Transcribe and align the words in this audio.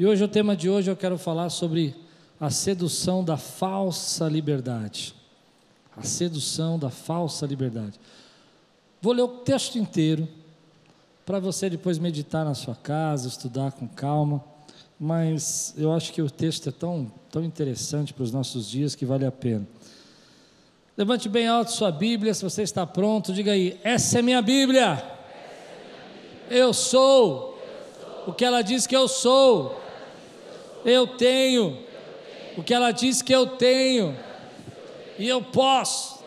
E 0.00 0.06
hoje 0.06 0.24
o 0.24 0.28
tema 0.28 0.56
de 0.56 0.66
hoje 0.66 0.90
eu 0.90 0.96
quero 0.96 1.18
falar 1.18 1.50
sobre 1.50 1.94
a 2.40 2.48
sedução 2.48 3.22
da 3.22 3.36
falsa 3.36 4.26
liberdade. 4.30 5.14
A 5.94 6.02
sedução 6.02 6.78
da 6.78 6.88
falsa 6.88 7.44
liberdade. 7.44 8.00
Vou 9.02 9.12
ler 9.12 9.20
o 9.20 9.28
texto 9.28 9.76
inteiro 9.76 10.26
para 11.26 11.38
você 11.38 11.68
depois 11.68 11.98
meditar 11.98 12.46
na 12.46 12.54
sua 12.54 12.74
casa, 12.74 13.28
estudar 13.28 13.72
com 13.72 13.86
calma, 13.86 14.42
mas 14.98 15.74
eu 15.76 15.92
acho 15.92 16.14
que 16.14 16.22
o 16.22 16.30
texto 16.30 16.70
é 16.70 16.72
tão, 16.72 17.12
tão 17.30 17.44
interessante 17.44 18.14
para 18.14 18.22
os 18.22 18.32
nossos 18.32 18.70
dias 18.70 18.94
que 18.94 19.04
vale 19.04 19.26
a 19.26 19.30
pena. 19.30 19.68
Levante 20.96 21.28
bem 21.28 21.46
alto 21.46 21.72
sua 21.72 21.92
Bíblia, 21.92 22.32
se 22.32 22.42
você 22.42 22.62
está 22.62 22.86
pronto, 22.86 23.34
diga 23.34 23.52
aí: 23.52 23.78
essa 23.84 24.20
é 24.20 24.22
minha 24.22 24.40
Bíblia. 24.40 24.86
Minha 24.86 24.96
Bíblia. 24.96 26.58
Eu 26.58 26.72
sou 26.72 27.62
o 28.26 28.32
que 28.32 28.46
ela 28.46 28.62
diz 28.62 28.86
que 28.86 28.96
eu 28.96 29.06
sou. 29.06 29.89
Eu 30.84 31.06
tenho 31.06 31.78
o 32.56 32.62
que 32.62 32.74
ela 32.74 32.90
diz 32.90 33.22
que 33.22 33.34
eu 33.34 33.46
tenho, 33.46 34.16
e 35.18 35.28
eu 35.28 35.42
posso 35.42 36.20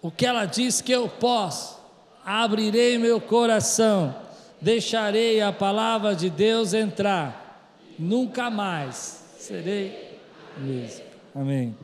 o 0.00 0.10
que 0.10 0.24
ela 0.24 0.44
diz 0.44 0.80
que 0.80 0.92
eu 0.92 1.08
posso. 1.08 1.78
Abrirei 2.24 2.98
meu 2.98 3.20
coração, 3.20 4.14
deixarei 4.60 5.40
a 5.40 5.52
palavra 5.52 6.14
de 6.14 6.28
Deus 6.28 6.74
entrar, 6.74 7.72
nunca 7.98 8.50
mais 8.50 9.24
serei 9.38 10.18
mesmo. 10.58 11.04
Amém. 11.34 11.76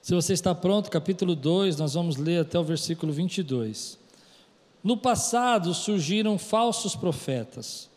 Se 0.00 0.14
você 0.14 0.32
está 0.32 0.54
pronto, 0.54 0.90
capítulo 0.90 1.34
2, 1.34 1.76
nós 1.78 1.94
vamos 1.94 2.16
ler 2.16 2.40
até 2.40 2.58
o 2.58 2.64
versículo 2.64 3.12
22. 3.12 3.98
No 4.82 4.96
passado 4.96 5.72
surgiram 5.72 6.36
falsos 6.38 6.96
profetas 6.96 7.91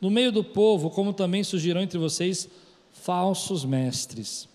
no 0.00 0.10
meio 0.10 0.32
do 0.32 0.42
povo, 0.42 0.90
como 0.90 1.12
também 1.12 1.44
surgirão 1.44 1.82
entre 1.82 1.98
vocês 1.98 2.48
falsos 2.92 3.64
mestres. 3.64 4.48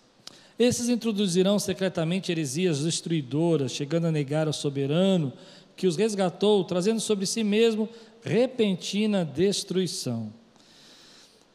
Esses 0.57 0.87
introduzirão 0.87 1.59
secretamente 1.59 2.31
heresias 2.31 2.83
destruidoras, 2.83 3.71
chegando 3.71 4.07
a 4.07 4.11
negar 4.11 4.47
ao 4.47 4.53
soberano 4.53 5.33
que 5.75 5.85
os 5.85 5.97
resgatou, 5.97 6.63
trazendo 6.63 7.01
sobre 7.01 7.25
si 7.25 7.43
mesmo 7.43 7.89
repentina 8.23 9.25
destruição. 9.25 10.31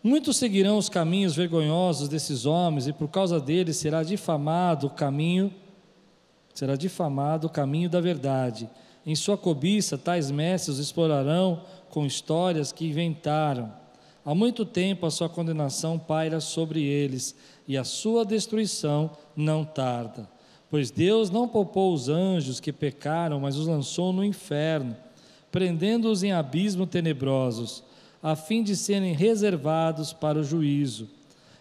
Muitos 0.02 0.36
seguirão 0.36 0.78
os 0.78 0.88
caminhos 0.88 1.34
vergonhosos 1.34 2.08
desses 2.08 2.46
homens, 2.46 2.86
e 2.86 2.92
por 2.92 3.08
causa 3.08 3.40
deles 3.40 3.76
será 3.76 4.02
difamado 4.02 4.86
o 4.86 4.90
caminho, 4.90 5.52
será 6.54 6.76
difamado 6.76 7.46
o 7.46 7.50
caminho 7.50 7.88
da 7.88 8.00
verdade. 8.00 8.68
Em 9.04 9.14
sua 9.14 9.36
cobiça, 9.36 9.96
tais 9.96 10.30
mestres 10.30 10.78
os 10.78 10.86
explorarão 10.86 11.62
com 11.88 12.04
histórias 12.04 12.70
que 12.70 12.86
inventaram. 12.86 13.79
Há 14.24 14.34
muito 14.34 14.66
tempo 14.66 15.06
a 15.06 15.10
sua 15.10 15.28
condenação 15.28 15.98
paira 15.98 16.40
sobre 16.40 16.82
eles, 16.82 17.34
e 17.66 17.76
a 17.76 17.84
sua 17.84 18.24
destruição 18.24 19.10
não 19.34 19.64
tarda. 19.64 20.28
Pois 20.68 20.90
Deus 20.90 21.30
não 21.30 21.48
poupou 21.48 21.94
os 21.94 22.08
anjos 22.08 22.60
que 22.60 22.72
pecaram, 22.72 23.40
mas 23.40 23.56
os 23.56 23.66
lançou 23.66 24.12
no 24.12 24.24
inferno, 24.24 24.94
prendendo-os 25.50 26.22
em 26.22 26.32
abismos 26.32 26.88
tenebrosos, 26.88 27.82
a 28.22 28.36
fim 28.36 28.62
de 28.62 28.76
serem 28.76 29.14
reservados 29.14 30.12
para 30.12 30.38
o 30.38 30.44
juízo. 30.44 31.08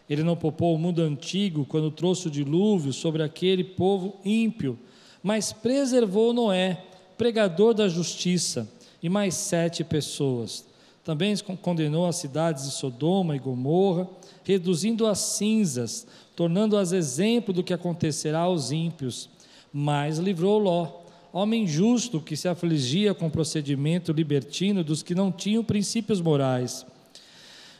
Ele 0.10 0.24
não 0.24 0.36
poupou 0.36 0.76
o 0.76 0.80
mundo 0.80 1.02
antigo 1.02 1.66
quando 1.66 1.90
trouxe 1.90 2.28
o 2.28 2.32
dilúvio 2.32 2.92
sobre 2.92 3.24
aquele 3.24 3.64
povo 3.64 4.20
ímpio, 4.26 4.78
mas 5.24 5.54
preservou 5.54 6.34
Noé, 6.34 6.84
pregador 7.18 7.74
da 7.74 7.88
justiça, 7.88 8.70
e 9.02 9.08
mais 9.08 9.36
sete 9.36 9.84
pessoas 9.84 10.69
também 11.04 11.36
condenou 11.62 12.06
as 12.06 12.18
cidades 12.18 12.66
de 12.66 12.72
Sodoma 12.72 13.36
e 13.36 13.40
Gomorra, 13.40 14.08
reduzindo 14.44 15.08
as 15.08 15.20
cinzas, 15.20 16.06
tornando-as 16.36 16.92
exemplo 16.92 17.54
do 17.54 17.64
que 17.64 17.74
acontecerá 17.74 18.40
aos 18.40 18.72
ímpios. 18.72 19.30
Mas 19.72 20.18
livrou 20.18 20.60
Ló, 20.60 21.02
homem 21.32 21.68
justo 21.68 22.20
que 22.20 22.36
se 22.36 22.48
afligia 22.48 23.14
com 23.14 23.28
o 23.28 23.32
procedimento 23.32 24.12
libertino 24.12 24.84
dos 24.84 25.04
que 25.04 25.16
não 25.16 25.32
tinham 25.32 25.64
princípios 25.64 26.22
morais. 26.22 26.86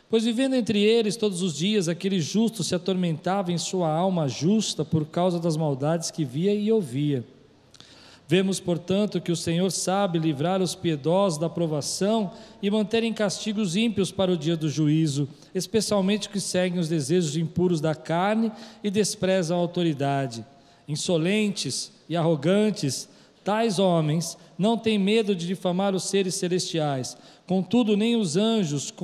Pois 0.08 0.24
vivendo 0.24 0.54
entre 0.54 0.82
eles 0.82 1.16
todos 1.16 1.40
os 1.40 1.54
dias, 1.54 1.88
aquele 1.88 2.20
justo 2.20 2.64
se 2.64 2.74
atormentava 2.74 3.52
em 3.52 3.58
sua 3.58 3.92
alma 3.92 4.26
justa 4.26 4.84
por 4.84 5.06
causa 5.06 5.38
das 5.38 5.56
maldades 5.56 6.10
que 6.10 6.24
via 6.24 6.52
e 6.52 6.72
ouvia. 6.72 7.24
Vemos, 8.30 8.60
portanto, 8.60 9.20
que 9.20 9.32
o 9.32 9.36
Senhor 9.36 9.72
sabe 9.72 10.16
livrar 10.16 10.62
os 10.62 10.76
piedosos 10.76 11.36
da 11.36 11.48
provação 11.48 12.30
e 12.62 12.70
manter 12.70 13.02
em 13.02 13.12
castigo 13.12 13.60
os 13.60 13.74
ímpios 13.74 14.12
para 14.12 14.30
o 14.30 14.36
dia 14.36 14.56
do 14.56 14.68
juízo, 14.68 15.28
especialmente 15.52 16.28
que 16.28 16.38
seguem 16.38 16.78
os 16.78 16.88
desejos 16.88 17.36
impuros 17.36 17.80
da 17.80 17.92
carne 17.92 18.52
e 18.84 18.88
desprezam 18.88 19.58
a 19.58 19.60
autoridade. 19.60 20.46
Insolentes 20.86 21.90
e 22.08 22.16
arrogantes, 22.16 23.08
tais 23.42 23.80
homens 23.80 24.38
não 24.56 24.78
têm 24.78 24.96
medo 24.96 25.34
de 25.34 25.48
difamar 25.48 25.92
os 25.92 26.04
seres 26.04 26.36
celestiais, 26.36 27.16
contudo, 27.48 27.96
nem 27.96 28.14
os 28.14 28.36
anjos, 28.36 28.94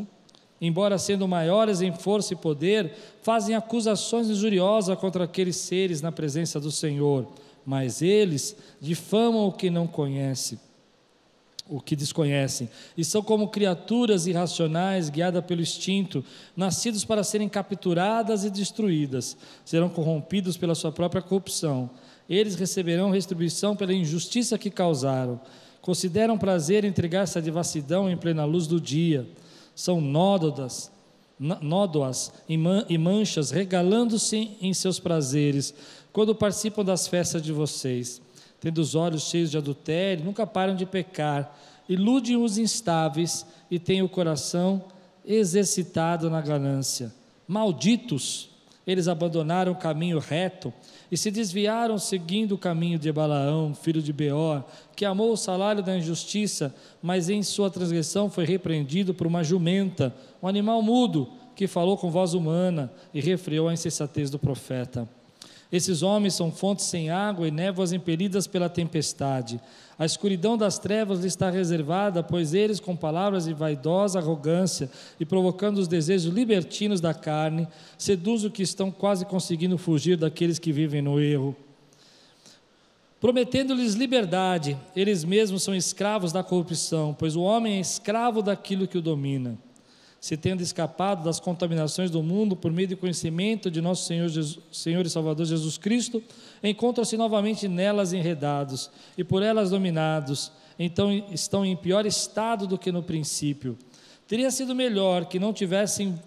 embora 0.60 0.98
sendo 0.98 1.26
maiores 1.26 1.80
em 1.80 1.92
força 1.92 2.32
e 2.32 2.36
poder, 2.36 2.92
fazem 3.22 3.56
acusações 3.56 4.30
injuriosas 4.30 4.96
contra 4.96 5.24
aqueles 5.24 5.56
seres 5.56 6.00
na 6.00 6.12
presença 6.12 6.60
do 6.60 6.70
Senhor 6.70 7.26
mas 7.66 8.00
eles 8.00 8.56
difamam 8.80 9.48
o 9.48 9.52
que 9.52 9.68
não 9.68 9.88
conhece, 9.88 10.58
o 11.68 11.80
que 11.80 11.96
desconhecem, 11.96 12.70
e 12.96 13.04
são 13.04 13.20
como 13.20 13.48
criaturas 13.48 14.28
irracionais 14.28 15.10
guiadas 15.10 15.44
pelo 15.44 15.60
instinto, 15.60 16.24
nascidos 16.56 17.04
para 17.04 17.24
serem 17.24 17.48
capturadas 17.48 18.44
e 18.44 18.50
destruídas, 18.50 19.36
serão 19.64 19.88
corrompidos 19.88 20.56
pela 20.56 20.76
sua 20.76 20.92
própria 20.92 21.20
corrupção. 21.20 21.90
Eles 22.30 22.54
receberão 22.54 23.10
retribuição 23.10 23.74
pela 23.74 23.92
injustiça 23.92 24.56
que 24.56 24.70
causaram. 24.70 25.40
Consideram 25.80 26.38
prazer 26.38 26.84
entregar-se 26.84 27.36
à 27.36 27.40
devassidão 27.40 28.08
em 28.08 28.16
plena 28.16 28.44
luz 28.44 28.66
do 28.66 28.80
dia. 28.80 29.28
São 29.74 30.00
nódodas, 30.00 30.90
nódoas 31.38 32.32
e 32.48 32.98
manchas, 32.98 33.50
regalando-se 33.50 34.56
em 34.60 34.72
seus 34.72 34.98
prazeres 34.98 35.74
quando 36.16 36.34
participam 36.34 36.82
das 36.82 37.06
festas 37.06 37.42
de 37.42 37.52
vocês, 37.52 38.22
tendo 38.58 38.78
os 38.78 38.94
olhos 38.94 39.24
cheios 39.24 39.50
de 39.50 39.58
adultério, 39.58 40.24
nunca 40.24 40.46
param 40.46 40.74
de 40.74 40.86
pecar, 40.86 41.54
iludem 41.86 42.38
os 42.38 42.56
instáveis 42.56 43.44
e 43.70 43.78
têm 43.78 44.00
o 44.00 44.08
coração 44.08 44.82
exercitado 45.26 46.30
na 46.30 46.40
ganância. 46.40 47.12
Malditos, 47.46 48.48
eles 48.86 49.08
abandonaram 49.08 49.72
o 49.72 49.76
caminho 49.76 50.18
reto 50.18 50.72
e 51.12 51.18
se 51.18 51.30
desviaram 51.30 51.98
seguindo 51.98 52.52
o 52.52 52.58
caminho 52.58 52.98
de 52.98 53.12
Balaão, 53.12 53.74
filho 53.74 54.00
de 54.00 54.10
Beor, 54.10 54.64
que 54.96 55.04
amou 55.04 55.32
o 55.32 55.36
salário 55.36 55.82
da 55.82 55.98
injustiça, 55.98 56.74
mas 57.02 57.28
em 57.28 57.42
sua 57.42 57.68
transgressão 57.68 58.30
foi 58.30 58.46
repreendido 58.46 59.12
por 59.12 59.26
uma 59.26 59.44
jumenta, 59.44 60.14
um 60.42 60.48
animal 60.48 60.80
mudo, 60.80 61.28
que 61.54 61.66
falou 61.66 61.98
com 61.98 62.10
voz 62.10 62.32
humana 62.32 62.90
e 63.12 63.20
refreou 63.20 63.68
a 63.68 63.74
insensatez 63.74 64.30
do 64.30 64.38
profeta. 64.38 65.06
Esses 65.70 66.02
homens 66.02 66.34
são 66.34 66.52
fontes 66.52 66.86
sem 66.86 67.10
água 67.10 67.48
e 67.48 67.50
névoas 67.50 67.92
impelidas 67.92 68.46
pela 68.46 68.68
tempestade. 68.68 69.60
A 69.98 70.04
escuridão 70.04 70.56
das 70.56 70.78
trevas 70.78 71.18
lhes 71.18 71.32
está 71.32 71.50
reservada, 71.50 72.22
pois 72.22 72.54
eles, 72.54 72.78
com 72.78 72.94
palavras 72.94 73.46
de 73.46 73.52
vaidosa 73.52 74.18
arrogância 74.18 74.90
e 75.18 75.24
provocando 75.24 75.78
os 75.78 75.88
desejos 75.88 76.32
libertinos 76.32 77.00
da 77.00 77.12
carne, 77.12 77.66
seduzem 77.98 78.48
o 78.48 78.52
que 78.52 78.62
estão 78.62 78.90
quase 78.90 79.24
conseguindo 79.24 79.76
fugir 79.76 80.16
daqueles 80.16 80.58
que 80.58 80.72
vivem 80.72 81.02
no 81.02 81.18
erro. 81.18 81.56
Prometendo-lhes 83.20 83.94
liberdade, 83.94 84.78
eles 84.94 85.24
mesmos 85.24 85.62
são 85.62 85.74
escravos 85.74 86.32
da 86.32 86.44
corrupção, 86.44 87.16
pois 87.18 87.34
o 87.34 87.40
homem 87.40 87.78
é 87.78 87.80
escravo 87.80 88.42
daquilo 88.42 88.86
que 88.86 88.98
o 88.98 89.02
domina 89.02 89.58
se 90.20 90.36
tendo 90.36 90.60
escapado 90.60 91.24
das 91.24 91.38
contaminações 91.38 92.10
do 92.10 92.22
mundo 92.22 92.56
por 92.56 92.72
meio 92.72 92.88
do 92.88 92.96
conhecimento 92.96 93.70
de 93.70 93.80
nosso 93.80 94.06
Senhor, 94.06 94.28
Jesus, 94.28 94.58
Senhor 94.72 95.06
e 95.06 95.10
Salvador 95.10 95.46
Jesus 95.46 95.78
Cristo, 95.78 96.22
encontram-se 96.62 97.16
novamente 97.16 97.68
nelas 97.68 98.12
enredados 98.12 98.90
e 99.16 99.22
por 99.22 99.42
elas 99.42 99.70
dominados, 99.70 100.50
então 100.78 101.12
estão 101.30 101.64
em 101.64 101.76
pior 101.76 102.06
estado 102.06 102.66
do 102.66 102.78
que 102.78 102.90
no 102.90 103.02
princípio. 103.02 103.76
Teria 104.26 104.50
sido 104.50 104.74
melhor 104.74 105.26
que 105.26 105.38
não 105.38 105.52
tivessem 105.52 106.18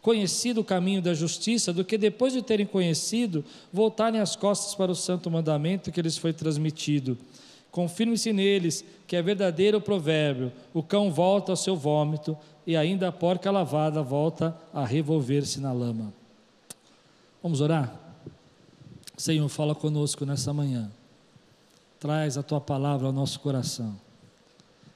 conhecido 0.00 0.60
o 0.60 0.64
caminho 0.64 1.00
da 1.00 1.14
justiça 1.14 1.72
do 1.72 1.84
que 1.84 1.96
depois 1.96 2.32
de 2.32 2.42
terem 2.42 2.66
conhecido, 2.66 3.44
voltarem 3.72 4.20
as 4.20 4.34
costas 4.34 4.74
para 4.74 4.90
o 4.90 4.96
santo 4.96 5.30
mandamento 5.30 5.92
que 5.92 6.02
lhes 6.02 6.18
foi 6.18 6.32
transmitido. 6.32 7.16
Confirme-se 7.72 8.34
neles 8.34 8.84
que 9.06 9.16
é 9.16 9.22
verdadeiro 9.22 9.78
o 9.78 9.80
provérbio: 9.80 10.52
o 10.74 10.82
cão 10.82 11.10
volta 11.10 11.50
ao 11.50 11.56
seu 11.56 11.74
vômito 11.74 12.36
e 12.66 12.76
ainda 12.76 13.08
a 13.08 13.12
porca 13.12 13.50
lavada 13.50 14.02
volta 14.02 14.56
a 14.74 14.84
revolver-se 14.84 15.58
na 15.58 15.72
lama. 15.72 16.12
Vamos 17.42 17.62
orar? 17.62 17.98
Senhor, 19.16 19.48
fala 19.48 19.74
conosco 19.74 20.26
nessa 20.26 20.52
manhã. 20.52 20.92
Traz 21.98 22.36
a 22.36 22.42
tua 22.42 22.60
palavra 22.60 23.06
ao 23.06 23.12
nosso 23.12 23.40
coração. 23.40 23.98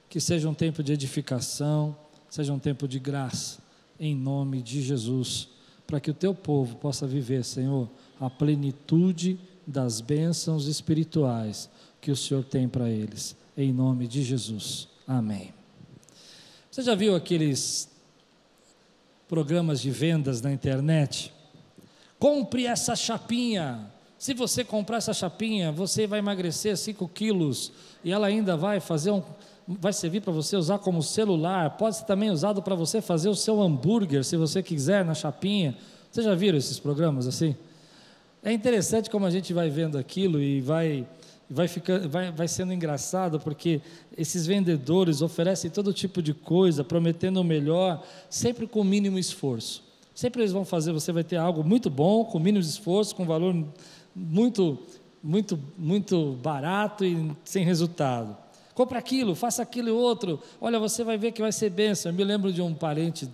Que 0.09 0.21
seja 0.21 0.49
um 0.49 0.55
tempo 0.55 0.83
de 0.83 0.93
edificação, 0.93 1.97
seja 2.29 2.53
um 2.53 2.59
tempo 2.59 2.87
de 2.87 2.99
graça, 2.99 3.59
em 3.99 4.15
nome 4.15 4.61
de 4.61 4.83
Jesus, 4.83 5.49
para 5.87 5.99
que 5.99 6.11
o 6.11 6.15
teu 6.15 6.35
povo 6.35 6.77
possa 6.77 7.07
viver, 7.07 7.43
Senhor, 7.43 7.89
a 8.21 8.29
plenitude 8.29 9.39
das 9.67 10.01
bênçãos 10.01 10.67
espirituais 10.67 11.71
que 12.07 12.13
o 12.13 12.17
Senhor 12.17 12.45
tem 12.45 12.69
para 12.69 12.89
eles, 12.89 13.35
em 13.57 13.73
nome 13.73 14.07
de 14.07 14.23
Jesus. 14.23 14.87
Amém. 15.09 15.53
Você 16.71 16.81
já 16.83 16.95
viu 16.95 17.17
aqueles 17.17 17.89
programas 19.27 19.81
de 19.81 19.91
vendas 19.91 20.41
na 20.41 20.53
internet? 20.53 21.33
Compre 22.17 22.65
essa 22.65 22.95
chapinha. 22.95 23.91
Se 24.17 24.35
você 24.35 24.63
comprar 24.63 24.99
essa 24.99 25.13
chapinha, 25.13 25.73
você 25.73 26.07
vai 26.07 26.21
emagrecer 26.21 26.77
5 26.77 27.09
quilos 27.09 27.73
e 28.05 28.13
ela 28.13 28.29
ainda 28.29 28.57
vai 28.57 28.79
fazer 28.79 29.11
um, 29.11 29.21
vai 29.67 29.93
servir 29.93 30.21
para 30.21 30.33
você 30.33 30.57
usar 30.57 30.79
como 30.79 31.03
celular, 31.03 31.77
pode 31.77 31.97
ser 31.97 32.05
também 32.05 32.31
usado 32.31 32.63
para 32.63 32.77
você 32.77 33.01
fazer 33.01 33.31
o 33.31 33.35
seu 33.35 33.61
hambúrguer, 33.61 34.23
se 34.23 34.37
você 34.37 34.63
quiser, 34.63 35.05
na 35.05 35.13
chapinha. 35.13 35.77
Vocês 36.13 36.25
já 36.25 36.37
viram 36.37 36.57
esses 36.57 36.79
programas 36.79 37.27
assim? 37.27 37.57
É 38.45 38.53
interessante 38.53 39.11
como 39.11 39.27
a 39.27 39.31
gente 39.31 39.53
vai 39.53 39.69
vendo 39.69 39.99
aquilo 39.99 40.41
e 40.41 40.61
vai 40.61 41.05
vai, 41.49 41.69
ficando, 41.69 42.09
vai, 42.09 42.31
vai 42.31 42.49
sendo 42.49 42.73
engraçado, 42.73 43.39
porque 43.41 43.81
esses 44.17 44.47
vendedores 44.47 45.23
oferecem 45.23 45.71
todo 45.71 45.93
tipo 45.93 46.21
de 46.21 46.35
coisa, 46.35 46.85
prometendo 46.85 47.41
o 47.41 47.45
melhor, 47.45 48.05
sempre 48.29 48.67
com 48.67 48.81
o 48.81 48.85
mínimo 48.85 49.19
esforço. 49.19 49.85
Sempre 50.15 50.43
eles 50.43 50.53
vão 50.53 50.65
fazer, 50.65 50.93
você 50.93 51.13
vai 51.13 51.23
ter 51.23 51.37
algo 51.37 51.63
muito 51.63 51.91
bom, 51.91 52.25
com 52.25 52.39
mínimo 52.39 52.65
esforço, 52.65 53.15
com 53.15 53.27
valor 53.27 53.55
muito, 54.15 54.79
muito, 55.23 55.59
muito 55.77 56.39
barato 56.43 57.05
e 57.05 57.31
sem 57.45 57.65
resultado. 57.65 58.37
Compre 58.75 58.99
aquilo, 58.99 59.35
faça 59.35 59.63
aquilo 59.63 59.89
e 59.89 59.93
outro. 59.93 60.41
Olha, 60.61 60.79
você 60.79 61.05
vai 61.05 61.17
ver 61.17 61.33
que 61.33 61.41
vai 61.41 61.53
ser 61.53 61.71
bênção. 61.71 62.11
Eu 62.11 62.17
me 62.17 62.25
lembro 62.25 62.53
de 62.53 62.61
um 62.61 62.75
parente 62.75 63.29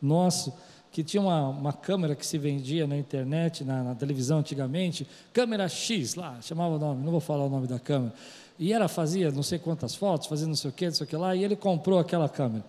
nosso 0.00 0.52
que 0.96 1.04
tinha 1.04 1.20
uma, 1.20 1.50
uma 1.50 1.72
câmera 1.74 2.16
que 2.16 2.26
se 2.26 2.38
vendia 2.38 2.86
na 2.86 2.96
internet, 2.96 3.62
na, 3.62 3.84
na, 3.84 3.94
televisão 3.94 4.38
antigamente, 4.38 5.06
câmera 5.30 5.68
X 5.68 6.14
lá, 6.14 6.38
chamava 6.40 6.76
o 6.76 6.78
nome, 6.78 7.04
não 7.04 7.10
vou 7.12 7.20
falar 7.20 7.44
o 7.44 7.50
nome 7.50 7.66
da 7.66 7.78
câmera. 7.78 8.14
E 8.58 8.72
ela 8.72 8.88
fazia 8.88 9.30
não 9.30 9.42
sei 9.42 9.58
quantas 9.58 9.94
fotos, 9.94 10.26
fazia 10.26 10.46
não 10.46 10.54
sei 10.54 10.70
o 10.70 10.72
que, 10.72 10.86
não 10.86 10.94
sei 10.94 11.04
o 11.04 11.06
que 11.06 11.14
lá, 11.14 11.36
e 11.36 11.44
ele 11.44 11.54
comprou 11.54 11.98
aquela 11.98 12.30
câmera. 12.30 12.64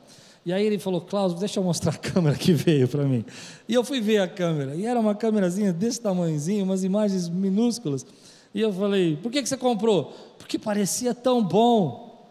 E 0.45 0.51
aí 0.51 0.65
ele 0.65 0.77
falou, 0.77 0.99
Klaus, 0.99 1.35
deixa 1.35 1.61
eu 1.61 1.63
mostrar 1.63 1.93
a 1.93 1.95
câmera 1.97 2.35
que 2.35 2.51
veio 2.51 2.85
para 2.85 3.05
mim. 3.05 3.23
E 3.65 3.73
eu 3.73 3.81
fui 3.81 4.01
ver 4.01 4.17
a 4.17 4.27
câmera, 4.27 4.75
e 4.75 4.85
era 4.85 4.99
uma 4.99 5.15
câmerazinha 5.15 5.71
desse 5.71 6.01
tamanhozinho, 6.01 6.65
umas 6.65 6.83
imagens 6.83 7.29
minúsculas. 7.29 8.05
E 8.53 8.59
eu 8.59 8.73
falei, 8.73 9.15
por 9.15 9.31
que, 9.31 9.41
que 9.41 9.47
você 9.47 9.55
comprou? 9.55 10.13
Porque 10.37 10.59
parecia 10.59 11.15
tão 11.15 11.41
bom. 11.41 12.27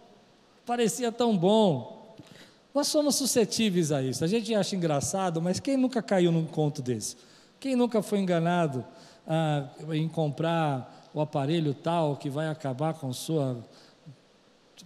Parecia 0.66 1.10
tão 1.10 1.34
bom. 1.34 1.95
Nós 2.76 2.88
somos 2.88 3.14
suscetíveis 3.14 3.90
a 3.90 4.02
isso. 4.02 4.23
A 4.23 4.26
gente 4.26 4.55
acha 4.55 4.76
engraçado, 4.76 5.40
mas 5.40 5.58
quem 5.58 5.78
nunca 5.78 6.02
caiu 6.02 6.31
num 6.31 6.44
conto 6.44 6.82
desse? 6.82 7.17
Quem 7.58 7.75
nunca 7.75 8.02
foi 8.02 8.19
enganado 8.19 8.84
ah, 9.26 9.67
em 9.94 10.06
comprar 10.06 11.08
o 11.14 11.23
aparelho 11.23 11.73
tal 11.73 12.19
que 12.19 12.28
vai 12.28 12.49
acabar 12.49 12.93
com 12.93 13.11
sua 13.14 13.56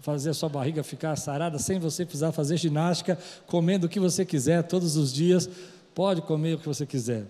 fazer 0.02 0.30
a 0.30 0.34
sua 0.34 0.48
barriga 0.48 0.84
ficar 0.84 1.16
sarada 1.16 1.58
sem 1.58 1.80
você 1.80 2.04
precisar 2.04 2.30
fazer 2.30 2.58
ginástica, 2.58 3.18
comendo 3.48 3.88
o 3.88 3.88
que 3.88 3.98
você 3.98 4.24
quiser 4.24 4.62
todos 4.62 4.94
os 4.96 5.12
dias, 5.12 5.50
pode 5.92 6.22
comer 6.22 6.54
o 6.54 6.58
que 6.58 6.68
você 6.68 6.86
quiser. 6.86 7.26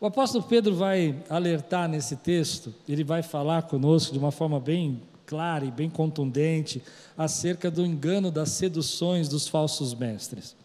O 0.00 0.06
apóstolo 0.06 0.42
Pedro 0.42 0.74
vai 0.74 1.22
alertar 1.30 1.88
nesse 1.88 2.16
texto, 2.16 2.74
ele 2.88 3.04
vai 3.04 3.22
falar 3.22 3.62
conosco 3.62 4.12
de 4.12 4.18
uma 4.18 4.32
forma 4.32 4.58
bem 4.58 5.00
clara 5.26 5.64
e 5.64 5.70
bem 5.70 5.88
contundente 5.90 6.82
acerca 7.16 7.70
do 7.70 7.84
engano 7.84 8.30
das 8.30 8.50
seduções 8.50 9.28
dos 9.28 9.48
falsos 9.48 9.94
mestres. 9.94 10.56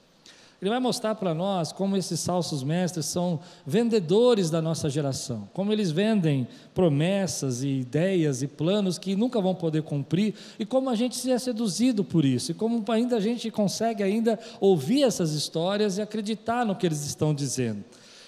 Ele 0.61 0.69
vai 0.69 0.79
mostrar 0.79 1.15
para 1.15 1.33
nós 1.33 1.71
como 1.71 1.95
esses 1.95 2.25
falsos 2.25 2.63
mestres 2.63 3.06
são 3.06 3.39
vendedores 3.65 4.50
da 4.50 4.61
nossa 4.61 4.89
geração, 4.89 5.47
como 5.53 5.71
eles 5.71 5.89
vendem 5.89 6.45
promessas 6.73 7.63
e 7.63 7.79
ideias 7.79 8.41
e 8.41 8.47
planos 8.47 8.97
que 8.97 9.15
nunca 9.15 9.39
vão 9.39 9.56
poder 9.56 9.83
cumprir 9.83 10.33
e 10.59 10.65
como 10.65 10.89
a 10.89 10.95
gente 10.95 11.15
se 11.15 11.31
é 11.31 11.39
seduzido 11.39 12.03
por 12.03 12.25
isso 12.25 12.51
e 12.51 12.53
como 12.53 12.83
ainda 12.91 13.15
a 13.15 13.21
gente 13.21 13.50
consegue 13.50 14.03
ainda 14.03 14.38
ouvir 14.59 15.03
essas 15.03 15.31
histórias 15.31 15.97
e 15.97 16.01
acreditar 16.01 16.65
no 16.65 16.75
que 16.75 16.85
eles 16.85 17.06
estão 17.06 17.33
dizendo. 17.33 17.85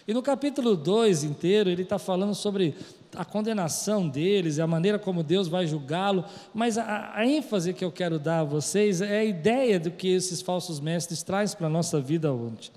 E 0.08 0.14
no 0.14 0.22
capítulo 0.22 0.78
2 0.78 1.26
inteiro, 1.26 1.70
ele 1.70 1.84
está 1.84 2.00
falando 2.00 2.34
sobre 2.34 2.76
a 3.16 3.26
condenação 3.26 4.08
deles 4.08 4.60
a 4.60 4.68
maneira 4.68 4.98
como 4.98 5.24
Deus 5.24 5.48
vai 5.48 5.68
julgá-lo, 5.68 6.26
mas 6.54 6.78
a, 6.78 7.12
a, 7.16 7.26
ênfase 7.26 7.74
que 7.74 7.84
eu 7.84 7.92
quero 7.92 8.18
dar 8.18 8.40
a 8.40 8.44
vocês 8.44 9.02
é 9.02 9.20
a 9.20 9.26
ideia 9.26 9.80
do 9.80 9.92
que 9.92 10.08
esses 10.08 10.42
falsos 10.42 10.80
mestres 10.80 11.24
trazem 11.24 11.58
para 11.58 11.68
a 11.68 11.70
nossa 11.70 12.00
vida 12.00 12.32
hoje. 12.32 12.72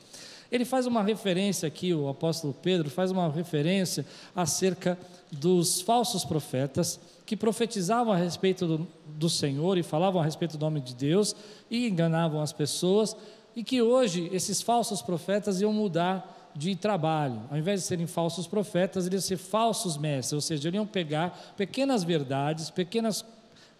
Ele 0.50 0.64
faz 0.64 0.86
uma 0.86 1.02
referência 1.02 1.66
aqui, 1.66 1.92
o 1.92 2.08
apóstolo 2.08 2.54
Pedro 2.54 2.88
faz 2.88 3.10
uma 3.10 3.28
referência 3.28 4.06
acerca 4.36 4.98
dos 5.32 5.80
falsos 5.80 6.24
profetas 6.24 7.00
que 7.26 7.36
profetizavam 7.36 8.12
a 8.12 8.16
respeito 8.16 8.66
do, 8.66 8.86
do 9.06 9.28
Senhor 9.28 9.78
e 9.78 9.82
falavam 9.82 10.20
a 10.20 10.24
respeito 10.24 10.56
do 10.56 10.60
nome 10.64 10.80
de 10.80 10.94
Deus 10.94 11.34
e 11.70 11.88
enganavam 11.88 12.40
as 12.40 12.52
pessoas, 12.52 13.16
e 13.56 13.64
que 13.64 13.80
hoje 13.80 14.28
esses 14.32 14.60
falsos 14.60 15.00
profetas 15.00 15.60
iam 15.60 15.72
mudar 15.72 16.33
de 16.54 16.76
trabalho. 16.76 17.42
Ao 17.50 17.58
invés 17.58 17.80
de 17.80 17.86
serem 17.86 18.06
falsos 18.06 18.46
profetas, 18.46 19.06
eles 19.06 19.28
iam 19.30 19.38
ser 19.38 19.44
falsos 19.44 19.96
mestres, 19.96 20.32
ou 20.32 20.40
seja, 20.40 20.68
eles 20.68 20.76
iam 20.76 20.86
pegar 20.86 21.54
pequenas 21.56 22.04
verdades, 22.04 22.70
pequenas 22.70 23.24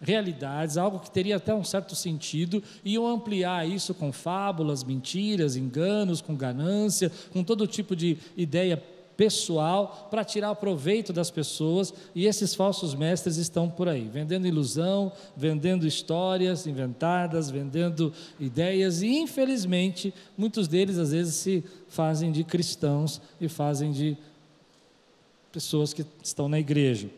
realidades, 0.01 0.77
algo 0.77 0.99
que 0.99 1.09
teria 1.09 1.37
até 1.37 1.53
um 1.53 1.63
certo 1.63 1.95
sentido, 1.95 2.61
e 2.83 2.93
iam 2.93 3.07
ampliar 3.07 3.67
isso 3.67 3.93
com 3.93 4.11
fábulas, 4.11 4.83
mentiras, 4.83 5.55
enganos, 5.55 6.21
com 6.21 6.35
ganância, 6.35 7.11
com 7.31 7.43
todo 7.43 7.65
tipo 7.65 7.95
de 7.95 8.17
ideia 8.35 8.81
pessoal 9.17 10.07
para 10.09 10.23
tirar 10.23 10.55
proveito 10.55 11.13
das 11.13 11.31
pessoas, 11.31 11.93
e 12.13 12.25
esses 12.25 12.53
falsos 12.53 12.93
mestres 12.93 13.37
estão 13.37 13.69
por 13.69 13.87
aí, 13.87 14.07
vendendo 14.07 14.47
ilusão, 14.47 15.11
vendendo 15.35 15.87
histórias 15.87 16.67
inventadas, 16.67 17.49
vendendo 17.49 18.13
ideias, 18.39 19.01
e 19.01 19.07
infelizmente 19.07 20.13
muitos 20.37 20.67
deles 20.67 20.97
às 20.97 21.11
vezes 21.11 21.35
se 21.35 21.63
fazem 21.87 22.31
de 22.31 22.43
cristãos 22.43 23.21
e 23.39 23.47
fazem 23.47 23.91
de 23.91 24.17
pessoas 25.51 25.93
que 25.93 26.05
estão 26.21 26.49
na 26.49 26.59
igreja. 26.59 27.09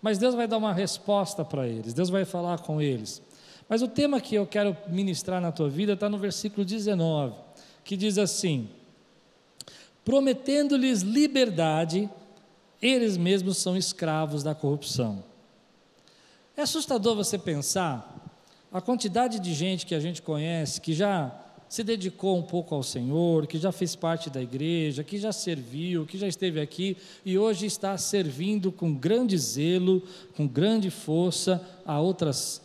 Mas 0.00 0.18
Deus 0.18 0.34
vai 0.34 0.48
dar 0.48 0.58
uma 0.58 0.72
resposta 0.72 1.44
para 1.44 1.68
eles, 1.68 1.92
Deus 1.94 2.08
vai 2.08 2.24
falar 2.24 2.58
com 2.60 2.80
eles. 2.80 3.22
Mas 3.68 3.82
o 3.82 3.88
tema 3.88 4.20
que 4.20 4.34
eu 4.34 4.46
quero 4.46 4.76
ministrar 4.88 5.40
na 5.40 5.52
tua 5.52 5.68
vida 5.68 5.92
está 5.92 6.08
no 6.08 6.18
versículo 6.18 6.64
19, 6.64 7.34
que 7.84 7.96
diz 7.96 8.18
assim: 8.18 8.68
prometendo-lhes 10.04 11.02
liberdade, 11.02 12.08
eles 12.80 13.16
mesmos 13.16 13.58
são 13.58 13.76
escravos 13.76 14.42
da 14.42 14.54
corrupção. 14.54 15.22
É 16.56 16.62
assustador 16.62 17.14
você 17.16 17.38
pensar 17.38 18.08
a 18.72 18.80
quantidade 18.80 19.38
de 19.38 19.52
gente 19.52 19.84
que 19.84 19.94
a 19.94 20.00
gente 20.00 20.22
conhece 20.22 20.80
que 20.80 20.94
já 20.94 21.38
se 21.68 21.82
dedicou 21.82 22.36
um 22.36 22.42
pouco 22.42 22.74
ao 22.74 22.82
Senhor, 22.82 23.46
que 23.46 23.58
já 23.58 23.72
fez 23.72 23.94
parte 23.94 24.28
da 24.28 24.42
igreja, 24.42 25.02
que 25.02 25.16
já 25.18 25.32
serviu, 25.32 26.04
que 26.04 26.18
já 26.18 26.28
esteve 26.28 26.60
aqui 26.60 26.96
e 27.24 27.38
hoje 27.38 27.66
está 27.66 27.96
servindo 27.96 28.70
com 28.70 28.92
grande 28.92 29.38
zelo, 29.38 30.02
com 30.36 30.46
grande 30.46 30.90
força 30.90 31.66
a 31.86 31.98
outras 31.98 32.61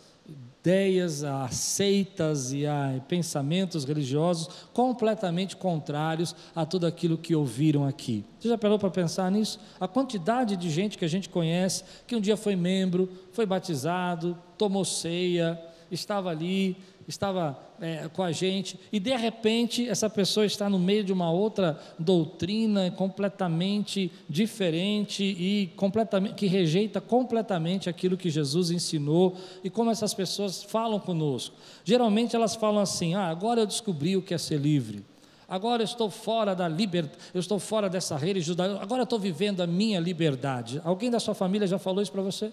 ideias, 0.68 1.24
a 1.24 1.48
seitas 1.48 2.52
e 2.52 2.66
a 2.66 3.00
pensamentos 3.08 3.86
religiosos 3.86 4.66
completamente 4.74 5.56
contrários 5.56 6.36
a 6.54 6.66
tudo 6.66 6.86
aquilo 6.86 7.16
que 7.16 7.34
ouviram 7.34 7.86
aqui. 7.86 8.22
Você 8.38 8.50
já 8.50 8.58
parou 8.58 8.78
para 8.78 8.90
pensar 8.90 9.30
nisso? 9.30 9.58
A 9.80 9.88
quantidade 9.88 10.58
de 10.58 10.68
gente 10.68 10.98
que 10.98 11.06
a 11.06 11.08
gente 11.08 11.30
conhece, 11.30 11.84
que 12.06 12.14
um 12.14 12.20
dia 12.20 12.36
foi 12.36 12.54
membro, 12.54 13.08
foi 13.32 13.46
batizado, 13.46 14.36
tomou 14.58 14.84
ceia, 14.84 15.58
estava 15.90 16.28
ali, 16.28 16.76
estava 17.06 17.58
é, 17.80 18.08
com 18.08 18.22
a 18.22 18.32
gente, 18.32 18.78
e 18.92 18.98
de 18.98 19.14
repente 19.16 19.88
essa 19.88 20.10
pessoa 20.10 20.44
está 20.44 20.68
no 20.68 20.78
meio 20.78 21.04
de 21.04 21.12
uma 21.12 21.30
outra 21.30 21.78
doutrina 21.98 22.90
completamente 22.90 24.10
diferente 24.28 25.22
e 25.22 25.72
completamente, 25.76 26.34
que 26.34 26.46
rejeita 26.46 27.00
completamente 27.00 27.88
aquilo 27.88 28.16
que 28.16 28.30
Jesus 28.30 28.70
ensinou, 28.70 29.36
e 29.62 29.70
como 29.70 29.90
essas 29.90 30.14
pessoas 30.14 30.62
falam 30.62 30.98
conosco. 30.98 31.54
Geralmente 31.84 32.34
elas 32.34 32.54
falam 32.54 32.80
assim: 32.80 33.14
ah, 33.14 33.28
agora 33.28 33.60
eu 33.60 33.66
descobri 33.66 34.16
o 34.16 34.22
que 34.22 34.34
é 34.34 34.38
ser 34.38 34.58
livre. 34.58 35.04
Agora 35.48 35.82
eu 35.82 35.86
estou 35.86 36.10
fora 36.10 36.54
da 36.54 36.68
liberdade, 36.68 37.16
eu 37.32 37.40
estou 37.40 37.58
fora 37.58 37.88
dessa 37.88 38.18
religiosidade, 38.18 38.78
agora 38.82 39.00
eu 39.00 39.04
estou 39.04 39.18
vivendo 39.18 39.62
a 39.62 39.66
minha 39.66 39.98
liberdade. 39.98 40.78
Alguém 40.84 41.10
da 41.10 41.18
sua 41.18 41.34
família 41.34 41.66
já 41.66 41.78
falou 41.78 42.02
isso 42.02 42.12
para 42.12 42.20
você? 42.20 42.52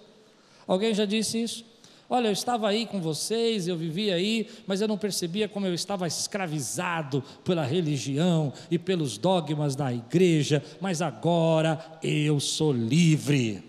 Alguém 0.65 0.93
já 0.93 1.03
disse 1.03 1.41
isso? 1.41 1.65
Olha, 2.09 2.27
eu 2.27 2.33
estava 2.33 2.67
aí 2.67 2.85
com 2.85 3.01
vocês, 3.01 3.67
eu 3.67 3.75
vivia 3.75 4.15
aí, 4.15 4.47
mas 4.67 4.79
eu 4.79 4.87
não 4.87 4.97
percebia 4.97 5.49
como 5.49 5.65
eu 5.65 5.73
estava 5.73 6.05
escravizado 6.05 7.23
pela 7.43 7.63
religião 7.63 8.53
e 8.69 8.77
pelos 8.77 9.17
dogmas 9.17 9.75
da 9.75 9.91
igreja, 9.91 10.63
mas 10.79 11.01
agora 11.01 11.83
eu 12.03 12.39
sou 12.39 12.71
livre. 12.71 13.63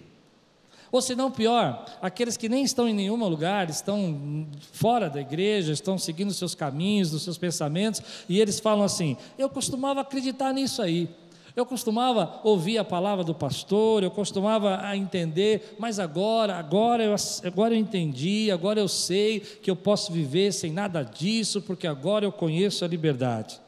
Ou 0.93 1.03
se 1.03 1.15
não 1.15 1.31
pior, 1.31 1.85
aqueles 2.01 2.37
que 2.37 2.49
nem 2.49 2.63
estão 2.63 2.89
em 2.89 2.95
nenhum 2.95 3.17
lugar, 3.29 3.69
estão 3.69 4.47
fora 4.73 5.11
da 5.11 5.21
igreja, 5.21 5.73
estão 5.73 5.99
seguindo 5.99 6.33
seus 6.33 6.55
caminhos, 6.55 7.13
os 7.13 7.23
seus 7.23 7.37
pensamentos, 7.37 8.03
e 8.29 8.41
eles 8.41 8.61
falam 8.61 8.85
assim: 8.85 9.17
eu 9.37 9.49
costumava 9.49 10.01
acreditar 10.01 10.53
nisso 10.53 10.81
aí. 10.81 11.09
Eu 11.57 11.65
costumava 11.65 12.39
ouvir 12.45 12.77
a 12.77 12.85
palavra 12.85 13.25
do 13.25 13.35
pastor, 13.35 14.03
eu 14.03 14.11
costumava 14.11 14.79
a 14.83 14.95
entender, 14.95 15.75
mas 15.79 15.99
agora, 15.99 16.55
agora 16.57 17.03
eu, 17.03 17.15
agora 17.45 17.75
eu 17.75 17.79
entendi, 17.79 18.51
agora 18.51 18.79
eu 18.79 18.87
sei 18.87 19.41
que 19.41 19.71
eu 19.71 19.75
posso 19.75 20.13
viver 20.13 20.53
sem 20.53 20.71
nada 20.71 21.03
disso, 21.03 21.63
porque 21.63 21.87
agora 21.87 22.27
eu 22.27 22.31
conheço 22.31 22.85
a 22.85 22.89
liberdade. 22.89 23.59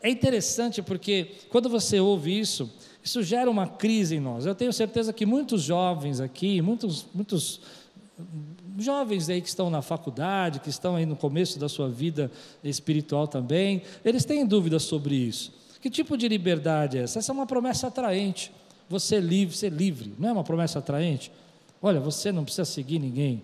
É 0.00 0.08
interessante 0.08 0.80
porque 0.80 1.32
quando 1.50 1.68
você 1.68 2.00
ouve 2.00 2.40
isso, 2.40 2.72
isso 3.02 3.22
gera 3.22 3.50
uma 3.50 3.66
crise 3.66 4.16
em 4.16 4.20
nós. 4.20 4.46
Eu 4.46 4.54
tenho 4.54 4.72
certeza 4.72 5.12
que 5.12 5.26
muitos 5.26 5.60
jovens 5.60 6.20
aqui, 6.20 6.62
muitos, 6.62 7.04
muitos 7.12 7.60
jovens 8.78 9.28
aí 9.28 9.42
que 9.42 9.48
estão 9.48 9.68
na 9.68 9.82
faculdade, 9.82 10.60
que 10.60 10.70
estão 10.70 10.96
aí 10.96 11.04
no 11.04 11.16
começo 11.16 11.58
da 11.58 11.68
sua 11.68 11.90
vida 11.90 12.30
espiritual 12.62 13.28
também, 13.28 13.82
eles 14.02 14.24
têm 14.24 14.46
dúvidas 14.46 14.84
sobre 14.84 15.14
isso. 15.14 15.63
Que 15.84 15.90
tipo 15.90 16.16
de 16.16 16.26
liberdade 16.26 16.96
é 16.96 17.02
essa? 17.02 17.18
Essa 17.18 17.30
é 17.30 17.34
uma 17.34 17.44
promessa 17.44 17.88
atraente. 17.88 18.50
Você 18.88 19.16
é 19.16 19.20
livre, 19.20 19.54
ser 19.54 19.70
livre, 19.70 20.14
não 20.18 20.30
é 20.30 20.32
uma 20.32 20.42
promessa 20.42 20.78
atraente? 20.78 21.30
Olha, 21.82 22.00
você 22.00 22.32
não 22.32 22.42
precisa 22.42 22.64
seguir 22.64 22.98
ninguém. 22.98 23.42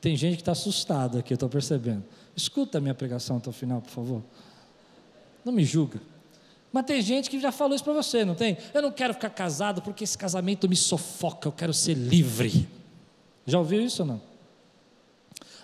Tem 0.00 0.16
gente 0.16 0.34
que 0.34 0.42
está 0.42 0.50
assustada 0.50 1.20
aqui, 1.20 1.32
eu 1.32 1.36
estou 1.36 1.48
percebendo. 1.48 2.02
Escuta 2.34 2.78
a 2.78 2.80
minha 2.80 2.92
pregação 2.92 3.36
até 3.36 3.48
o 3.50 3.52
final, 3.52 3.80
por 3.80 3.90
favor. 3.90 4.20
Não 5.44 5.52
me 5.52 5.64
julga. 5.64 6.00
Mas 6.72 6.86
tem 6.86 7.00
gente 7.00 7.30
que 7.30 7.38
já 7.38 7.52
falou 7.52 7.76
isso 7.76 7.84
para 7.84 7.92
você, 7.92 8.24
não 8.24 8.34
tem? 8.34 8.58
Eu 8.74 8.82
não 8.82 8.90
quero 8.90 9.14
ficar 9.14 9.30
casado 9.30 9.80
porque 9.80 10.02
esse 10.02 10.18
casamento 10.18 10.68
me 10.68 10.74
sufoca, 10.74 11.46
eu 11.46 11.52
quero 11.52 11.72
ser 11.72 11.94
livre. 11.94 12.68
Já 13.46 13.60
ouviu 13.60 13.80
isso 13.80 14.02
ou 14.02 14.08
não? 14.08 14.20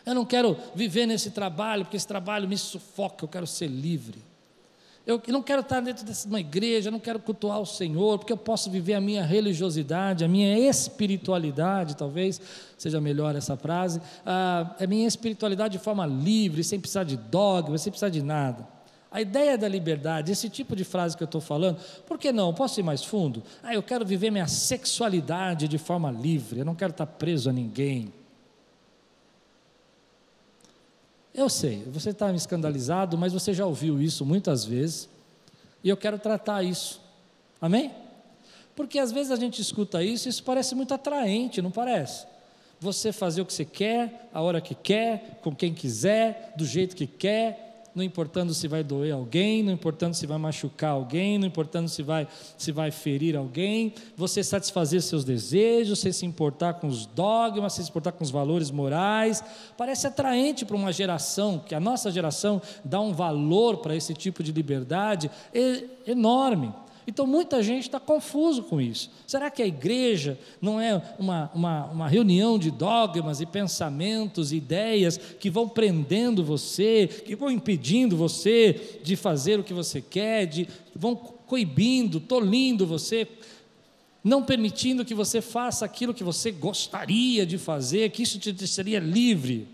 Eu 0.06 0.14
não 0.14 0.24
quero 0.24 0.56
viver 0.72 1.04
nesse 1.04 1.32
trabalho 1.32 1.84
porque 1.84 1.96
esse 1.96 2.06
trabalho 2.06 2.46
me 2.46 2.56
sufoca, 2.56 3.24
eu 3.24 3.28
quero 3.28 3.44
ser 3.48 3.66
livre. 3.66 4.30
Eu 5.04 5.20
não 5.28 5.42
quero 5.42 5.62
estar 5.62 5.80
dentro 5.80 6.04
de 6.04 6.26
uma 6.26 6.38
igreja, 6.38 6.88
não 6.88 7.00
quero 7.00 7.18
cultuar 7.18 7.60
o 7.60 7.66
Senhor, 7.66 8.18
porque 8.18 8.32
eu 8.32 8.36
posso 8.36 8.70
viver 8.70 8.94
a 8.94 9.00
minha 9.00 9.24
religiosidade, 9.24 10.24
a 10.24 10.28
minha 10.28 10.56
espiritualidade, 10.56 11.96
talvez 11.96 12.40
seja 12.78 13.00
melhor 13.00 13.34
essa 13.34 13.56
frase, 13.56 14.00
a, 14.24 14.76
a 14.78 14.86
minha 14.86 15.08
espiritualidade 15.08 15.76
de 15.76 15.82
forma 15.82 16.06
livre, 16.06 16.62
sem 16.62 16.78
precisar 16.78 17.02
de 17.02 17.16
dogma, 17.16 17.76
sem 17.78 17.90
precisar 17.90 18.10
de 18.10 18.22
nada. 18.22 18.64
A 19.10 19.20
ideia 19.20 19.58
da 19.58 19.68
liberdade, 19.68 20.30
esse 20.30 20.48
tipo 20.48 20.76
de 20.76 20.84
frase 20.84 21.16
que 21.16 21.22
eu 21.22 21.26
estou 21.26 21.40
falando, 21.40 21.78
por 22.06 22.16
que 22.16 22.30
não? 22.30 22.54
Posso 22.54 22.78
ir 22.78 22.84
mais 22.84 23.04
fundo? 23.04 23.42
Ah, 23.60 23.74
eu 23.74 23.82
quero 23.82 24.06
viver 24.06 24.30
minha 24.30 24.46
sexualidade 24.46 25.66
de 25.66 25.78
forma 25.78 26.12
livre, 26.12 26.60
eu 26.60 26.64
não 26.64 26.76
quero 26.76 26.92
estar 26.92 27.06
preso 27.06 27.50
a 27.50 27.52
ninguém. 27.52 28.21
Eu 31.34 31.48
sei, 31.48 31.82
você 31.86 32.10
está 32.10 32.32
escandalizado, 32.32 33.16
mas 33.16 33.32
você 33.32 33.54
já 33.54 33.64
ouviu 33.64 34.00
isso 34.00 34.24
muitas 34.24 34.64
vezes, 34.64 35.08
e 35.82 35.88
eu 35.88 35.96
quero 35.96 36.18
tratar 36.18 36.62
isso. 36.62 37.00
Amém? 37.60 37.90
Porque 38.76 38.98
às 38.98 39.10
vezes 39.12 39.32
a 39.32 39.36
gente 39.36 39.60
escuta 39.60 40.02
isso 40.02 40.28
e 40.28 40.30
isso 40.30 40.42
parece 40.44 40.74
muito 40.74 40.92
atraente, 40.92 41.62
não 41.62 41.70
parece? 41.70 42.26
Você 42.80 43.12
fazer 43.12 43.40
o 43.40 43.46
que 43.46 43.52
você 43.52 43.64
quer, 43.64 44.28
a 44.32 44.42
hora 44.42 44.60
que 44.60 44.74
quer, 44.74 45.38
com 45.42 45.54
quem 45.54 45.72
quiser, 45.72 46.52
do 46.56 46.66
jeito 46.66 46.96
que 46.96 47.06
quer, 47.06 47.71
não 47.94 48.02
importando 48.02 48.54
se 48.54 48.66
vai 48.66 48.82
doer 48.82 49.12
alguém, 49.12 49.62
não 49.62 49.72
importando 49.72 50.14
se 50.14 50.26
vai 50.26 50.38
machucar 50.38 50.92
alguém, 50.92 51.38
não 51.38 51.46
importando 51.46 51.88
se 51.88 52.02
vai, 52.02 52.26
se 52.56 52.72
vai 52.72 52.90
ferir 52.90 53.36
alguém, 53.36 53.94
você 54.16 54.42
satisfazer 54.42 55.02
seus 55.02 55.24
desejos, 55.24 55.98
sem 56.00 56.12
se 56.12 56.24
importar 56.24 56.74
com 56.74 56.86
os 56.86 57.06
dogmas, 57.06 57.74
sem 57.74 57.84
se 57.84 57.90
importar 57.90 58.12
com 58.12 58.24
os 58.24 58.30
valores 58.30 58.70
morais, 58.70 59.42
parece 59.76 60.06
atraente 60.06 60.64
para 60.64 60.76
uma 60.76 60.92
geração, 60.92 61.58
que 61.58 61.74
a 61.74 61.80
nossa 61.80 62.10
geração 62.10 62.60
dá 62.84 63.00
um 63.00 63.12
valor 63.12 63.78
para 63.78 63.94
esse 63.94 64.14
tipo 64.14 64.42
de 64.42 64.52
liberdade 64.52 65.30
enorme. 66.06 66.72
Então 67.06 67.26
muita 67.26 67.62
gente 67.62 67.82
está 67.82 67.98
confuso 67.98 68.62
com 68.62 68.80
isso. 68.80 69.10
Será 69.26 69.50
que 69.50 69.62
a 69.62 69.66
igreja 69.66 70.38
não 70.60 70.80
é 70.80 71.00
uma, 71.18 71.50
uma, 71.54 71.86
uma 71.86 72.08
reunião 72.08 72.58
de 72.58 72.70
dogmas 72.70 73.40
e 73.40 73.46
pensamentos, 73.46 74.52
ideias 74.52 75.16
que 75.16 75.50
vão 75.50 75.68
prendendo 75.68 76.44
você, 76.44 77.08
que 77.26 77.34
vão 77.34 77.50
impedindo 77.50 78.16
você 78.16 79.00
de 79.02 79.16
fazer 79.16 79.58
o 79.58 79.64
que 79.64 79.74
você 79.74 80.00
quer, 80.00 80.46
de, 80.46 80.68
vão 80.94 81.16
coibindo, 81.16 82.20
tolindo 82.20 82.86
você, 82.86 83.26
não 84.22 84.44
permitindo 84.44 85.04
que 85.04 85.14
você 85.14 85.40
faça 85.40 85.84
aquilo 85.84 86.14
que 86.14 86.22
você 86.22 86.52
gostaria 86.52 87.44
de 87.44 87.58
fazer, 87.58 88.10
que 88.10 88.22
isso 88.22 88.38
te 88.38 88.52
deixaria 88.52 89.00
livre? 89.00 89.66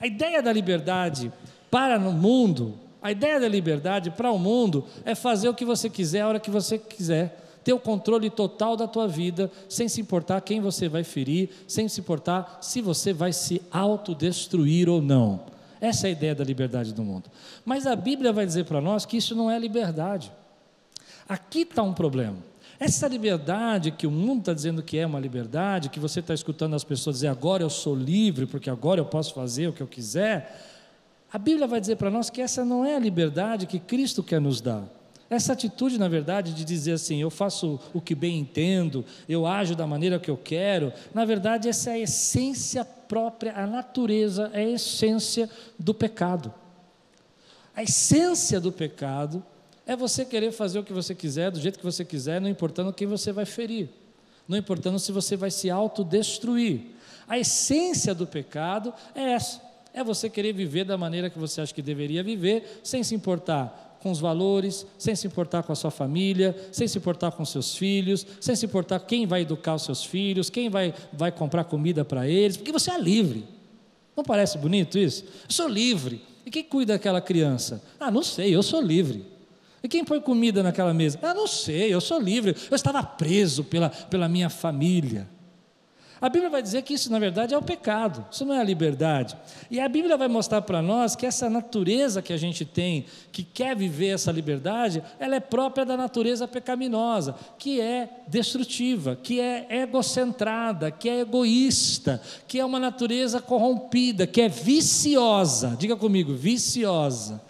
A 0.00 0.06
ideia 0.06 0.42
da 0.42 0.52
liberdade 0.52 1.32
para 1.70 1.98
no 1.98 2.12
mundo 2.12 2.74
a 3.02 3.10
ideia 3.10 3.40
da 3.40 3.48
liberdade 3.48 4.10
para 4.10 4.30
o 4.30 4.38
mundo 4.38 4.84
é 5.04 5.14
fazer 5.14 5.48
o 5.48 5.54
que 5.54 5.64
você 5.64 5.88
quiser 5.88 6.20
a 6.20 6.28
hora 6.28 6.40
que 6.40 6.50
você 6.50 6.78
quiser. 6.78 7.46
Ter 7.62 7.72
o 7.72 7.78
controle 7.78 8.30
total 8.30 8.76
da 8.76 8.88
tua 8.88 9.06
vida, 9.06 9.50
sem 9.68 9.86
se 9.88 10.00
importar 10.00 10.40
quem 10.40 10.60
você 10.60 10.88
vai 10.88 11.04
ferir, 11.04 11.50
sem 11.68 11.88
se 11.88 12.00
importar 12.00 12.58
se 12.62 12.80
você 12.80 13.12
vai 13.12 13.32
se 13.32 13.60
autodestruir 13.70 14.88
ou 14.88 15.02
não. 15.02 15.40
Essa 15.80 16.06
é 16.06 16.10
a 16.10 16.12
ideia 16.12 16.34
da 16.34 16.44
liberdade 16.44 16.92
do 16.92 17.02
mundo. 17.02 17.30
Mas 17.64 17.86
a 17.86 17.96
Bíblia 17.96 18.32
vai 18.32 18.46
dizer 18.46 18.64
para 18.64 18.80
nós 18.80 19.06
que 19.06 19.16
isso 19.16 19.34
não 19.34 19.50
é 19.50 19.58
liberdade. 19.58 20.32
Aqui 21.28 21.60
está 21.60 21.82
um 21.82 21.94
problema. 21.94 22.36
Essa 22.78 23.06
liberdade 23.08 23.90
que 23.90 24.06
o 24.06 24.10
mundo 24.10 24.40
está 24.40 24.54
dizendo 24.54 24.82
que 24.82 24.96
é 24.98 25.06
uma 25.06 25.20
liberdade, 25.20 25.90
que 25.90 26.00
você 26.00 26.20
está 26.20 26.32
escutando 26.32 26.74
as 26.74 26.82
pessoas 26.82 27.16
dizer 27.16 27.28
agora 27.28 27.62
eu 27.62 27.70
sou 27.70 27.94
livre, 27.94 28.46
porque 28.46 28.70
agora 28.70 29.00
eu 29.00 29.04
posso 29.04 29.34
fazer 29.34 29.68
o 29.68 29.72
que 29.72 29.82
eu 29.82 29.86
quiser, 29.86 30.79
a 31.32 31.38
Bíblia 31.38 31.66
vai 31.66 31.80
dizer 31.80 31.96
para 31.96 32.10
nós 32.10 32.28
que 32.28 32.40
essa 32.40 32.64
não 32.64 32.84
é 32.84 32.96
a 32.96 32.98
liberdade 32.98 33.66
que 33.66 33.78
Cristo 33.78 34.22
quer 34.22 34.40
nos 34.40 34.60
dar. 34.60 34.84
Essa 35.28 35.52
atitude, 35.52 35.96
na 35.96 36.08
verdade, 36.08 36.52
de 36.52 36.64
dizer 36.64 36.92
assim, 36.92 37.22
eu 37.22 37.30
faço 37.30 37.78
o 37.94 38.00
que 38.00 38.16
bem 38.16 38.40
entendo, 38.40 39.04
eu 39.28 39.46
ajo 39.46 39.76
da 39.76 39.86
maneira 39.86 40.18
que 40.18 40.28
eu 40.28 40.36
quero, 40.36 40.92
na 41.14 41.24
verdade, 41.24 41.68
essa 41.68 41.90
é 41.90 41.92
a 41.92 41.98
essência 42.00 42.84
própria, 42.84 43.54
a 43.54 43.64
natureza, 43.64 44.50
é 44.52 44.62
a 44.64 44.70
essência 44.70 45.48
do 45.78 45.94
pecado. 45.94 46.52
A 47.76 47.84
essência 47.84 48.60
do 48.60 48.72
pecado 48.72 49.40
é 49.86 49.94
você 49.94 50.24
querer 50.24 50.50
fazer 50.50 50.80
o 50.80 50.84
que 50.84 50.92
você 50.92 51.14
quiser, 51.14 51.52
do 51.52 51.60
jeito 51.60 51.78
que 51.78 51.84
você 51.84 52.04
quiser, 52.04 52.40
não 52.40 52.48
importando 52.48 52.92
quem 52.92 53.06
você 53.06 53.30
vai 53.30 53.44
ferir, 53.44 53.88
não 54.48 54.58
importando 54.58 54.98
se 54.98 55.12
você 55.12 55.36
vai 55.36 55.52
se 55.52 55.70
autodestruir. 55.70 56.86
A 57.28 57.38
essência 57.38 58.12
do 58.12 58.26
pecado 58.26 58.92
é 59.14 59.30
essa. 59.30 59.69
É 59.92 60.04
você 60.04 60.30
querer 60.30 60.52
viver 60.52 60.84
da 60.84 60.96
maneira 60.96 61.28
que 61.28 61.38
você 61.38 61.60
acha 61.60 61.74
que 61.74 61.82
deveria 61.82 62.22
viver, 62.22 62.80
sem 62.82 63.02
se 63.02 63.14
importar 63.14 63.98
com 64.00 64.10
os 64.10 64.18
valores, 64.18 64.86
sem 64.98 65.14
se 65.14 65.26
importar 65.26 65.62
com 65.62 65.72
a 65.72 65.76
sua 65.76 65.90
família, 65.90 66.56
sem 66.72 66.88
se 66.88 66.96
importar 66.98 67.32
com 67.32 67.44
seus 67.44 67.76
filhos, 67.76 68.26
sem 68.40 68.56
se 68.56 68.64
importar 68.64 68.98
quem 69.00 69.26
vai 69.26 69.42
educar 69.42 69.74
os 69.74 69.82
seus 69.82 70.04
filhos, 70.04 70.48
quem 70.48 70.70
vai, 70.70 70.94
vai 71.12 71.30
comprar 71.30 71.64
comida 71.64 72.04
para 72.04 72.26
eles, 72.26 72.56
porque 72.56 72.72
você 72.72 72.90
é 72.90 72.98
livre. 72.98 73.44
Não 74.16 74.24
parece 74.24 74.58
bonito 74.58 74.98
isso? 74.98 75.24
Eu 75.24 75.50
sou 75.54 75.68
livre. 75.68 76.22
E 76.44 76.50
quem 76.50 76.64
cuida 76.64 76.94
daquela 76.94 77.20
criança? 77.20 77.82
Ah, 77.98 78.10
não 78.10 78.22
sei, 78.22 78.54
eu 78.54 78.62
sou 78.62 78.80
livre. 78.80 79.24
E 79.82 79.88
quem 79.88 80.04
põe 80.04 80.20
comida 80.20 80.62
naquela 80.62 80.92
mesa? 80.92 81.18
Ah, 81.22 81.34
não 81.34 81.46
sei, 81.46 81.92
eu 81.92 82.00
sou 82.00 82.20
livre. 82.20 82.54
Eu 82.70 82.74
estava 82.74 83.02
preso 83.02 83.64
pela, 83.64 83.88
pela 83.88 84.28
minha 84.28 84.50
família. 84.50 85.28
A 86.20 86.28
Bíblia 86.28 86.50
vai 86.50 86.62
dizer 86.62 86.82
que 86.82 86.92
isso, 86.92 87.10
na 87.10 87.18
verdade, 87.18 87.54
é 87.54 87.58
o 87.58 87.62
pecado, 87.62 88.26
isso 88.30 88.44
não 88.44 88.54
é 88.54 88.60
a 88.60 88.64
liberdade. 88.64 89.36
E 89.70 89.80
a 89.80 89.88
Bíblia 89.88 90.18
vai 90.18 90.28
mostrar 90.28 90.60
para 90.60 90.82
nós 90.82 91.16
que 91.16 91.24
essa 91.24 91.48
natureza 91.48 92.20
que 92.20 92.32
a 92.32 92.36
gente 92.36 92.64
tem, 92.64 93.06
que 93.32 93.42
quer 93.42 93.74
viver 93.74 94.08
essa 94.08 94.30
liberdade, 94.30 95.02
ela 95.18 95.36
é 95.36 95.40
própria 95.40 95.86
da 95.86 95.96
natureza 95.96 96.46
pecaminosa, 96.46 97.34
que 97.58 97.80
é 97.80 98.22
destrutiva, 98.28 99.16
que 99.16 99.40
é 99.40 99.66
egocentrada, 99.70 100.90
que 100.90 101.08
é 101.08 101.20
egoísta, 101.20 102.20
que 102.46 102.60
é 102.60 102.64
uma 102.64 102.78
natureza 102.78 103.40
corrompida, 103.40 104.26
que 104.26 104.42
é 104.42 104.48
viciosa. 104.48 105.74
Diga 105.78 105.96
comigo, 105.96 106.34
viciosa 106.34 107.40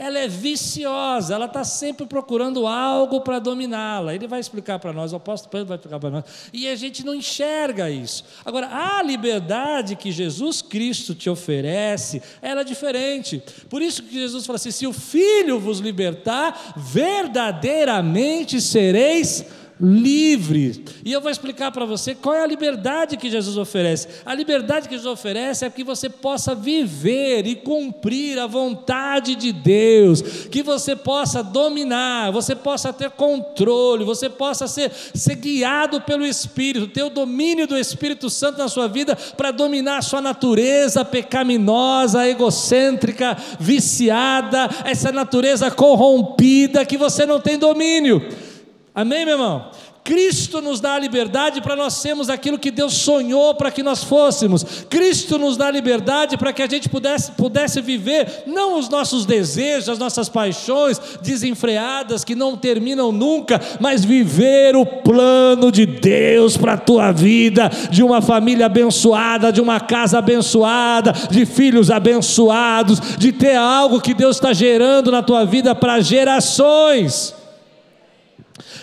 ela 0.00 0.18
é 0.18 0.26
viciosa, 0.26 1.34
ela 1.34 1.44
está 1.44 1.62
sempre 1.62 2.06
procurando 2.06 2.66
algo 2.66 3.20
para 3.20 3.38
dominá-la. 3.38 4.14
Ele 4.14 4.26
vai 4.26 4.40
explicar 4.40 4.78
para 4.78 4.94
nós, 4.94 5.12
o 5.12 5.16
apóstolo 5.16 5.50
Pedro 5.50 5.66
vai 5.66 5.76
explicar 5.76 6.00
para 6.00 6.08
nós. 6.08 6.24
E 6.54 6.66
a 6.66 6.74
gente 6.74 7.04
não 7.04 7.14
enxerga 7.14 7.90
isso. 7.90 8.24
Agora, 8.42 8.66
a 8.68 9.02
liberdade 9.02 9.96
que 9.96 10.10
Jesus 10.10 10.62
Cristo 10.62 11.14
te 11.14 11.28
oferece, 11.28 12.22
ela 12.40 12.62
é 12.62 12.64
diferente. 12.64 13.42
Por 13.68 13.82
isso 13.82 14.02
que 14.02 14.14
Jesus 14.14 14.46
fala 14.46 14.56
assim: 14.56 14.70
se 14.70 14.86
o 14.86 14.92
Filho 14.94 15.60
vos 15.60 15.80
libertar, 15.80 16.72
verdadeiramente 16.78 18.58
sereis 18.58 19.44
livre. 19.80 20.84
E 21.04 21.12
eu 21.12 21.20
vou 21.20 21.30
explicar 21.30 21.70
para 21.72 21.84
você 21.84 22.14
qual 22.14 22.34
é 22.34 22.42
a 22.42 22.46
liberdade 22.46 23.16
que 23.16 23.30
Jesus 23.30 23.56
oferece. 23.56 24.08
A 24.26 24.34
liberdade 24.34 24.88
que 24.88 24.94
Jesus 24.94 25.10
oferece 25.12 25.64
é 25.64 25.70
que 25.70 25.82
você 25.82 26.08
possa 26.08 26.54
viver 26.54 27.46
e 27.46 27.56
cumprir 27.56 28.38
a 28.38 28.46
vontade 28.46 29.34
de 29.34 29.52
Deus, 29.52 30.20
que 30.50 30.62
você 30.62 30.94
possa 30.94 31.42
dominar, 31.42 32.30
você 32.30 32.54
possa 32.54 32.92
ter 32.92 33.10
controle, 33.10 34.04
você 34.04 34.28
possa 34.28 34.68
ser, 34.68 34.90
ser 35.14 35.36
guiado 35.36 36.00
pelo 36.02 36.26
Espírito, 36.26 36.88
ter 36.88 37.02
o 37.02 37.10
domínio 37.10 37.66
do 37.66 37.78
Espírito 37.78 38.28
Santo 38.28 38.58
na 38.58 38.68
sua 38.68 38.86
vida 38.86 39.16
para 39.36 39.50
dominar 39.50 39.98
a 39.98 40.02
sua 40.02 40.20
natureza 40.20 41.04
pecaminosa, 41.04 42.28
egocêntrica, 42.28 43.36
viciada, 43.58 44.68
essa 44.84 45.10
natureza 45.10 45.70
corrompida 45.70 46.84
que 46.84 46.98
você 46.98 47.24
não 47.24 47.40
tem 47.40 47.58
domínio. 47.58 48.49
Amém, 48.94 49.24
meu 49.24 49.34
irmão? 49.34 49.70
Cristo 50.02 50.60
nos 50.60 50.80
dá 50.80 50.94
a 50.94 50.98
liberdade 50.98 51.60
para 51.60 51.76
nós 51.76 51.94
sermos 51.94 52.28
aquilo 52.28 52.58
que 52.58 52.72
Deus 52.72 52.94
sonhou 52.94 53.54
para 53.54 53.70
que 53.70 53.82
nós 53.82 54.02
fôssemos. 54.02 54.64
Cristo 54.88 55.38
nos 55.38 55.56
dá 55.56 55.68
a 55.68 55.70
liberdade 55.70 56.36
para 56.36 56.52
que 56.52 56.62
a 56.62 56.66
gente 56.66 56.88
pudesse, 56.88 57.30
pudesse 57.32 57.80
viver 57.80 58.42
não 58.46 58.76
os 58.76 58.88
nossos 58.88 59.24
desejos, 59.24 59.88
as 59.88 59.98
nossas 59.98 60.28
paixões 60.28 61.00
desenfreadas 61.22 62.24
que 62.24 62.34
não 62.34 62.56
terminam 62.56 63.12
nunca, 63.12 63.60
mas 63.78 64.04
viver 64.04 64.74
o 64.74 64.84
plano 64.84 65.70
de 65.70 65.86
Deus 65.86 66.56
para 66.56 66.72
a 66.72 66.78
tua 66.78 67.12
vida, 67.12 67.70
de 67.90 68.02
uma 68.02 68.20
família 68.20 68.66
abençoada, 68.66 69.52
de 69.52 69.60
uma 69.60 69.78
casa 69.78 70.18
abençoada, 70.18 71.12
de 71.30 71.46
filhos 71.46 71.88
abençoados, 71.88 73.00
de 73.16 73.30
ter 73.32 73.54
algo 73.54 74.00
que 74.00 74.14
Deus 74.14 74.36
está 74.36 74.52
gerando 74.52 75.12
na 75.12 75.22
tua 75.22 75.44
vida 75.44 75.72
para 75.72 76.00
gerações. 76.00 77.38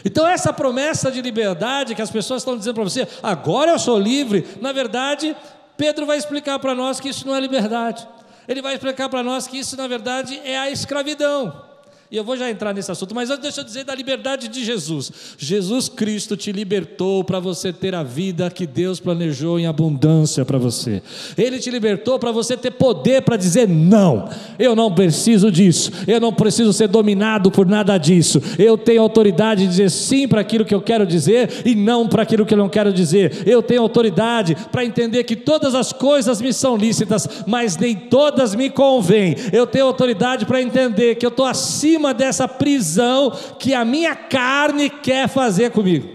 Então, 0.04 0.28
essa 0.28 0.52
promessa 0.54 1.12
de 1.12 1.22
liberdade 1.22 1.96
que 1.96 2.02
as 2.02 2.12
pessoas 2.12 2.42
estão 2.42 2.58
dizendo 2.58 2.76
para 2.76 2.84
você, 2.84 3.08
agora 3.22 3.72
eu 3.72 3.80
sou 3.80 3.98
livre, 3.98 4.48
na 4.62 4.72
verdade, 4.72 5.36
Pedro 5.76 6.06
vai 6.06 6.18
explicar 6.18 6.60
para 6.60 6.74
nós 6.74 7.00
que 7.00 7.10
isso 7.10 7.28
não 7.28 7.36
é 7.36 7.40
liberdade. 7.40 8.08
Ele 8.48 8.62
vai 8.62 8.74
explicar 8.74 9.10
para 9.10 9.22
nós 9.22 9.48
que 9.48 9.60
isso, 9.60 9.76
na 9.76 9.88
verdade, 9.88 10.40
é 10.44 10.58
a 10.58 10.70
escravidão. 10.70 11.66
E 12.10 12.16
eu 12.16 12.24
vou 12.24 12.38
já 12.38 12.50
entrar 12.50 12.74
nesse 12.74 12.90
assunto, 12.90 13.14
mas 13.14 13.30
antes 13.30 13.42
deixa 13.42 13.60
eu 13.60 13.66
dizer 13.66 13.84
da 13.84 13.94
liberdade 13.94 14.48
de 14.48 14.64
Jesus. 14.64 15.12
Jesus 15.38 15.90
Cristo 15.90 16.38
te 16.38 16.54
libertou 16.54 17.22
para 17.22 17.38
você 17.38 17.74
ter 17.74 17.94
a 17.94 18.02
vida 18.02 18.50
que 18.50 18.66
Deus 18.66 18.98
planejou 18.98 19.60
em 19.60 19.68
abundância 19.68 20.46
para 20.46 20.58
você. 20.58 21.02
Ele 21.38 21.60
te 21.60 21.70
libertou 21.70 22.18
para 22.18 22.32
você 22.32 22.56
ter 22.56 22.72
poder 22.72 23.24
para 23.24 23.36
dizer 23.36 23.68
não. 23.68 24.30
Eu 24.58 24.74
não 24.74 24.90
preciso 24.90 25.52
disso. 25.52 25.92
Eu 26.08 26.22
não 26.22 26.32
preciso 26.32 26.72
ser 26.72 26.88
dominado 26.88 27.52
por 27.52 27.66
nada 27.66 27.98
disso. 27.98 28.42
Eu 28.58 28.78
tenho 28.78 29.02
autoridade 29.02 29.64
de 29.64 29.68
dizer 29.68 29.92
sim 29.92 30.30
para 30.30 30.40
aquilo 30.40 30.64
que 30.64 30.74
eu 30.74 30.82
quero 30.82 31.06
dizer 31.06 31.64
e 31.66 31.76
não 31.76 32.08
para 32.08 32.24
aquilo 32.24 32.46
que 32.46 32.54
eu 32.54 32.58
não 32.58 32.70
quero 32.70 32.94
dizer. 32.94 33.44
Eu 33.46 33.62
tenho 33.62 33.82
autoridade 33.82 34.56
para 34.72 34.86
entender 34.86 35.26
que 35.26 35.36
todas 35.36 35.76
as 35.76 35.92
coisas 35.92 36.40
me 36.40 36.54
são 36.54 36.78
lícitas, 36.78 37.28
mas 37.46 37.76
nem 37.76 37.94
todas 37.94 38.56
me 38.56 38.70
convêm. 38.70 39.36
Eu 39.52 39.68
tenho 39.68 39.88
autoridade 39.88 40.46
para 40.46 40.62
entender 40.62 41.16
que 41.16 41.26
eu 41.26 41.30
estou 41.30 41.46
acima 41.46 41.97
cima 41.98 42.14
dessa 42.14 42.48
prisão 42.48 43.32
que 43.58 43.74
a 43.74 43.84
minha 43.84 44.16
carne 44.16 44.90
quer 44.90 45.28
fazer 45.28 45.72
comigo. 45.72 46.08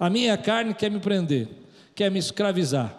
A 0.00 0.08
minha 0.08 0.36
carne 0.36 0.72
quer 0.72 0.90
me 0.90 0.98
prender, 0.98 1.48
quer 1.94 2.10
me 2.10 2.18
escravizar. 2.18 2.96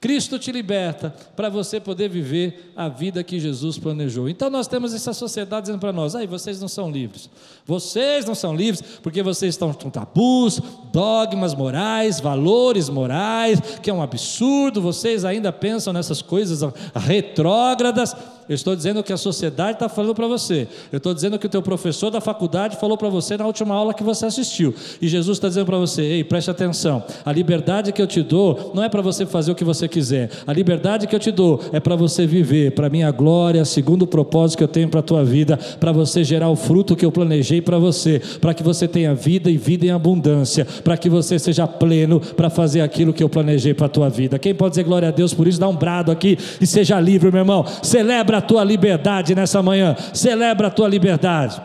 Cristo 0.00 0.38
te 0.38 0.52
liberta 0.52 1.12
para 1.34 1.48
você 1.48 1.80
poder 1.80 2.08
viver 2.08 2.72
a 2.76 2.88
vida 2.88 3.24
que 3.24 3.40
Jesus 3.40 3.76
planejou. 3.78 4.28
Então 4.28 4.48
nós 4.48 4.68
temos 4.68 4.94
essa 4.94 5.12
sociedade 5.12 5.66
dizendo 5.66 5.80
para 5.80 5.92
nós: 5.92 6.14
aí 6.14 6.24
vocês 6.24 6.60
não 6.60 6.68
são 6.68 6.88
livres. 6.88 7.28
Vocês 7.66 8.24
não 8.24 8.34
são 8.34 8.54
livres 8.54 8.80
porque 9.02 9.24
vocês 9.24 9.54
estão 9.54 9.74
com 9.74 9.90
tabus, 9.90 10.60
dogmas 10.92 11.52
morais, 11.52 12.20
valores 12.20 12.88
morais, 12.88 13.60
que 13.82 13.90
é 13.90 13.92
um 13.92 14.00
absurdo. 14.00 14.80
Vocês 14.80 15.24
ainda 15.24 15.52
pensam 15.52 15.92
nessas 15.92 16.22
coisas 16.22 16.60
retrógradas. 16.94 18.14
Eu 18.48 18.54
estou 18.54 18.74
dizendo 18.74 19.02
que 19.02 19.12
a 19.12 19.16
sociedade 19.16 19.72
está 19.72 19.88
falando 19.88 20.14
para 20.14 20.26
você. 20.26 20.66
Eu 20.90 20.96
estou 20.96 21.12
dizendo 21.12 21.38
que 21.38 21.46
o 21.46 21.48
teu 21.48 21.60
professor 21.60 22.10
da 22.10 22.20
faculdade 22.20 22.76
falou 22.76 22.96
para 22.96 23.08
você 23.08 23.36
na 23.36 23.46
última 23.46 23.74
aula 23.74 23.92
que 23.92 24.02
você 24.02 24.26
assistiu. 24.26 24.74
E 25.02 25.08
Jesus 25.08 25.36
está 25.36 25.48
dizendo 25.48 25.66
para 25.66 25.78
você: 25.78 26.02
ei, 26.02 26.24
preste 26.24 26.50
atenção. 26.50 27.02
A 27.24 27.32
liberdade 27.32 27.92
que 27.92 28.00
eu 28.00 28.06
te 28.06 28.22
dou 28.22 28.72
não 28.74 28.82
é 28.82 28.88
para 28.88 29.02
você 29.02 29.26
fazer 29.26 29.52
o 29.52 29.54
que 29.54 29.64
você 29.64 29.86
quiser. 29.86 30.30
A 30.46 30.52
liberdade 30.52 31.06
que 31.06 31.14
eu 31.14 31.20
te 31.20 31.30
dou 31.30 31.60
é 31.72 31.80
para 31.80 31.94
você 31.94 32.26
viver, 32.26 32.72
para 32.72 32.88
minha 32.88 33.10
glória, 33.10 33.64
segundo 33.64 34.02
o 34.02 34.06
propósito 34.06 34.58
que 34.58 34.64
eu 34.64 34.68
tenho 34.68 34.88
para 34.88 35.00
a 35.00 35.02
tua 35.02 35.24
vida, 35.24 35.58
para 35.78 35.92
você 35.92 36.24
gerar 36.24 36.48
o 36.48 36.56
fruto 36.56 36.96
que 36.96 37.04
eu 37.04 37.12
planejei 37.12 37.60
para 37.60 37.78
você, 37.78 38.20
para 38.40 38.54
que 38.54 38.62
você 38.62 38.88
tenha 38.88 39.14
vida 39.14 39.50
e 39.50 39.56
vida 39.58 39.86
em 39.86 39.90
abundância, 39.90 40.66
para 40.82 40.96
que 40.96 41.10
você 41.10 41.38
seja 41.38 41.66
pleno 41.66 42.20
para 42.20 42.48
fazer 42.48 42.80
aquilo 42.80 43.12
que 43.12 43.22
eu 43.22 43.28
planejei 43.28 43.74
para 43.74 43.86
a 43.86 43.90
tua 43.90 44.08
vida. 44.08 44.38
Quem 44.38 44.54
pode 44.54 44.70
dizer 44.70 44.84
glória 44.84 45.08
a 45.08 45.12
Deus 45.12 45.34
por 45.34 45.46
isso? 45.46 45.60
Dá 45.60 45.68
um 45.68 45.76
brado 45.76 46.10
aqui 46.10 46.38
e 46.60 46.66
seja 46.66 46.98
livre, 46.98 47.30
meu 47.30 47.40
irmão. 47.40 47.64
Celebra 47.82 48.37
a 48.38 48.42
tua 48.42 48.64
liberdade 48.64 49.34
nessa 49.34 49.62
manhã. 49.62 49.94
Celebra 50.14 50.68
a 50.68 50.70
tua 50.70 50.88
liberdade. 50.88 51.60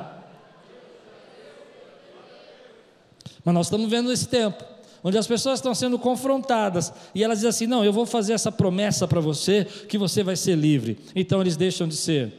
Mas 3.44 3.54
nós 3.54 3.66
estamos 3.68 3.90
vendo 3.90 4.12
esse 4.12 4.28
tempo, 4.28 4.64
onde 5.04 5.18
as 5.18 5.28
pessoas 5.28 5.60
estão 5.60 5.76
sendo 5.76 6.00
confrontadas 6.00 6.94
e 7.14 7.24
elas 7.24 7.40
dizem 7.40 7.50
assim: 7.50 7.68
não, 7.68 7.84
eu 7.84 7.92
vou 7.92 8.06
fazer 8.06 8.34
essa 8.34 8.52
promessa 8.52 9.08
para 9.08 9.20
você 9.20 9.66
que 9.66 9.98
você 9.98 10.24
vai 10.24 10.36
ser 10.36 10.56
livre. 10.56 10.98
Então 11.16 11.42
eles 11.42 11.58
deixam 11.58 11.88
de 11.88 11.96
ser 11.96 12.34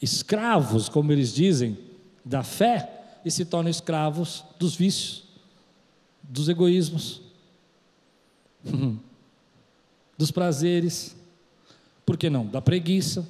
escravos, 0.00 0.88
como 0.88 1.12
eles 1.12 1.32
dizem, 1.32 1.78
da 2.24 2.42
fé 2.42 2.88
e 3.24 3.30
se 3.30 3.44
tornam 3.44 3.70
escravos 3.70 4.44
dos 4.58 4.74
vícios, 4.74 5.22
dos 6.22 6.48
egoísmos, 6.48 7.22
dos 10.18 10.32
prazeres, 10.32 11.14
por 12.04 12.16
que 12.16 12.28
não? 12.28 12.46
Da 12.46 12.60
preguiça, 12.60 13.28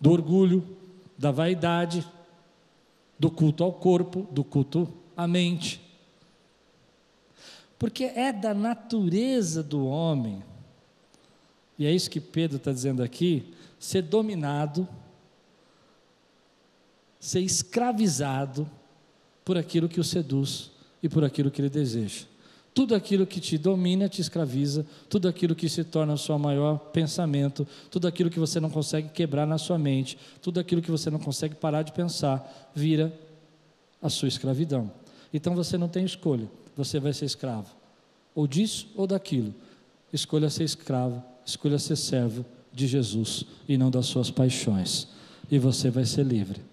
do 0.00 0.10
orgulho, 0.10 0.64
da 1.16 1.30
vaidade, 1.30 2.06
do 3.18 3.30
culto 3.30 3.62
ao 3.62 3.72
corpo, 3.72 4.26
do 4.30 4.42
culto 4.42 4.88
à 5.16 5.26
mente. 5.26 5.80
Porque 7.78 8.04
é 8.04 8.32
da 8.32 8.54
natureza 8.54 9.62
do 9.62 9.86
homem, 9.86 10.42
e 11.78 11.86
é 11.86 11.92
isso 11.92 12.10
que 12.10 12.20
Pedro 12.20 12.58
está 12.58 12.72
dizendo 12.72 13.02
aqui, 13.02 13.54
ser 13.78 14.02
dominado, 14.02 14.86
ser 17.18 17.40
escravizado 17.40 18.70
por 19.44 19.56
aquilo 19.56 19.88
que 19.88 19.98
o 19.98 20.04
seduz 20.04 20.70
e 21.02 21.08
por 21.08 21.24
aquilo 21.24 21.50
que 21.50 21.60
ele 21.60 21.70
deseja. 21.70 22.26
Tudo 22.72 22.94
aquilo 22.94 23.26
que 23.26 23.40
te 23.40 23.58
domina 23.58 24.08
te 24.08 24.20
escraviza, 24.20 24.86
tudo 25.08 25.28
aquilo 25.28 25.54
que 25.54 25.68
se 25.68 25.82
torna 25.82 26.14
o 26.14 26.18
seu 26.18 26.38
maior 26.38 26.78
pensamento, 26.78 27.66
tudo 27.90 28.06
aquilo 28.06 28.30
que 28.30 28.38
você 28.38 28.60
não 28.60 28.70
consegue 28.70 29.08
quebrar 29.08 29.46
na 29.46 29.58
sua 29.58 29.76
mente, 29.76 30.16
tudo 30.40 30.60
aquilo 30.60 30.80
que 30.80 30.90
você 30.90 31.10
não 31.10 31.18
consegue 31.18 31.56
parar 31.56 31.82
de 31.82 31.92
pensar, 31.92 32.70
vira 32.74 33.12
a 34.00 34.08
sua 34.08 34.28
escravidão. 34.28 34.90
Então 35.34 35.54
você 35.54 35.76
não 35.76 35.88
tem 35.88 36.04
escolha, 36.04 36.48
você 36.76 37.00
vai 37.00 37.12
ser 37.12 37.24
escravo, 37.24 37.74
ou 38.34 38.46
disso 38.46 38.88
ou 38.94 39.06
daquilo. 39.06 39.52
Escolha 40.12 40.48
ser 40.48 40.64
escravo, 40.64 41.22
escolha 41.44 41.78
ser 41.78 41.96
servo 41.96 42.44
de 42.72 42.86
Jesus 42.86 43.44
e 43.68 43.76
não 43.76 43.90
das 43.90 44.06
suas 44.06 44.30
paixões, 44.30 45.08
e 45.50 45.58
você 45.58 45.90
vai 45.90 46.04
ser 46.04 46.24
livre. 46.24 46.69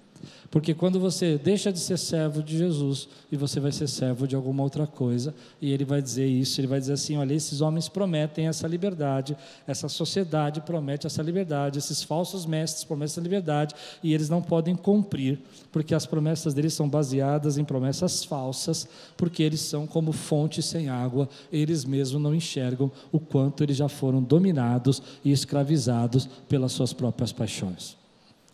Porque 0.49 0.73
quando 0.73 0.99
você 0.99 1.37
deixa 1.37 1.73
de 1.73 1.79
ser 1.79 1.97
servo 1.97 2.41
de 2.41 2.57
Jesus 2.57 3.09
e 3.31 3.35
você 3.35 3.59
vai 3.59 3.71
ser 3.71 3.87
servo 3.87 4.25
de 4.25 4.35
alguma 4.35 4.63
outra 4.63 4.87
coisa, 4.87 5.35
e 5.61 5.73
ele 5.73 5.83
vai 5.83 6.01
dizer 6.01 6.25
isso, 6.25 6.59
ele 6.61 6.67
vai 6.67 6.79
dizer 6.79 6.93
assim: 6.93 7.17
olha, 7.17 7.33
esses 7.33 7.59
homens 7.59 7.89
prometem 7.89 8.47
essa 8.47 8.65
liberdade, 8.67 9.35
essa 9.67 9.89
sociedade 9.89 10.61
promete 10.61 11.05
essa 11.05 11.21
liberdade, 11.21 11.77
esses 11.77 12.01
falsos 12.01 12.45
mestres 12.45 12.85
prometem 12.85 13.11
essa 13.11 13.21
liberdade, 13.21 13.75
e 14.01 14.13
eles 14.13 14.29
não 14.29 14.41
podem 14.41 14.75
cumprir, 14.75 15.39
porque 15.71 15.93
as 15.93 16.05
promessas 16.05 16.53
deles 16.53 16.73
são 16.73 16.87
baseadas 16.87 17.57
em 17.57 17.65
promessas 17.65 18.23
falsas, 18.23 18.87
porque 19.17 19.43
eles 19.43 19.59
são 19.59 19.85
como 19.85 20.13
fonte 20.13 20.61
sem 20.61 20.87
água, 20.87 21.27
eles 21.51 21.83
mesmos 21.83 22.21
não 22.21 22.33
enxergam 22.33 22.89
o 23.11 23.19
quanto 23.19 23.63
eles 23.63 23.75
já 23.75 23.89
foram 23.89 24.23
dominados 24.23 25.01
e 25.25 25.31
escravizados 25.31 26.27
pelas 26.47 26.71
suas 26.71 26.93
próprias 26.93 27.33
paixões. 27.33 27.96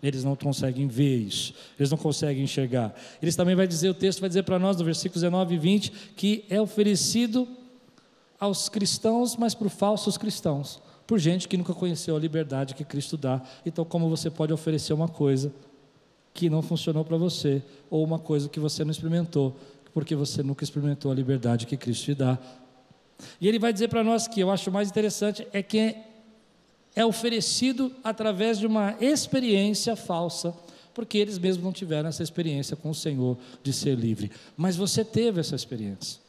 Eles 0.04 0.26
não 0.26 0.36
conseguem 0.36 0.86
ver 0.86 1.16
isso, 1.16 1.54
eles 1.80 1.90
não 1.90 1.98
conseguem 1.98 2.44
enxergar. 2.44 2.94
Eles 3.22 3.38
também 3.38 3.56
vai 3.56 3.66
dizer, 3.66 3.88
o 3.88 3.94
texto 3.94 4.20
vai 4.20 4.28
dizer 4.28 4.44
para 4.44 4.60
nós, 4.60 4.76
no 4.76 4.84
versículo 4.84 5.16
19 5.16 5.56
e 5.56 5.58
20, 5.58 5.92
que 6.18 6.44
é 6.50 6.62
oferecido 6.62 7.48
aos 8.38 8.68
cristãos, 8.68 9.38
mas 9.38 9.56
por 9.56 9.70
falsos 9.70 10.18
cristãos, 10.18 10.82
por 11.08 11.18
gente 11.18 11.48
que 11.48 11.56
nunca 11.56 11.74
conheceu 11.74 12.18
a 12.18 12.20
liberdade 12.20 12.76
que 12.76 12.84
Cristo 12.84 13.16
dá. 13.16 13.42
Então, 13.66 13.86
como 13.86 14.10
você 14.10 14.30
pode 14.30 14.52
oferecer 14.52 14.92
uma 14.92 15.08
coisa 15.08 15.54
que 16.34 16.50
não 16.50 16.62
funcionou 16.62 17.06
para 17.06 17.16
você, 17.16 17.64
ou 17.90 18.04
uma 18.04 18.20
coisa 18.20 18.50
que 18.50 18.60
você 18.60 18.84
não 18.84 18.92
experimentou, 18.92 19.56
porque 19.94 20.16
você 20.16 20.44
nunca 20.44 20.66
experimentou 20.66 21.12
a 21.12 21.16
liberdade 21.16 21.66
que 21.66 21.78
Cristo 21.78 22.06
te 22.06 22.16
dá. 22.16 22.38
E 23.40 23.48
ele 23.48 23.60
vai 23.60 23.72
dizer 23.72 23.88
para 23.88 24.04
nós 24.04 24.28
que 24.28 24.42
eu 24.42 24.52
acho 24.52 24.70
mais 24.70 24.90
interessante 24.90 25.48
é 25.54 25.64
que 25.64 25.96
é 26.96 27.06
oferecido 27.06 27.92
através 28.04 28.60
de 28.60 28.68
uma 28.68 28.96
experiência 29.02 29.96
falsa 29.96 30.54
porque 30.94 31.18
eles 31.18 31.40
mesmos 31.40 31.64
não 31.64 31.72
tiveram 31.72 32.10
essa 32.10 32.24
experiência 32.24 32.76
com 32.76 32.90
o 32.90 32.96
Senhor 32.96 33.38
de 33.64 33.74
ser 33.74 33.96
livre. 33.96 34.32
Mas 34.56 34.76
você 34.76 35.04
teve 35.04 35.40
essa 35.40 35.56
experiência. 35.56 36.22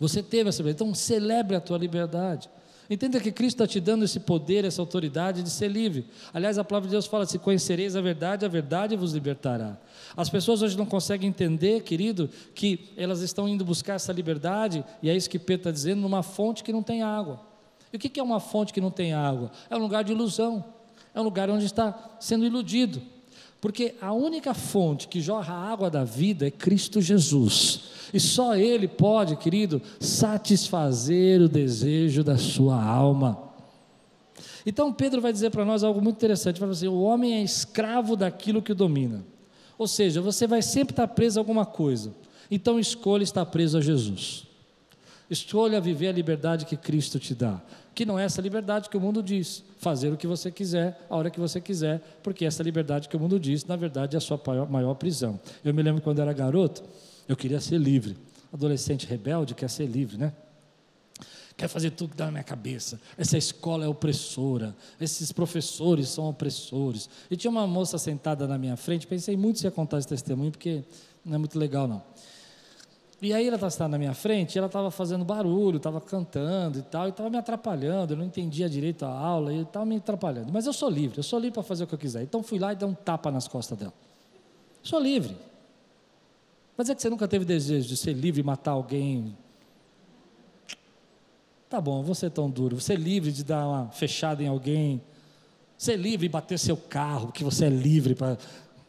Você 0.00 0.22
teve 0.22 0.48
essa 0.48 0.62
experiência. 0.62 0.84
Então, 0.84 0.94
celebre 0.94 1.54
a 1.54 1.60
tua 1.60 1.76
liberdade. 1.76 2.48
Entenda 2.88 3.18
que 3.18 3.32
Cristo 3.32 3.56
está 3.56 3.66
te 3.66 3.80
dando 3.80 4.04
esse 4.04 4.20
poder, 4.20 4.64
essa 4.64 4.80
autoridade 4.80 5.42
de 5.42 5.50
ser 5.50 5.68
livre. 5.68 6.06
Aliás, 6.32 6.56
a 6.56 6.64
palavra 6.64 6.86
de 6.88 6.92
Deus 6.92 7.06
fala: 7.06 7.26
se 7.26 7.38
conhecereis 7.38 7.96
a 7.96 8.00
verdade, 8.00 8.44
a 8.44 8.48
verdade 8.48 8.96
vos 8.96 9.12
libertará. 9.12 9.76
As 10.16 10.30
pessoas 10.30 10.62
hoje 10.62 10.78
não 10.78 10.86
conseguem 10.86 11.28
entender, 11.28 11.82
querido, 11.82 12.30
que 12.54 12.92
elas 12.96 13.20
estão 13.20 13.48
indo 13.48 13.64
buscar 13.64 13.94
essa 13.94 14.12
liberdade, 14.12 14.84
e 15.02 15.10
é 15.10 15.16
isso 15.16 15.28
que 15.28 15.38
Pedro 15.38 15.62
está 15.62 15.70
dizendo, 15.72 16.00
numa 16.00 16.22
fonte 16.22 16.62
que 16.62 16.72
não 16.72 16.82
tem 16.82 17.02
água. 17.02 17.55
E 17.92 17.96
o 17.96 17.98
que 17.98 18.18
é 18.18 18.22
uma 18.22 18.40
fonte 18.40 18.72
que 18.72 18.80
não 18.80 18.90
tem 18.90 19.12
água? 19.12 19.50
É 19.70 19.76
um 19.76 19.80
lugar 19.80 20.04
de 20.04 20.12
ilusão, 20.12 20.64
é 21.14 21.20
um 21.20 21.24
lugar 21.24 21.48
onde 21.50 21.64
está 21.64 22.16
sendo 22.20 22.44
iludido. 22.44 23.00
Porque 23.60 23.94
a 24.00 24.12
única 24.12 24.54
fonte 24.54 25.08
que 25.08 25.20
jorra 25.20 25.54
a 25.54 25.72
água 25.72 25.90
da 25.90 26.04
vida 26.04 26.46
é 26.46 26.50
Cristo 26.50 27.00
Jesus. 27.00 27.80
E 28.12 28.20
só 28.20 28.54
Ele 28.54 28.86
pode, 28.86 29.36
querido, 29.36 29.80
satisfazer 29.98 31.40
o 31.40 31.48
desejo 31.48 32.22
da 32.22 32.36
sua 32.36 32.82
alma. 32.82 33.42
Então 34.64 34.92
Pedro 34.92 35.20
vai 35.20 35.32
dizer 35.32 35.50
para 35.50 35.64
nós 35.64 35.82
algo 35.82 36.00
muito 36.00 36.16
interessante: 36.16 36.60
vai 36.60 36.68
dizer, 36.68 36.88
o 36.88 37.00
homem 37.00 37.34
é 37.34 37.42
escravo 37.42 38.16
daquilo 38.16 38.62
que 38.62 38.72
o 38.72 38.74
domina. 38.74 39.24
Ou 39.78 39.86
seja, 39.86 40.20
você 40.20 40.46
vai 40.46 40.62
sempre 40.62 40.92
estar 40.92 41.08
preso 41.08 41.38
a 41.38 41.40
alguma 41.40 41.66
coisa. 41.66 42.14
Então 42.50 42.78
escolha 42.78 43.22
estar 43.22 43.44
preso 43.46 43.78
a 43.78 43.80
Jesus. 43.80 44.45
Escolha 45.28 45.80
viver 45.80 46.08
a 46.08 46.12
liberdade 46.12 46.64
que 46.64 46.76
Cristo 46.76 47.18
te 47.18 47.34
dá, 47.34 47.60
que 47.94 48.06
não 48.06 48.18
é 48.18 48.24
essa 48.24 48.40
liberdade 48.40 48.88
que 48.88 48.96
o 48.96 49.00
mundo 49.00 49.22
diz, 49.22 49.64
fazer 49.78 50.12
o 50.12 50.16
que 50.16 50.26
você 50.26 50.50
quiser, 50.50 51.04
a 51.10 51.16
hora 51.16 51.30
que 51.30 51.40
você 51.40 51.60
quiser, 51.60 52.00
porque 52.22 52.44
essa 52.44 52.62
liberdade 52.62 53.08
que 53.08 53.16
o 53.16 53.20
mundo 53.20 53.40
diz, 53.40 53.64
na 53.64 53.74
verdade, 53.74 54.14
é 54.14 54.18
a 54.18 54.20
sua 54.20 54.40
maior, 54.68 54.94
prisão. 54.94 55.40
Eu 55.64 55.74
me 55.74 55.82
lembro 55.82 56.00
quando 56.00 56.20
era 56.20 56.32
garoto, 56.32 56.84
eu 57.26 57.36
queria 57.36 57.60
ser 57.60 57.78
livre. 57.78 58.16
Adolescente 58.52 59.06
rebelde 59.06 59.54
quer 59.54 59.68
ser 59.68 59.86
livre, 59.86 60.16
né? 60.16 60.32
Quer 61.56 61.68
fazer 61.68 61.90
tudo 61.90 62.10
que 62.10 62.16
dá 62.16 62.26
na 62.26 62.32
minha 62.32 62.44
cabeça. 62.44 63.00
Essa 63.16 63.38
escola 63.38 63.84
é 63.84 63.88
opressora. 63.88 64.76
Esses 65.00 65.32
professores 65.32 66.10
são 66.10 66.28
opressores. 66.28 67.08
E 67.30 67.36
tinha 67.36 67.50
uma 67.50 67.66
moça 67.66 67.96
sentada 67.96 68.46
na 68.46 68.58
minha 68.58 68.76
frente. 68.76 69.06
Pensei 69.06 69.36
muito 69.38 69.58
se 69.58 69.66
ia 69.66 69.70
contar 69.70 69.98
esse 69.98 70.06
testemunho, 70.06 70.50
porque 70.50 70.84
não 71.24 71.36
é 71.36 71.38
muito 71.38 71.58
legal, 71.58 71.88
não. 71.88 72.02
E 73.20 73.32
aí 73.32 73.46
ela 73.46 73.56
estava 73.56 73.70
sentada 73.70 73.90
na 73.90 73.98
minha 73.98 74.12
frente, 74.12 74.58
ela 74.58 74.66
estava 74.66 74.90
fazendo 74.90 75.24
barulho, 75.24 75.78
estava 75.78 76.00
cantando 76.02 76.78
e 76.78 76.82
tal, 76.82 77.06
e 77.06 77.10
estava 77.10 77.30
me 77.30 77.38
atrapalhando, 77.38 78.12
eu 78.12 78.16
não 78.16 78.24
entendia 78.26 78.68
direito 78.68 79.06
a 79.06 79.10
aula, 79.10 79.54
e 79.54 79.62
estava 79.62 79.86
me 79.86 79.96
atrapalhando. 79.96 80.52
Mas 80.52 80.66
eu 80.66 80.72
sou 80.72 80.90
livre, 80.90 81.18
eu 81.18 81.22
sou 81.22 81.38
livre 81.38 81.54
para 81.54 81.62
fazer 81.62 81.84
o 81.84 81.86
que 81.86 81.94
eu 81.94 81.98
quiser. 81.98 82.22
Então 82.22 82.42
fui 82.42 82.58
lá 82.58 82.74
e 82.74 82.76
dei 82.76 82.86
um 82.86 82.92
tapa 82.92 83.30
nas 83.30 83.48
costas 83.48 83.78
dela. 83.78 83.94
Sou 84.82 85.00
livre. 85.00 85.34
Mas 86.76 86.90
é 86.90 86.94
que 86.94 87.00
você 87.00 87.08
nunca 87.08 87.26
teve 87.26 87.46
desejo 87.46 87.88
de 87.88 87.96
ser 87.96 88.12
livre 88.12 88.42
e 88.42 88.44
matar 88.44 88.72
alguém. 88.72 89.34
Tá 91.70 91.80
bom, 91.80 92.02
você 92.02 92.26
é 92.26 92.30
tão 92.30 92.50
duro. 92.50 92.78
Você 92.78 92.92
é 92.92 92.96
livre 92.96 93.32
de 93.32 93.42
dar 93.42 93.66
uma 93.66 93.88
fechada 93.88 94.42
em 94.42 94.46
alguém. 94.46 95.00
Você 95.78 95.92
é 95.92 95.96
livre 95.96 96.28
de 96.28 96.32
bater 96.32 96.58
seu 96.58 96.76
carro, 96.76 97.32
que 97.32 97.42
você 97.42 97.64
é 97.64 97.70
livre 97.70 98.14
para 98.14 98.36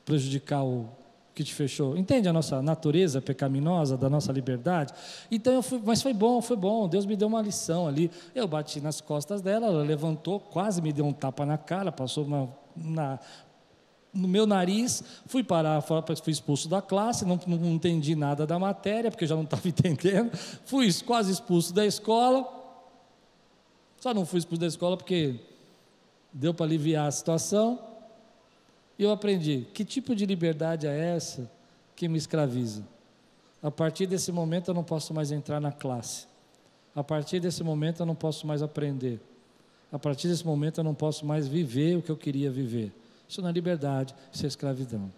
prejudicar 0.03 0.63
o 0.63 0.89
que 1.37 1.43
te 1.43 1.53
fechou. 1.53 1.95
Entende 1.95 2.27
a 2.27 2.33
nossa 2.33 2.63
natureza 2.63 3.21
pecaminosa, 3.21 3.95
da 3.95 4.09
nossa 4.09 4.31
liberdade? 4.31 4.91
Então 5.29 5.53
eu 5.53 5.61
fui, 5.61 5.79
mas 5.85 6.01
foi 6.01 6.11
bom, 6.11 6.41
foi 6.41 6.57
bom. 6.57 6.89
Deus 6.89 7.05
me 7.05 7.15
deu 7.15 7.27
uma 7.27 7.43
lição 7.43 7.87
ali. 7.87 8.09
Eu 8.33 8.47
bati 8.47 8.81
nas 8.81 8.99
costas 8.99 9.39
dela, 9.39 9.67
ela 9.67 9.83
levantou, 9.83 10.39
quase 10.39 10.81
me 10.81 10.91
deu 10.91 11.05
um 11.05 11.13
tapa 11.13 11.45
na 11.45 11.55
cara, 11.55 11.91
passou 11.91 12.27
na, 12.75 13.19
no 14.11 14.27
meu 14.27 14.47
nariz, 14.47 15.03
fui 15.27 15.43
parar, 15.43 15.79
fui 15.79 16.31
expulso 16.31 16.67
da 16.67 16.81
classe, 16.81 17.23
não, 17.23 17.39
não 17.45 17.73
entendi 17.73 18.15
nada 18.15 18.47
da 18.47 18.57
matéria, 18.57 19.11
porque 19.11 19.27
já 19.27 19.35
não 19.35 19.43
estava 19.43 19.61
entendendo, 19.69 20.35
fui 20.65 20.91
quase 21.05 21.31
expulso 21.31 21.71
da 21.71 21.85
escola, 21.85 22.47
só 23.99 24.11
não 24.11 24.25
fui 24.25 24.39
expulso 24.39 24.61
da 24.61 24.67
escola 24.67 24.97
porque 24.97 25.39
deu 26.33 26.51
para 26.51 26.65
aliviar 26.65 27.07
a 27.07 27.11
situação, 27.11 27.79
e 28.97 29.03
eu 29.03 29.11
aprendi, 29.11 29.67
que 29.73 29.85
tipo 29.85 30.15
de 30.15 30.25
liberdade 30.25 30.87
é 30.87 31.15
essa 31.15 31.49
que 31.95 32.07
me 32.07 32.17
escraviza? 32.17 32.83
A 33.61 33.71
partir 33.71 34.07
desse 34.07 34.31
momento 34.31 34.69
eu 34.69 34.73
não 34.73 34.83
posso 34.83 35.13
mais 35.13 35.31
entrar 35.31 35.59
na 35.59 35.71
classe, 35.71 36.27
a 36.95 37.03
partir 37.03 37.39
desse 37.39 37.63
momento 37.63 38.01
eu 38.01 38.05
não 38.05 38.15
posso 38.15 38.45
mais 38.47 38.61
aprender, 38.61 39.19
a 39.91 39.99
partir 39.99 40.27
desse 40.27 40.45
momento 40.45 40.79
eu 40.79 40.83
não 40.83 40.95
posso 40.95 41.25
mais 41.25 41.47
viver 41.47 41.97
o 41.97 42.01
que 42.01 42.09
eu 42.09 42.17
queria 42.17 42.51
viver, 42.51 42.91
isso 43.27 43.41
não 43.41 43.49
é 43.49 43.51
liberdade, 43.51 44.15
isso 44.31 44.45
é 44.45 44.47
escravidão. 44.47 45.11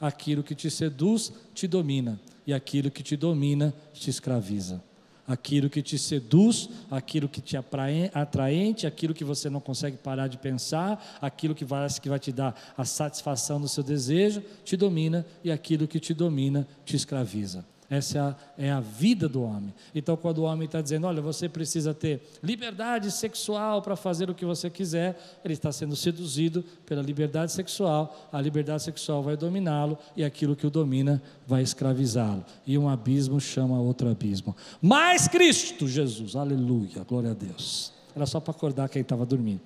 Aquilo 0.00 0.42
que 0.42 0.54
te 0.54 0.70
seduz 0.70 1.30
te 1.52 1.68
domina, 1.68 2.18
e 2.46 2.52
aquilo 2.52 2.90
que 2.90 3.02
te 3.02 3.16
domina 3.16 3.72
te 3.92 4.10
escraviza. 4.10 4.82
Aquilo 5.26 5.70
que 5.70 5.82
te 5.82 5.98
seduz, 5.98 6.68
aquilo 6.90 7.28
que 7.28 7.40
te 7.40 7.56
atraente, 7.56 8.86
aquilo 8.86 9.14
que 9.14 9.24
você 9.24 9.48
não 9.48 9.60
consegue 9.60 9.96
parar 9.96 10.26
de 10.26 10.38
pensar, 10.38 11.18
aquilo 11.20 11.54
que 11.54 11.64
vai, 11.64 11.88
que 11.88 12.08
vai 12.08 12.18
te 12.18 12.32
dar 12.32 12.54
a 12.76 12.84
satisfação 12.84 13.60
do 13.60 13.68
seu 13.68 13.82
desejo, 13.82 14.42
te 14.64 14.76
domina, 14.76 15.24
e 15.44 15.50
aquilo 15.50 15.86
que 15.86 16.00
te 16.00 16.12
domina 16.12 16.66
te 16.84 16.96
escraviza. 16.96 17.64
Essa 17.90 18.18
é 18.18 18.20
a, 18.20 18.36
é 18.68 18.70
a 18.70 18.78
vida 18.78 19.28
do 19.28 19.42
homem. 19.42 19.74
Então, 19.92 20.16
quando 20.16 20.38
o 20.38 20.42
homem 20.42 20.66
está 20.66 20.80
dizendo, 20.80 21.08
olha, 21.08 21.20
você 21.20 21.48
precisa 21.48 21.92
ter 21.92 22.22
liberdade 22.40 23.10
sexual 23.10 23.82
para 23.82 23.96
fazer 23.96 24.30
o 24.30 24.34
que 24.34 24.44
você 24.44 24.70
quiser, 24.70 25.18
ele 25.44 25.54
está 25.54 25.72
sendo 25.72 25.96
seduzido 25.96 26.64
pela 26.86 27.02
liberdade 27.02 27.50
sexual, 27.50 28.28
a 28.32 28.40
liberdade 28.40 28.84
sexual 28.84 29.24
vai 29.24 29.36
dominá-lo 29.36 29.98
e 30.16 30.22
aquilo 30.22 30.54
que 30.54 30.64
o 30.64 30.70
domina 30.70 31.20
vai 31.44 31.62
escravizá-lo. 31.62 32.44
E 32.64 32.78
um 32.78 32.88
abismo 32.88 33.40
chama 33.40 33.80
outro 33.80 34.08
abismo. 34.08 34.54
Mas 34.80 35.26
Cristo 35.26 35.88
Jesus, 35.88 36.36
aleluia, 36.36 37.02
glória 37.02 37.32
a 37.32 37.34
Deus. 37.34 37.92
Era 38.14 38.24
só 38.24 38.38
para 38.38 38.52
acordar 38.52 38.88
quem 38.88 39.02
estava 39.02 39.26
dormindo. 39.26 39.60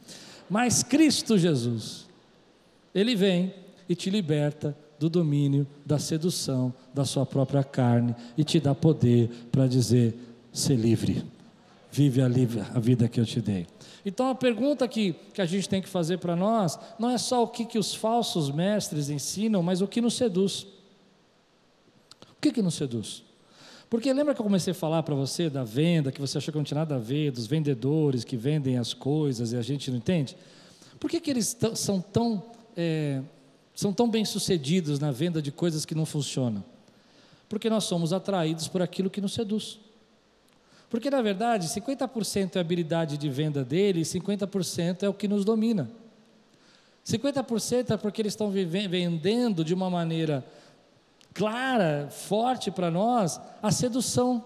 Mas 0.48 0.82
Cristo 0.82 1.36
Jesus, 1.36 2.06
Ele 2.94 3.14
vem 3.14 3.52
e 3.86 3.94
te 3.94 4.08
liberta 4.08 4.74
do 4.98 5.10
domínio, 5.10 5.66
da 5.84 5.98
sedução 5.98 6.72
da 6.92 7.04
sua 7.04 7.26
própria 7.26 7.64
carne 7.64 8.14
e 8.36 8.44
te 8.44 8.60
dá 8.60 8.74
poder 8.74 9.28
para 9.50 9.66
dizer: 9.66 10.14
ser 10.52 10.76
livre, 10.76 11.24
vive 11.90 12.22
a, 12.22 12.28
livre, 12.28 12.60
a 12.74 12.78
vida 12.78 13.08
que 13.08 13.20
eu 13.20 13.26
te 13.26 13.40
dei. 13.40 13.66
Então 14.04 14.28
a 14.28 14.34
pergunta 14.34 14.86
que, 14.86 15.14
que 15.32 15.40
a 15.40 15.46
gente 15.46 15.68
tem 15.68 15.80
que 15.80 15.88
fazer 15.88 16.18
para 16.18 16.36
nós 16.36 16.78
não 16.98 17.10
é 17.10 17.18
só 17.18 17.42
o 17.42 17.48
que, 17.48 17.64
que 17.64 17.78
os 17.78 17.94
falsos 17.94 18.50
mestres 18.50 19.08
ensinam, 19.08 19.62
mas 19.62 19.80
o 19.80 19.88
que 19.88 20.00
nos 20.00 20.14
seduz. 20.14 20.66
O 22.30 22.40
que, 22.40 22.52
que 22.52 22.62
nos 22.62 22.74
seduz? 22.74 23.24
Porque 23.88 24.12
lembra 24.12 24.34
que 24.34 24.40
eu 24.40 24.44
comecei 24.44 24.72
a 24.72 24.74
falar 24.74 25.02
para 25.02 25.14
você 25.14 25.48
da 25.48 25.64
venda, 25.64 26.10
que 26.10 26.20
você 26.20 26.36
achou 26.36 26.52
que 26.52 26.58
não 26.58 26.64
tinha 26.64 26.78
nada 26.78 26.96
a 26.96 26.98
ver, 26.98 27.30
dos 27.30 27.46
vendedores 27.46 28.24
que 28.24 28.36
vendem 28.36 28.76
as 28.76 28.92
coisas 28.92 29.52
e 29.52 29.56
a 29.56 29.62
gente 29.62 29.90
não 29.90 29.98
entende? 29.98 30.36
Por 30.98 31.08
que, 31.08 31.20
que 31.20 31.30
eles 31.30 31.56
são 31.74 32.00
tão 32.00 32.42
é, 32.76 33.22
são 33.74 33.92
tão 33.92 34.08
bem 34.08 34.24
sucedidos 34.24 34.98
na 34.98 35.10
venda 35.10 35.42
de 35.42 35.50
coisas 35.50 35.84
que 35.84 35.94
não 35.94 36.06
funcionam? 36.06 36.64
Porque 37.48 37.68
nós 37.68 37.84
somos 37.84 38.12
atraídos 38.12 38.68
por 38.68 38.82
aquilo 38.82 39.10
que 39.10 39.20
nos 39.20 39.34
seduz. 39.34 39.78
Porque, 40.88 41.10
na 41.10 41.20
verdade, 41.20 41.66
50% 41.68 42.56
é 42.56 42.58
a 42.58 42.60
habilidade 42.60 43.18
de 43.18 43.28
venda 43.28 43.64
dele 43.64 44.00
e 44.00 44.04
50% 44.04 45.02
é 45.02 45.08
o 45.08 45.14
que 45.14 45.26
nos 45.26 45.44
domina. 45.44 45.90
50% 47.04 47.90
é 47.90 47.96
porque 47.96 48.22
eles 48.22 48.32
estão 48.32 48.50
vendendo 48.50 49.64
de 49.64 49.74
uma 49.74 49.90
maneira 49.90 50.44
clara, 51.34 52.08
forte 52.10 52.70
para 52.70 52.90
nós, 52.90 53.40
a 53.62 53.70
sedução. 53.70 54.42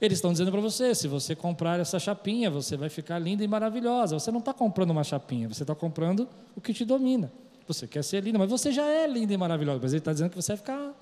Eles 0.00 0.18
estão 0.18 0.32
dizendo 0.32 0.50
para 0.50 0.60
você: 0.60 0.94
se 0.94 1.06
você 1.08 1.34
comprar 1.34 1.78
essa 1.80 1.98
chapinha, 1.98 2.50
você 2.50 2.76
vai 2.76 2.88
ficar 2.88 3.18
linda 3.18 3.44
e 3.44 3.48
maravilhosa. 3.48 4.18
Você 4.18 4.30
não 4.30 4.38
está 4.38 4.54
comprando 4.54 4.90
uma 4.90 5.04
chapinha, 5.04 5.48
você 5.48 5.62
está 5.62 5.74
comprando 5.74 6.28
o 6.56 6.60
que 6.60 6.72
te 6.72 6.84
domina. 6.84 7.30
Você 7.72 7.86
quer 7.86 8.02
ser 8.02 8.22
linda, 8.22 8.38
mas 8.38 8.50
você 8.50 8.70
já 8.70 8.86
é 8.86 9.06
linda 9.06 9.32
e 9.32 9.36
maravilhosa. 9.36 9.80
Mas 9.82 9.92
ele 9.92 10.00
está 10.00 10.12
dizendo 10.12 10.30
que 10.30 10.36
você 10.36 10.52
vai 10.52 10.56
ficar. 10.56 10.94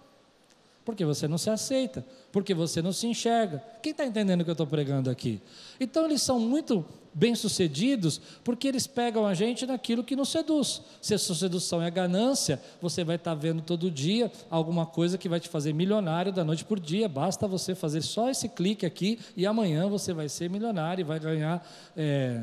Porque 0.85 1.05
você 1.05 1.29
não 1.29 1.37
se 1.37 1.51
aceita, 1.51 2.05
porque 2.33 2.55
você 2.55 2.81
não 2.81 2.93
se 2.93 3.07
enxerga. 3.07 3.63
Quem 3.83 3.93
está 3.93 4.05
entendendo 4.05 4.41
o 4.41 4.45
que 4.45 4.51
eu 4.51 4.53
estou 4.53 4.67
pregando 4.67 5.11
aqui? 5.11 5.41
Então 5.79 6.07
eles 6.07 6.23
são 6.23 6.41
muito 6.41 6.85
bem-sucedidos 7.13 8.21
porque 8.43 8.69
eles 8.69 8.87
pegam 8.87 9.27
a 9.27 9.35
gente 9.35 9.67
naquilo 9.67 10.03
que 10.03 10.17
nos 10.17 10.31
seduz. 10.31 10.81
Se 11.03 11.13
a 11.13 11.19
sua 11.19 11.35
sedução 11.35 11.83
é 11.83 11.91
ganância, 11.91 12.61
você 12.81 13.05
vai 13.05 13.17
estar 13.17 13.33
tá 13.33 13.35
vendo 13.35 13.63
todo 13.63 13.91
dia 13.91 14.33
alguma 14.49 14.87
coisa 14.87 15.19
que 15.19 15.29
vai 15.29 15.39
te 15.39 15.49
fazer 15.49 15.75
milionário 15.75 16.33
da 16.33 16.45
noite 16.45 16.65
por 16.65 16.81
dia. 16.81 17.09
Basta 17.09 17.47
você 17.47 17.75
fazer 17.75 18.03
só 18.03 18.31
esse 18.31 18.49
clique 18.49 18.87
aqui 18.87 19.19
e 19.37 19.47
amanhã 19.47 19.87
você 19.87 20.15
vai 20.15 20.29
ser 20.29 20.49
milionário 20.49 21.03
e 21.03 21.05
vai 21.05 21.21
ganhar. 21.21 21.65
É 21.97 22.43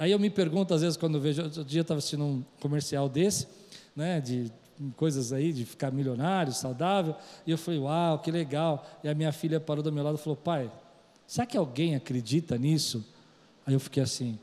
Aí 0.00 0.12
eu 0.12 0.18
me 0.18 0.30
pergunto, 0.30 0.72
às 0.72 0.80
vezes, 0.80 0.96
quando 0.96 1.16
eu 1.16 1.20
vejo. 1.20 1.42
Outro 1.42 1.62
dia 1.62 1.80
eu 1.80 1.82
estava 1.82 1.98
assistindo 1.98 2.24
um 2.24 2.42
comercial 2.58 3.06
desse, 3.06 3.46
né, 3.94 4.18
de 4.18 4.50
coisas 4.96 5.30
aí, 5.30 5.52
de 5.52 5.66
ficar 5.66 5.92
milionário, 5.92 6.54
saudável, 6.54 7.14
e 7.46 7.50
eu 7.50 7.58
falei, 7.58 7.80
uau, 7.80 8.18
que 8.18 8.30
legal. 8.30 8.86
E 9.04 9.10
a 9.10 9.14
minha 9.14 9.30
filha 9.30 9.60
parou 9.60 9.82
do 9.82 9.92
meu 9.92 10.02
lado 10.02 10.14
e 10.14 10.18
falou, 10.18 10.38
pai, 10.38 10.72
será 11.26 11.44
que 11.44 11.54
alguém 11.54 11.94
acredita 11.94 12.56
nisso? 12.56 13.06
Aí 13.66 13.74
eu 13.74 13.80
fiquei 13.80 14.02
assim, 14.02 14.38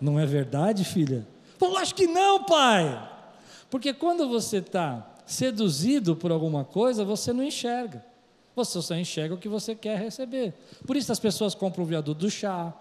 não 0.00 0.18
é 0.18 0.24
verdade, 0.24 0.82
filha? 0.82 1.28
Eu 1.60 1.76
acho 1.76 1.94
que 1.94 2.06
não, 2.06 2.42
pai. 2.44 3.06
Porque 3.68 3.92
quando 3.92 4.26
você 4.26 4.58
está 4.58 5.14
seduzido 5.26 6.16
por 6.16 6.32
alguma 6.32 6.64
coisa, 6.64 7.04
você 7.04 7.34
não 7.34 7.44
enxerga. 7.44 8.02
Você 8.54 8.80
só 8.80 8.94
enxerga 8.94 9.34
o 9.34 9.38
que 9.38 9.46
você 9.46 9.74
quer 9.74 9.98
receber. 9.98 10.54
Por 10.86 10.96
isso 10.96 11.12
as 11.12 11.20
pessoas 11.20 11.54
compram 11.54 11.84
o 11.84 11.86
viaduto 11.86 12.20
do 12.20 12.30
chá. 12.30 12.74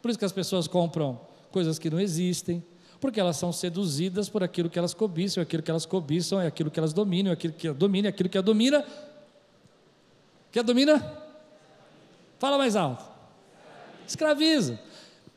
Por 0.00 0.10
isso 0.10 0.18
que 0.18 0.24
as 0.24 0.32
pessoas 0.32 0.66
compram 0.66 1.20
coisas 1.50 1.78
que 1.78 1.90
não 1.90 2.00
existem. 2.00 2.62
Porque 3.00 3.20
elas 3.20 3.36
são 3.36 3.52
seduzidas 3.52 4.28
por 4.28 4.42
aquilo 4.42 4.70
que 4.70 4.78
elas 4.78 4.94
cobiçam, 4.94 5.42
aquilo 5.42 5.62
que 5.62 5.70
elas 5.70 5.84
cobiçam 5.84 6.40
é 6.40 6.46
aquilo 6.46 6.70
que 6.70 6.80
elas 6.80 6.92
dominam, 6.92 7.32
aquilo 7.32 7.52
que 7.52 7.70
domina, 7.72 8.08
aquilo 8.08 8.28
que 8.28 8.38
a 8.38 8.42
domina. 8.42 8.84
Que 10.50 10.58
a 10.58 10.62
domina? 10.62 11.22
Fala 12.38 12.56
mais 12.56 12.74
alto. 12.74 13.04
Escraviza. 14.06 14.78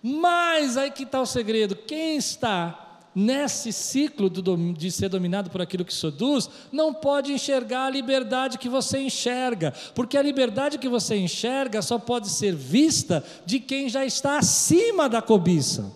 Mas 0.02 0.78
aí 0.78 0.92
que 0.92 1.04
está 1.04 1.20
o 1.20 1.26
segredo: 1.26 1.76
quem 1.76 2.16
está 2.16 2.79
nesse 3.14 3.74
ciclo 3.74 4.30
de 4.30 4.92
ser 4.92 5.10
dominado 5.10 5.50
por 5.50 5.62
aquilo 5.62 5.84
que 5.84 5.94
seduz, 5.94 6.50
não 6.72 6.94
pode 6.94 7.34
enxergar 7.34 7.86
a 7.86 7.90
liberdade 7.90 8.58
que 8.58 8.70
você 8.70 9.00
enxerga, 9.00 9.74
porque 9.96 10.18
a 10.18 10.22
liberdade 10.22 10.78
que 10.78 10.88
você 10.88 11.16
enxerga 11.18 11.82
só 11.82 11.98
pode 11.98 12.30
ser 12.30 12.56
vista 12.56 13.24
de 13.46 13.60
quem 13.60 13.90
já 13.90 14.06
está 14.06 14.38
acima 14.38 15.10
da 15.10 15.22
cobiça. 15.22 15.92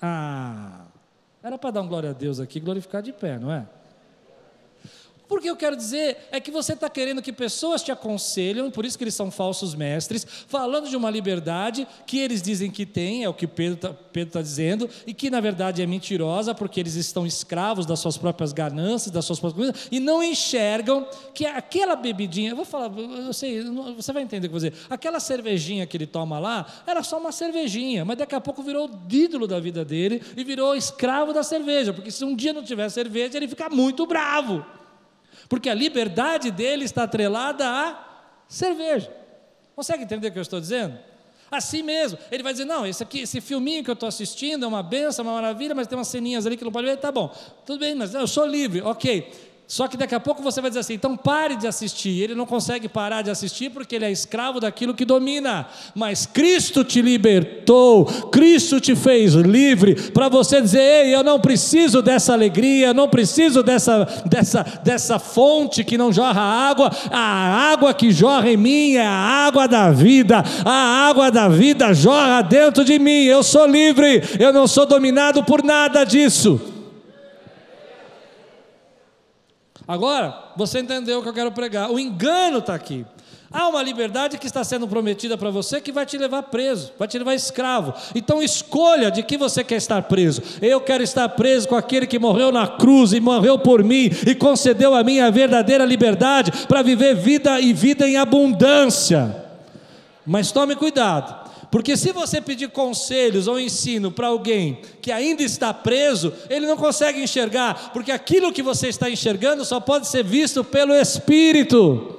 Ah, 0.00 0.86
era 1.42 1.58
para 1.58 1.70
dar 1.70 1.82
um 1.82 1.88
glória 1.88 2.10
a 2.10 2.14
Deus 2.14 2.40
aqui, 2.40 2.60
glorificar 2.60 3.02
de 3.02 3.12
pé, 3.12 3.38
não 3.38 3.52
é? 3.52 3.66
Porque 5.30 5.48
eu 5.48 5.54
quero 5.54 5.76
dizer 5.76 6.16
é 6.32 6.40
que 6.40 6.50
você 6.50 6.72
está 6.72 6.90
querendo 6.90 7.22
que 7.22 7.32
pessoas 7.32 7.84
te 7.84 7.92
aconselham, 7.92 8.68
por 8.68 8.84
isso 8.84 8.98
que 8.98 9.04
eles 9.04 9.14
são 9.14 9.30
falsos 9.30 9.76
mestres, 9.76 10.26
falando 10.48 10.88
de 10.88 10.96
uma 10.96 11.08
liberdade 11.08 11.86
que 12.04 12.18
eles 12.18 12.42
dizem 12.42 12.68
que 12.68 12.84
tem, 12.84 13.22
é 13.22 13.28
o 13.28 13.32
que 13.32 13.46
Pedro 13.46 13.74
está 13.74 13.94
tá 14.28 14.42
dizendo, 14.42 14.90
e 15.06 15.14
que 15.14 15.30
na 15.30 15.40
verdade 15.40 15.80
é 15.80 15.86
mentirosa, 15.86 16.52
porque 16.52 16.80
eles 16.80 16.96
estão 16.96 17.24
escravos 17.24 17.86
das 17.86 18.00
suas 18.00 18.18
próprias 18.18 18.52
ganâncias, 18.52 19.12
das 19.12 19.24
suas 19.24 19.38
próprias 19.38 19.72
coisas, 19.72 19.88
e 19.92 20.00
não 20.00 20.20
enxergam 20.20 21.06
que 21.32 21.46
aquela 21.46 21.94
bebidinha, 21.94 22.50
eu 22.50 22.56
vou 22.56 22.64
falar, 22.64 22.90
eu 22.98 23.32
sei, 23.32 23.62
você 23.94 24.12
vai 24.12 24.24
entender 24.24 24.48
o 24.48 24.50
que 24.50 24.56
eu 24.56 24.60
vou 24.60 24.68
dizer, 24.68 24.84
aquela 24.90 25.20
cervejinha 25.20 25.86
que 25.86 25.96
ele 25.96 26.08
toma 26.08 26.40
lá, 26.40 26.66
era 26.84 27.04
só 27.04 27.20
uma 27.20 27.30
cervejinha, 27.30 28.04
mas 28.04 28.18
daqui 28.18 28.34
a 28.34 28.40
pouco 28.40 28.64
virou 28.64 28.90
o 28.90 29.14
ídolo 29.14 29.46
da 29.46 29.60
vida 29.60 29.84
dele 29.84 30.20
e 30.36 30.42
virou 30.42 30.74
escravo 30.74 31.32
da 31.32 31.44
cerveja, 31.44 31.92
porque 31.92 32.10
se 32.10 32.24
um 32.24 32.34
dia 32.34 32.52
não 32.52 32.64
tiver 32.64 32.88
cerveja, 32.88 33.36
ele 33.36 33.46
fica 33.46 33.68
muito 33.68 34.04
bravo 34.08 34.79
porque 35.50 35.68
a 35.68 35.74
liberdade 35.74 36.52
dele 36.52 36.84
está 36.84 37.02
atrelada 37.02 37.68
à 37.68 37.98
cerveja. 38.48 39.12
Consegue 39.74 40.04
entender 40.04 40.28
o 40.28 40.32
que 40.32 40.38
eu 40.38 40.42
estou 40.42 40.60
dizendo? 40.60 40.96
Assim 41.50 41.82
mesmo, 41.82 42.16
ele 42.30 42.44
vai 42.44 42.52
dizer: 42.52 42.64
não, 42.64 42.86
esse 42.86 43.02
aqui, 43.02 43.22
esse 43.22 43.40
filminho 43.40 43.82
que 43.82 43.90
eu 43.90 43.94
estou 43.94 44.08
assistindo 44.08 44.64
é 44.64 44.68
uma 44.68 44.84
benção, 44.84 45.24
uma 45.24 45.34
maravilha, 45.34 45.74
mas 45.74 45.88
tem 45.88 45.98
umas 45.98 46.06
ceninhas 46.06 46.46
ali 46.46 46.56
que 46.56 46.62
não 46.62 46.70
pode 46.70 46.86
ver, 46.86 46.96
tá 46.98 47.10
bom, 47.10 47.34
tudo 47.66 47.80
bem, 47.80 47.96
mas 47.96 48.14
eu 48.14 48.28
sou 48.28 48.46
livre, 48.46 48.80
ok. 48.82 49.49
Só 49.70 49.86
que 49.86 49.96
daqui 49.96 50.16
a 50.16 50.18
pouco 50.18 50.42
você 50.42 50.60
vai 50.60 50.68
dizer 50.68 50.80
assim: 50.80 50.94
então 50.94 51.16
pare 51.16 51.54
de 51.54 51.64
assistir. 51.64 52.20
Ele 52.20 52.34
não 52.34 52.44
consegue 52.44 52.88
parar 52.88 53.22
de 53.22 53.30
assistir 53.30 53.70
porque 53.70 53.94
ele 53.94 54.04
é 54.04 54.10
escravo 54.10 54.58
daquilo 54.58 54.92
que 54.92 55.04
domina. 55.04 55.68
Mas 55.94 56.26
Cristo 56.26 56.82
te 56.82 57.00
libertou, 57.00 58.04
Cristo 58.32 58.80
te 58.80 58.96
fez 58.96 59.34
livre 59.34 59.94
para 60.10 60.28
você 60.28 60.60
dizer: 60.60 60.80
ei, 60.80 61.14
eu 61.14 61.22
não 61.22 61.38
preciso 61.38 62.02
dessa 62.02 62.32
alegria, 62.32 62.92
não 62.92 63.08
preciso 63.08 63.62
dessa, 63.62 64.08
dessa, 64.26 64.64
dessa 64.82 65.20
fonte 65.20 65.84
que 65.84 65.96
não 65.96 66.12
jorra 66.12 66.40
água. 66.40 66.90
A 67.08 67.70
água 67.70 67.94
que 67.94 68.10
jorra 68.10 68.50
em 68.50 68.56
mim 68.56 68.96
é 68.96 69.06
a 69.06 69.46
água 69.46 69.68
da 69.68 69.92
vida. 69.92 70.42
A 70.64 71.08
água 71.08 71.30
da 71.30 71.48
vida 71.48 71.94
jorra 71.94 72.42
dentro 72.42 72.84
de 72.84 72.98
mim. 72.98 73.22
Eu 73.22 73.44
sou 73.44 73.68
livre, 73.68 74.20
eu 74.40 74.52
não 74.52 74.66
sou 74.66 74.84
dominado 74.84 75.44
por 75.44 75.62
nada 75.62 76.02
disso. 76.02 76.69
Agora, 79.86 80.52
você 80.56 80.80
entendeu 80.80 81.18
o 81.18 81.22
que 81.22 81.28
eu 81.28 81.34
quero 81.34 81.52
pregar. 81.52 81.90
O 81.90 81.98
engano 81.98 82.58
está 82.58 82.74
aqui. 82.74 83.04
Há 83.52 83.66
uma 83.66 83.82
liberdade 83.82 84.38
que 84.38 84.46
está 84.46 84.62
sendo 84.62 84.86
prometida 84.86 85.36
para 85.36 85.50
você 85.50 85.80
que 85.80 85.90
vai 85.90 86.06
te 86.06 86.16
levar 86.16 86.44
preso, 86.44 86.92
vai 86.96 87.08
te 87.08 87.18
levar 87.18 87.34
escravo. 87.34 87.92
Então 88.14 88.40
escolha 88.40 89.10
de 89.10 89.24
que 89.24 89.36
você 89.36 89.64
quer 89.64 89.74
estar 89.74 90.02
preso. 90.02 90.40
Eu 90.62 90.80
quero 90.80 91.02
estar 91.02 91.28
preso 91.30 91.66
com 91.66 91.74
aquele 91.74 92.06
que 92.06 92.16
morreu 92.16 92.52
na 92.52 92.68
cruz 92.68 93.12
e 93.12 93.18
morreu 93.18 93.58
por 93.58 93.82
mim 93.82 94.08
e 94.24 94.36
concedeu 94.36 94.94
a 94.94 95.02
mim 95.02 95.18
a 95.18 95.30
verdadeira 95.30 95.84
liberdade 95.84 96.52
para 96.68 96.80
viver 96.80 97.16
vida 97.16 97.60
e 97.60 97.72
vida 97.72 98.08
em 98.08 98.16
abundância. 98.16 99.44
Mas 100.24 100.52
tome 100.52 100.76
cuidado, 100.76 101.39
porque 101.70 101.96
se 101.96 102.12
você 102.12 102.40
pedir 102.40 102.68
conselhos 102.68 103.46
ou 103.46 103.60
ensino 103.60 104.10
para 104.10 104.26
alguém 104.26 104.80
que 105.00 105.12
ainda 105.12 105.42
está 105.42 105.72
preso, 105.72 106.32
ele 106.48 106.66
não 106.66 106.76
consegue 106.76 107.22
enxergar, 107.22 107.90
porque 107.92 108.10
aquilo 108.10 108.52
que 108.52 108.62
você 108.62 108.88
está 108.88 109.08
enxergando 109.08 109.64
só 109.64 109.78
pode 109.78 110.08
ser 110.08 110.24
visto 110.24 110.64
pelo 110.64 110.92
Espírito. 110.92 112.16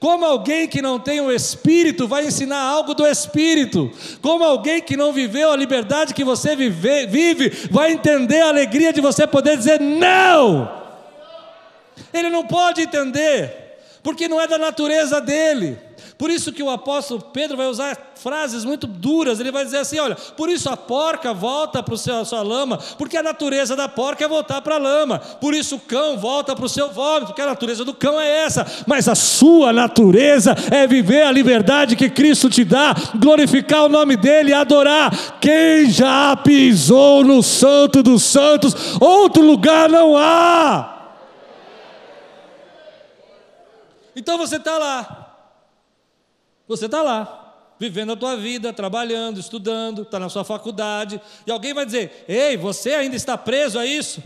Como 0.00 0.24
alguém 0.24 0.66
que 0.66 0.82
não 0.82 0.98
tem 0.98 1.20
o 1.20 1.30
Espírito 1.30 2.08
vai 2.08 2.26
ensinar 2.26 2.60
algo 2.60 2.94
do 2.94 3.06
Espírito? 3.06 3.90
Como 4.20 4.44
alguém 4.44 4.82
que 4.82 4.96
não 4.96 5.12
viveu 5.12 5.50
a 5.50 5.56
liberdade 5.56 6.14
que 6.14 6.24
você 6.24 6.56
vive, 6.56 7.06
vive 7.06 7.68
vai 7.70 7.92
entender 7.92 8.40
a 8.40 8.48
alegria 8.48 8.92
de 8.92 9.00
você 9.00 9.26
poder 9.26 9.56
dizer 9.56 9.80
não? 9.80 10.70
Ele 12.12 12.28
não 12.28 12.46
pode 12.46 12.82
entender, 12.82 13.78
porque 14.02 14.28
não 14.28 14.40
é 14.40 14.46
da 14.46 14.58
natureza 14.58 15.20
dele. 15.20 15.78
Por 16.16 16.30
isso 16.30 16.52
que 16.52 16.62
o 16.62 16.70
apóstolo 16.70 17.20
Pedro 17.20 17.56
vai 17.56 17.66
usar 17.66 18.12
frases 18.14 18.64
muito 18.64 18.86
duras. 18.86 19.40
Ele 19.40 19.50
vai 19.50 19.64
dizer 19.64 19.78
assim: 19.78 19.98
olha, 19.98 20.14
por 20.14 20.48
isso 20.48 20.70
a 20.70 20.76
porca 20.76 21.34
volta 21.34 21.82
para 21.82 21.94
a 21.94 22.24
sua 22.24 22.42
lama, 22.42 22.78
porque 22.96 23.16
a 23.16 23.22
natureza 23.22 23.74
da 23.74 23.88
porca 23.88 24.24
é 24.24 24.28
voltar 24.28 24.60
para 24.62 24.76
a 24.76 24.78
lama. 24.78 25.18
Por 25.18 25.54
isso 25.54 25.76
o 25.76 25.80
cão 25.80 26.16
volta 26.16 26.54
para 26.54 26.64
o 26.64 26.68
seu 26.68 26.90
vômito, 26.90 27.26
porque 27.26 27.42
a 27.42 27.46
natureza 27.46 27.84
do 27.84 27.92
cão 27.92 28.20
é 28.20 28.44
essa. 28.44 28.64
Mas 28.86 29.08
a 29.08 29.16
sua 29.16 29.72
natureza 29.72 30.54
é 30.70 30.86
viver 30.86 31.24
a 31.24 31.32
liberdade 31.32 31.96
que 31.96 32.08
Cristo 32.08 32.48
te 32.48 32.64
dá, 32.64 32.94
glorificar 33.16 33.84
o 33.84 33.88
nome 33.88 34.16
dele 34.16 34.52
adorar. 34.52 35.10
Quem 35.40 35.90
já 35.90 36.36
pisou 36.36 37.24
no 37.24 37.42
Santo 37.42 38.04
dos 38.04 38.22
Santos, 38.22 39.00
outro 39.00 39.42
lugar 39.42 39.88
não 39.88 40.16
há. 40.16 40.94
Então 44.16 44.38
você 44.38 44.56
está 44.56 44.78
lá, 44.78 45.23
você 46.66 46.86
está 46.86 47.02
lá, 47.02 47.74
vivendo 47.78 48.12
a 48.12 48.16
tua 48.16 48.36
vida, 48.36 48.72
trabalhando, 48.72 49.38
estudando, 49.38 50.02
está 50.02 50.18
na 50.18 50.28
sua 50.28 50.44
faculdade, 50.44 51.20
e 51.46 51.50
alguém 51.50 51.74
vai 51.74 51.84
dizer: 51.84 52.24
Ei, 52.28 52.56
você 52.56 52.94
ainda 52.94 53.16
está 53.16 53.36
preso 53.36 53.78
a 53.78 53.86
isso? 53.86 54.22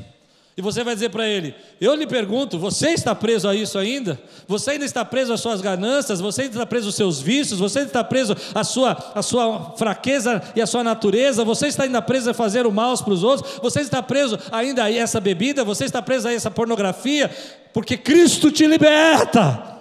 E 0.59 0.61
você 0.61 0.83
vai 0.83 0.92
dizer 0.92 1.11
para 1.11 1.24
ele: 1.24 1.55
Eu 1.81 1.94
lhe 1.94 2.05
pergunto, 2.05 2.59
você 2.59 2.88
está 2.88 3.14
preso 3.14 3.48
a 3.48 3.55
isso 3.55 3.79
ainda? 3.79 4.20
Você 4.48 4.72
ainda 4.72 4.85
está 4.85 5.05
preso 5.05 5.33
às 5.33 5.40
suas 5.40 5.61
ganâncias? 5.61 6.20
Você 6.20 6.42
ainda 6.42 6.55
está 6.55 6.66
preso 6.66 6.88
aos 6.88 6.96
seus 6.96 7.20
vícios? 7.20 7.61
Você 7.61 7.79
ainda 7.79 7.90
está 7.90 8.03
preso 8.03 8.37
à 8.53 8.64
sua, 8.64 9.12
à 9.14 9.22
sua 9.22 9.77
fraqueza 9.77 10.42
e 10.57 10.61
à 10.61 10.66
sua 10.66 10.83
natureza? 10.83 11.44
Você 11.44 11.68
está 11.68 11.85
ainda 11.85 12.03
preso 12.03 12.31
a 12.31 12.35
fazer 12.35 12.66
o 12.66 12.72
mal 12.72 12.98
para 12.98 13.12
os 13.14 13.22
outros? 13.22 13.61
Você 13.62 13.83
está 13.83 14.03
preso 14.03 14.37
ainda 14.51 14.83
a 14.83 14.92
essa 14.92 15.20
bebida? 15.20 15.62
Você 15.62 15.85
está 15.85 16.03
preso 16.03 16.27
a 16.27 16.33
essa 16.33 16.51
pornografia? 16.51 17.31
Porque 17.72 17.96
Cristo 17.96 18.51
te 18.51 18.66
liberta. 18.66 19.78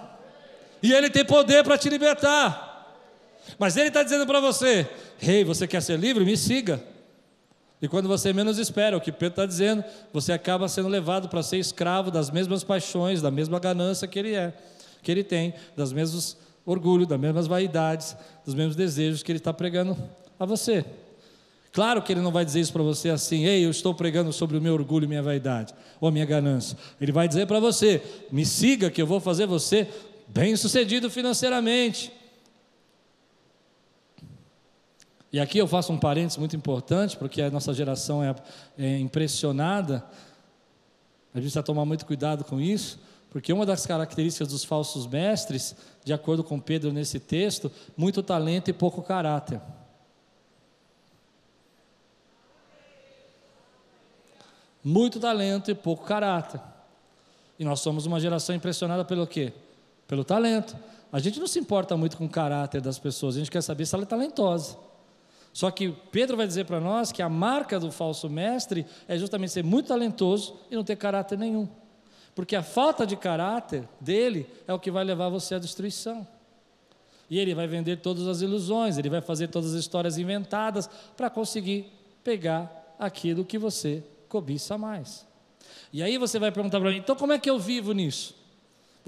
E 0.82 0.92
Ele 0.92 1.10
tem 1.10 1.24
poder 1.24 1.64
para 1.64 1.78
te 1.78 1.88
libertar. 1.88 2.66
Mas 3.58 3.76
Ele 3.76 3.88
está 3.88 4.02
dizendo 4.02 4.26
para 4.26 4.40
você: 4.40 4.88
Rei, 5.18 5.38
hey, 5.38 5.44
você 5.44 5.66
quer 5.66 5.82
ser 5.82 5.98
livre? 5.98 6.24
Me 6.24 6.36
siga. 6.36 6.82
E 7.80 7.86
quando 7.86 8.08
você 8.08 8.32
menos 8.32 8.58
espera, 8.58 8.96
o 8.96 9.00
que 9.00 9.12
Pedro 9.12 9.28
está 9.28 9.46
dizendo, 9.46 9.84
você 10.12 10.32
acaba 10.32 10.68
sendo 10.68 10.88
levado 10.88 11.28
para 11.28 11.42
ser 11.42 11.58
escravo 11.58 12.10
das 12.10 12.30
mesmas 12.30 12.64
paixões, 12.64 13.22
da 13.22 13.30
mesma 13.30 13.60
ganância 13.60 14.08
que 14.08 14.18
ele 14.18 14.34
é, 14.34 14.52
que 15.00 15.10
ele 15.10 15.22
tem, 15.22 15.54
das 15.76 15.92
mesmos 15.92 16.36
orgulhos, 16.66 17.06
das 17.06 17.20
mesmas 17.20 17.46
vaidades, 17.46 18.16
dos 18.44 18.54
mesmos 18.54 18.74
desejos 18.74 19.22
que 19.22 19.30
ele 19.30 19.38
está 19.38 19.52
pregando 19.52 19.96
a 20.38 20.44
você. 20.44 20.84
Claro 21.72 22.02
que 22.02 22.12
ele 22.12 22.20
não 22.20 22.32
vai 22.32 22.44
dizer 22.44 22.60
isso 22.60 22.72
para 22.72 22.82
você 22.82 23.10
assim, 23.10 23.44
ei, 23.44 23.64
eu 23.64 23.70
estou 23.70 23.94
pregando 23.94 24.32
sobre 24.32 24.56
o 24.56 24.60
meu 24.60 24.74
orgulho 24.74 25.04
e 25.04 25.08
minha 25.08 25.22
vaidade, 25.22 25.72
ou 26.00 26.08
a 26.08 26.10
minha 26.10 26.24
ganância. 26.24 26.76
Ele 27.00 27.12
vai 27.12 27.28
dizer 27.28 27.46
para 27.46 27.60
você, 27.60 28.02
me 28.32 28.44
siga 28.44 28.90
que 28.90 29.00
eu 29.00 29.06
vou 29.06 29.20
fazer 29.20 29.46
você 29.46 29.86
bem 30.28 30.54
sucedido 30.56 31.10
financeiramente. 31.10 32.12
E 35.32 35.38
aqui 35.38 35.58
eu 35.58 35.66
faço 35.66 35.92
um 35.92 35.98
parênteses 35.98 36.38
muito 36.38 36.56
importante, 36.56 37.16
porque 37.16 37.42
a 37.42 37.50
nossa 37.50 37.74
geração 37.74 38.22
é, 38.22 38.34
é 38.78 38.98
impressionada. 38.98 39.96
A 41.34 41.38
gente 41.38 41.44
precisa 41.44 41.62
tomar 41.62 41.84
muito 41.84 42.06
cuidado 42.06 42.44
com 42.44 42.60
isso, 42.60 42.98
porque 43.30 43.52
uma 43.52 43.66
das 43.66 43.84
características 43.84 44.48
dos 44.48 44.64
falsos 44.64 45.06
mestres, 45.06 45.76
de 46.02 46.12
acordo 46.12 46.42
com 46.42 46.58
Pedro 46.58 46.92
nesse 46.92 47.20
texto, 47.20 47.70
muito 47.96 48.22
talento 48.22 48.68
e 48.68 48.72
pouco 48.72 49.02
caráter. 49.02 49.60
Muito 54.82 55.20
talento 55.20 55.70
e 55.70 55.74
pouco 55.74 56.06
caráter. 56.06 56.60
E 57.58 57.64
nós 57.64 57.80
somos 57.80 58.06
uma 58.06 58.18
geração 58.18 58.54
impressionada 58.54 59.04
pelo 59.04 59.26
quê? 59.26 59.52
Pelo 60.08 60.24
talento. 60.24 60.76
A 61.12 61.20
gente 61.20 61.38
não 61.38 61.46
se 61.46 61.58
importa 61.58 61.96
muito 61.96 62.16
com 62.16 62.24
o 62.24 62.28
caráter 62.28 62.80
das 62.80 62.98
pessoas, 62.98 63.36
a 63.36 63.38
gente 63.38 63.50
quer 63.50 63.62
saber 63.62 63.86
se 63.86 63.94
ela 63.94 64.04
é 64.04 64.06
talentosa. 64.06 64.76
Só 65.52 65.70
que 65.70 65.90
Pedro 66.10 66.36
vai 66.36 66.46
dizer 66.46 66.64
para 66.64 66.80
nós 66.80 67.12
que 67.12 67.22
a 67.22 67.28
marca 67.28 67.78
do 67.78 67.90
falso 67.90 68.28
mestre 68.28 68.86
é 69.06 69.18
justamente 69.18 69.52
ser 69.52 69.64
muito 69.64 69.88
talentoso 69.88 70.56
e 70.70 70.76
não 70.76 70.84
ter 70.84 70.96
caráter 70.96 71.38
nenhum. 71.38 71.68
Porque 72.34 72.54
a 72.54 72.62
falta 72.62 73.06
de 73.06 73.16
caráter 73.16 73.88
dele 74.00 74.46
é 74.66 74.72
o 74.72 74.78
que 74.78 74.90
vai 74.90 75.04
levar 75.04 75.28
você 75.28 75.56
à 75.56 75.58
destruição. 75.58 76.26
E 77.28 77.38
ele 77.38 77.54
vai 77.54 77.66
vender 77.66 77.96
todas 77.96 78.26
as 78.26 78.40
ilusões, 78.40 78.96
ele 78.96 79.10
vai 79.10 79.20
fazer 79.20 79.48
todas 79.48 79.74
as 79.74 79.80
histórias 79.80 80.16
inventadas 80.16 80.88
para 81.16 81.28
conseguir 81.28 81.92
pegar 82.22 82.94
aquilo 82.98 83.44
que 83.44 83.58
você 83.58 84.02
cobiça 84.28 84.78
mais. 84.78 85.26
E 85.92 86.02
aí 86.02 86.16
você 86.16 86.38
vai 86.38 86.52
perguntar 86.52 86.80
para 86.80 86.90
mim, 86.90 86.98
então 86.98 87.16
como 87.16 87.32
é 87.32 87.38
que 87.38 87.50
eu 87.50 87.58
vivo 87.58 87.92
nisso? 87.92 88.37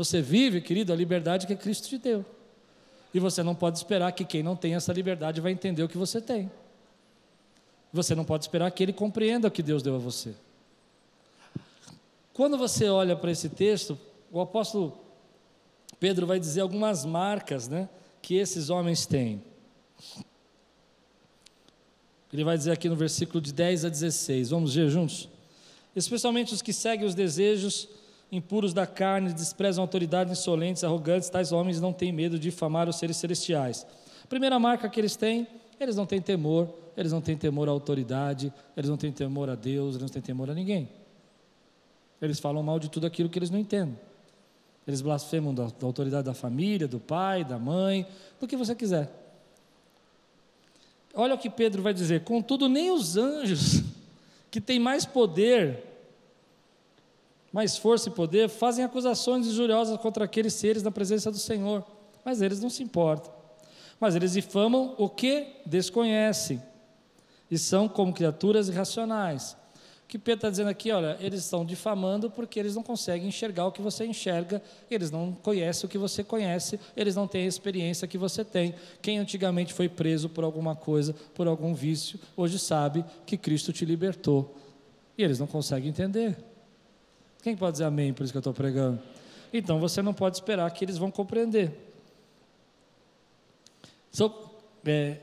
Você 0.01 0.23
vive, 0.23 0.63
querido, 0.63 0.95
a 0.95 0.97
liberdade 0.97 1.47
que 1.47 1.55
Cristo 1.55 1.87
te 1.87 1.99
deu. 1.99 2.25
E 3.13 3.21
você 3.21 3.43
não 3.43 3.55
pode 3.55 3.77
esperar 3.77 4.11
que 4.13 4.25
quem 4.25 4.43
não 4.43 4.57
tem 4.57 4.75
essa 4.75 4.95
liberdade 4.95 5.43
vai 5.43 5.53
entender 5.53 5.83
o 5.83 5.89
que 5.91 5.99
você 5.99 6.23
tem. 6.23 6.51
Você 7.93 8.15
não 8.15 8.25
pode 8.25 8.45
esperar 8.45 8.71
que 8.71 8.83
ele 8.83 8.95
compreenda 8.95 9.49
o 9.49 9.51
que 9.51 9.63
Deus 9.63 9.83
deu 9.83 9.97
a 9.97 9.99
você. 9.99 10.35
Quando 12.33 12.57
você 12.57 12.89
olha 12.89 13.15
para 13.15 13.31
esse 13.31 13.51
texto, 13.51 13.99
o 14.33 14.41
apóstolo 14.41 14.99
Pedro 15.99 16.27
vai 16.27 16.41
dizer 16.41 16.63
algumas 16.63 17.05
marcas 17.05 17.69
né, 17.69 17.87
que 18.23 18.37
esses 18.37 18.71
homens 18.71 19.05
têm. 19.05 19.45
Ele 22.33 22.43
vai 22.43 22.57
dizer 22.57 22.73
aqui 22.73 22.89
no 22.89 22.97
versículo 22.97 23.39
de 23.39 23.53
10 23.53 23.85
a 23.85 23.91
16, 23.91 24.49
vamos 24.49 24.75
ver 24.75 24.89
juntos? 24.89 25.29
Especialmente 25.95 26.55
os 26.55 26.63
que 26.63 26.73
seguem 26.73 27.07
os 27.07 27.15
desejos 27.15 28.00
impuros 28.31 28.73
da 28.73 28.87
carne, 28.87 29.33
desprezam 29.33 29.83
autoridades 29.83 30.39
insolentes, 30.39 30.85
arrogantes, 30.85 31.29
tais 31.29 31.53
homens 31.53 31.81
não 31.81 31.93
têm 31.93 32.13
medo 32.13 32.39
de 32.39 32.51
difamar 32.51 32.89
os 32.89 32.97
seres 32.97 33.17
celestiais. 33.17 33.87
A 34.23 34.27
primeira 34.27 34.59
marca 34.59 34.89
que 34.89 35.01
eles 35.01 35.17
têm, 35.17 35.47
eles 35.79 35.97
não 35.97 36.07
têm 36.07 36.21
temor, 36.21 36.69
eles 36.97 37.13
não 37.13 37.21
têm 37.21 37.37
temor 37.37 37.69
à 37.69 37.73
autoridade, 37.73 38.53
eles 38.77 38.89
não 38.89 38.97
têm 38.97 39.11
temor 39.11 39.51
a 39.51 39.55
Deus, 39.55 39.97
eles 39.97 40.03
não 40.03 40.09
têm 40.09 40.23
temor 40.23 40.51
a 40.51 40.55
ninguém. 40.55 40.89
Eles 42.21 42.39
falam 42.39 42.63
mal 42.63 42.79
de 42.79 42.91
tudo 42.91 43.07
aquilo 43.07 43.29
que 43.29 43.39
eles 43.39 43.51
não 43.51 43.59
entendem. 43.59 43.99
Eles 44.87 45.01
blasfemam 45.01 45.55
da, 45.55 45.67
da 45.67 45.87
autoridade 45.87 46.25
da 46.25 46.35
família, 46.35 46.87
do 46.87 47.01
pai, 47.01 47.45
da 47.45 47.59
mãe, 47.59 48.07
do 48.39 48.47
que 48.47 48.57
você 48.57 48.75
quiser. 48.75 49.11
Olha 51.15 51.35
o 51.35 51.39
que 51.39 51.51
Pedro 51.51 51.83
vai 51.83 51.93
dizer: 51.93 52.23
contudo, 52.25 52.69
nem 52.69 52.91
os 52.91 53.17
anjos, 53.17 53.83
que 54.51 54.61
têm 54.61 54.79
mais 54.79 55.05
poder 55.05 55.90
mais 57.53 57.77
força 57.77 58.09
e 58.09 58.13
poder, 58.13 58.49
fazem 58.49 58.85
acusações 58.85 59.47
injuriosas 59.47 59.99
contra 59.99 60.25
aqueles 60.25 60.55
seres 60.55 60.83
na 60.83 60.91
presença 60.91 61.31
do 61.31 61.39
Senhor, 61.39 61.85
mas 62.25 62.41
eles 62.41 62.61
não 62.61 62.71
se 62.71 62.83
importam. 62.83 63.33
Mas 63.99 64.15
eles 64.15 64.33
difamam 64.33 64.95
o 64.97 65.09
que 65.09 65.47
desconhecem 65.67 66.63
e 67.51 67.59
são 67.59 67.89
como 67.89 68.13
criaturas 68.13 68.69
irracionais. 68.69 69.57
O 70.05 70.09
que 70.11 70.19
Pedro 70.19 70.39
está 70.39 70.51
dizendo 70.51 70.71
aqui, 70.71 70.91
olha, 70.91 71.17
eles 71.21 71.41
estão 71.41 71.65
difamando 71.65 72.31
porque 72.31 72.59
eles 72.59 72.75
não 72.75 72.83
conseguem 72.83 73.29
enxergar 73.29 73.67
o 73.67 73.73
que 73.73 73.83
você 73.83 74.05
enxerga, 74.05 74.61
eles 74.91 75.11
não 75.11 75.33
conhecem 75.33 75.87
o 75.87 75.91
que 75.91 75.99
você 75.99 76.25
conhece, 76.25 76.81
eles 76.97 77.15
não 77.15 77.29
têm 77.29 77.45
a 77.45 77.49
experiência 77.49 78.09
que 78.09 78.19
você 78.19 78.45
tem. 78.45 78.75
Quem 79.01 79.19
antigamente 79.19 79.73
foi 79.73 79.89
preso 79.89 80.29
por 80.29 80.43
alguma 80.43 80.75
coisa, 80.75 81.15
por 81.35 81.47
algum 81.47 81.75
vício, 81.75 82.19
hoje 82.37 82.59
sabe 82.59 83.05
que 83.25 83.37
Cristo 83.37 83.73
te 83.73 83.85
libertou. 83.85 84.57
E 85.17 85.23
eles 85.23 85.39
não 85.39 85.47
conseguem 85.47 85.91
entender. 85.91 86.50
Quem 87.43 87.57
pode 87.57 87.73
dizer 87.73 87.85
amém 87.85 88.13
por 88.13 88.25
isso 88.25 88.33
que 88.33 88.37
eu 88.37 88.41
estou 88.41 88.55
pregando? 88.55 89.01
Então 89.53 89.81
você 89.81 90.03
não 90.03 90.15
pode 90.15 90.37
esperar 90.37 90.71
que 90.71 90.85
eles 90.85 90.99
vão 90.99 91.11
compreender. 91.11 91.73
São 94.11 94.33
é, 94.85 95.19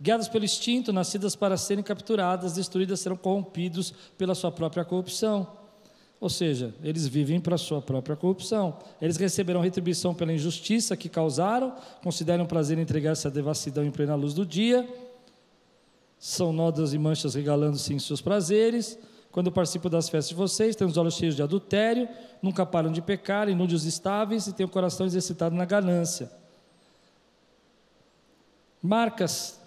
guiadas 0.00 0.28
pelo 0.28 0.44
instinto, 0.44 0.92
nascidas 0.92 1.34
para 1.34 1.56
serem 1.56 1.82
capturadas, 1.82 2.54
destruídas, 2.54 3.00
serão 3.00 3.16
corrompidos 3.16 3.92
pela 4.18 4.34
sua 4.34 4.52
própria 4.52 4.84
corrupção. 4.84 5.46
Ou 6.20 6.30
seja, 6.30 6.74
eles 6.82 7.06
vivem 7.06 7.40
para 7.40 7.56
a 7.56 7.58
sua 7.58 7.82
própria 7.82 8.16
corrupção. 8.16 8.78
Eles 9.00 9.16
receberão 9.16 9.60
retribuição 9.60 10.14
pela 10.14 10.32
injustiça 10.32 10.96
que 10.96 11.08
causaram, 11.08 11.74
consideram 12.02 12.46
prazer 12.46 12.78
entregar-se 12.78 13.26
à 13.26 13.30
devassidão 13.30 13.84
em 13.84 13.90
plena 13.90 14.14
luz 14.14 14.32
do 14.32 14.46
dia, 14.46 14.88
são 16.18 16.52
nodas 16.52 16.94
e 16.94 16.98
manchas 16.98 17.34
regalando-se 17.34 17.92
em 17.92 17.98
seus 17.98 18.22
prazeres 18.22 18.98
quando 19.34 19.50
participo 19.50 19.90
das 19.90 20.08
festas 20.08 20.28
de 20.28 20.34
vocês, 20.36 20.76
têm 20.76 20.86
os 20.86 20.96
olhos 20.96 21.16
cheios 21.16 21.34
de 21.34 21.42
adultério, 21.42 22.08
nunca 22.40 22.64
param 22.64 22.92
de 22.92 23.02
pecar, 23.02 23.48
inúteis 23.48 23.82
estáveis 23.82 24.46
e 24.46 24.52
têm 24.52 24.64
o 24.64 24.68
coração 24.68 25.04
exercitado 25.04 25.56
na 25.56 25.64
ganância. 25.64 26.30
Marcas 28.80 29.60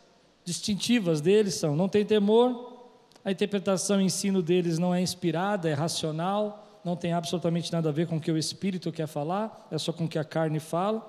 distintivas 0.46 1.20
deles 1.20 1.56
são: 1.56 1.76
não 1.76 1.90
tem 1.90 2.06
temor, 2.06 2.88
a 3.26 3.30
interpretação 3.30 4.00
e 4.00 4.06
ensino 4.06 4.42
deles 4.42 4.80
não 4.80 4.96
é 4.96 5.02
inspirada, 5.02 5.68
é 5.68 5.74
racional, 5.74 6.80
não 6.82 6.96
tem 6.96 7.12
absolutamente 7.12 7.70
nada 7.70 7.90
a 7.90 7.92
ver 7.92 8.08
com 8.08 8.16
o 8.16 8.22
que 8.22 8.32
o 8.32 8.38
espírito 8.38 8.90
quer 8.90 9.06
falar, 9.06 9.68
é 9.70 9.78
só 9.78 9.92
com 9.92 10.06
o 10.06 10.08
que 10.08 10.18
a 10.18 10.24
carne 10.24 10.62
fala. 10.62 11.06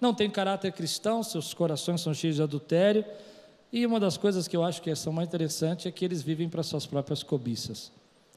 Não 0.00 0.14
tem 0.14 0.30
caráter 0.30 0.70
cristão, 0.70 1.24
seus 1.24 1.52
corações 1.52 2.00
são 2.00 2.14
cheios 2.14 2.36
de 2.36 2.42
adultério, 2.44 3.04
e 3.72 3.84
uma 3.84 4.00
das 4.00 4.16
coisas 4.16 4.48
que 4.48 4.56
eu 4.56 4.64
acho 4.64 4.80
que 4.80 4.94
são 4.94 5.12
mais 5.12 5.28
interessantes 5.28 5.86
é 5.86 5.90
que 5.90 6.04
eles 6.04 6.22
vivem 6.22 6.48
para 6.48 6.62
suas 6.62 6.86
próprias 6.86 7.22
cobiças. 7.22 7.92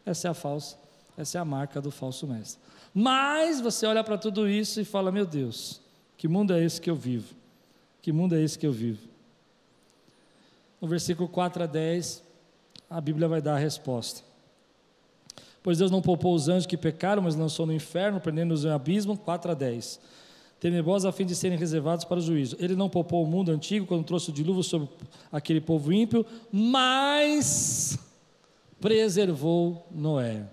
Essa 0.05 0.27
é 0.27 0.31
a 0.31 0.33
falsa, 0.33 0.77
essa 1.17 1.37
é 1.37 1.41
a 1.41 1.45
marca 1.45 1.79
do 1.79 1.89
falso 1.89 2.27
mestre. 2.27 2.59
Mas 2.93 3.61
você 3.61 3.85
olha 3.85 4.03
para 4.03 4.17
tudo 4.17 4.49
isso 4.49 4.81
e 4.81 4.85
fala: 4.85 5.11
meu 5.11 5.25
Deus, 5.25 5.79
que 6.17 6.27
mundo 6.27 6.53
é 6.53 6.63
esse 6.63 6.81
que 6.81 6.89
eu 6.89 6.95
vivo? 6.95 7.33
Que 8.01 8.11
mundo 8.11 8.35
é 8.35 8.41
esse 8.41 8.59
que 8.59 8.67
eu 8.67 8.73
vivo? 8.73 9.07
No 10.81 10.87
versículo 10.87 11.29
4 11.29 11.63
a 11.63 11.65
10, 11.67 12.23
a 12.89 12.99
Bíblia 12.99 13.27
vai 13.27 13.41
dar 13.41 13.55
a 13.55 13.59
resposta. 13.59 14.21
Pois 15.63 15.77
Deus 15.77 15.91
não 15.91 16.01
poupou 16.01 16.33
os 16.33 16.49
anjos 16.49 16.65
que 16.65 16.75
pecaram, 16.75 17.21
mas 17.21 17.35
lançou 17.35 17.67
no 17.67 17.73
inferno, 17.73 18.19
prendendo-os 18.19 18.65
em 18.65 18.69
abismo, 18.69 19.15
4 19.15 19.51
a 19.51 19.53
10 19.53 19.99
tenebrosos 20.61 21.07
a 21.07 21.11
fim 21.11 21.25
de 21.25 21.35
serem 21.35 21.57
reservados 21.57 22.05
para 22.05 22.19
o 22.19 22.21
juízo. 22.21 22.55
Ele 22.59 22.75
não 22.75 22.87
poupou 22.87 23.23
o 23.23 23.27
mundo 23.27 23.51
antigo 23.51 23.87
quando 23.87 24.05
trouxe 24.05 24.29
o 24.29 24.33
dilúvio 24.33 24.61
sobre 24.61 24.87
aquele 25.31 25.59
povo 25.59 25.91
ímpio, 25.91 26.23
mas 26.51 27.97
preservou 28.79 29.87
Noé. 29.91 30.45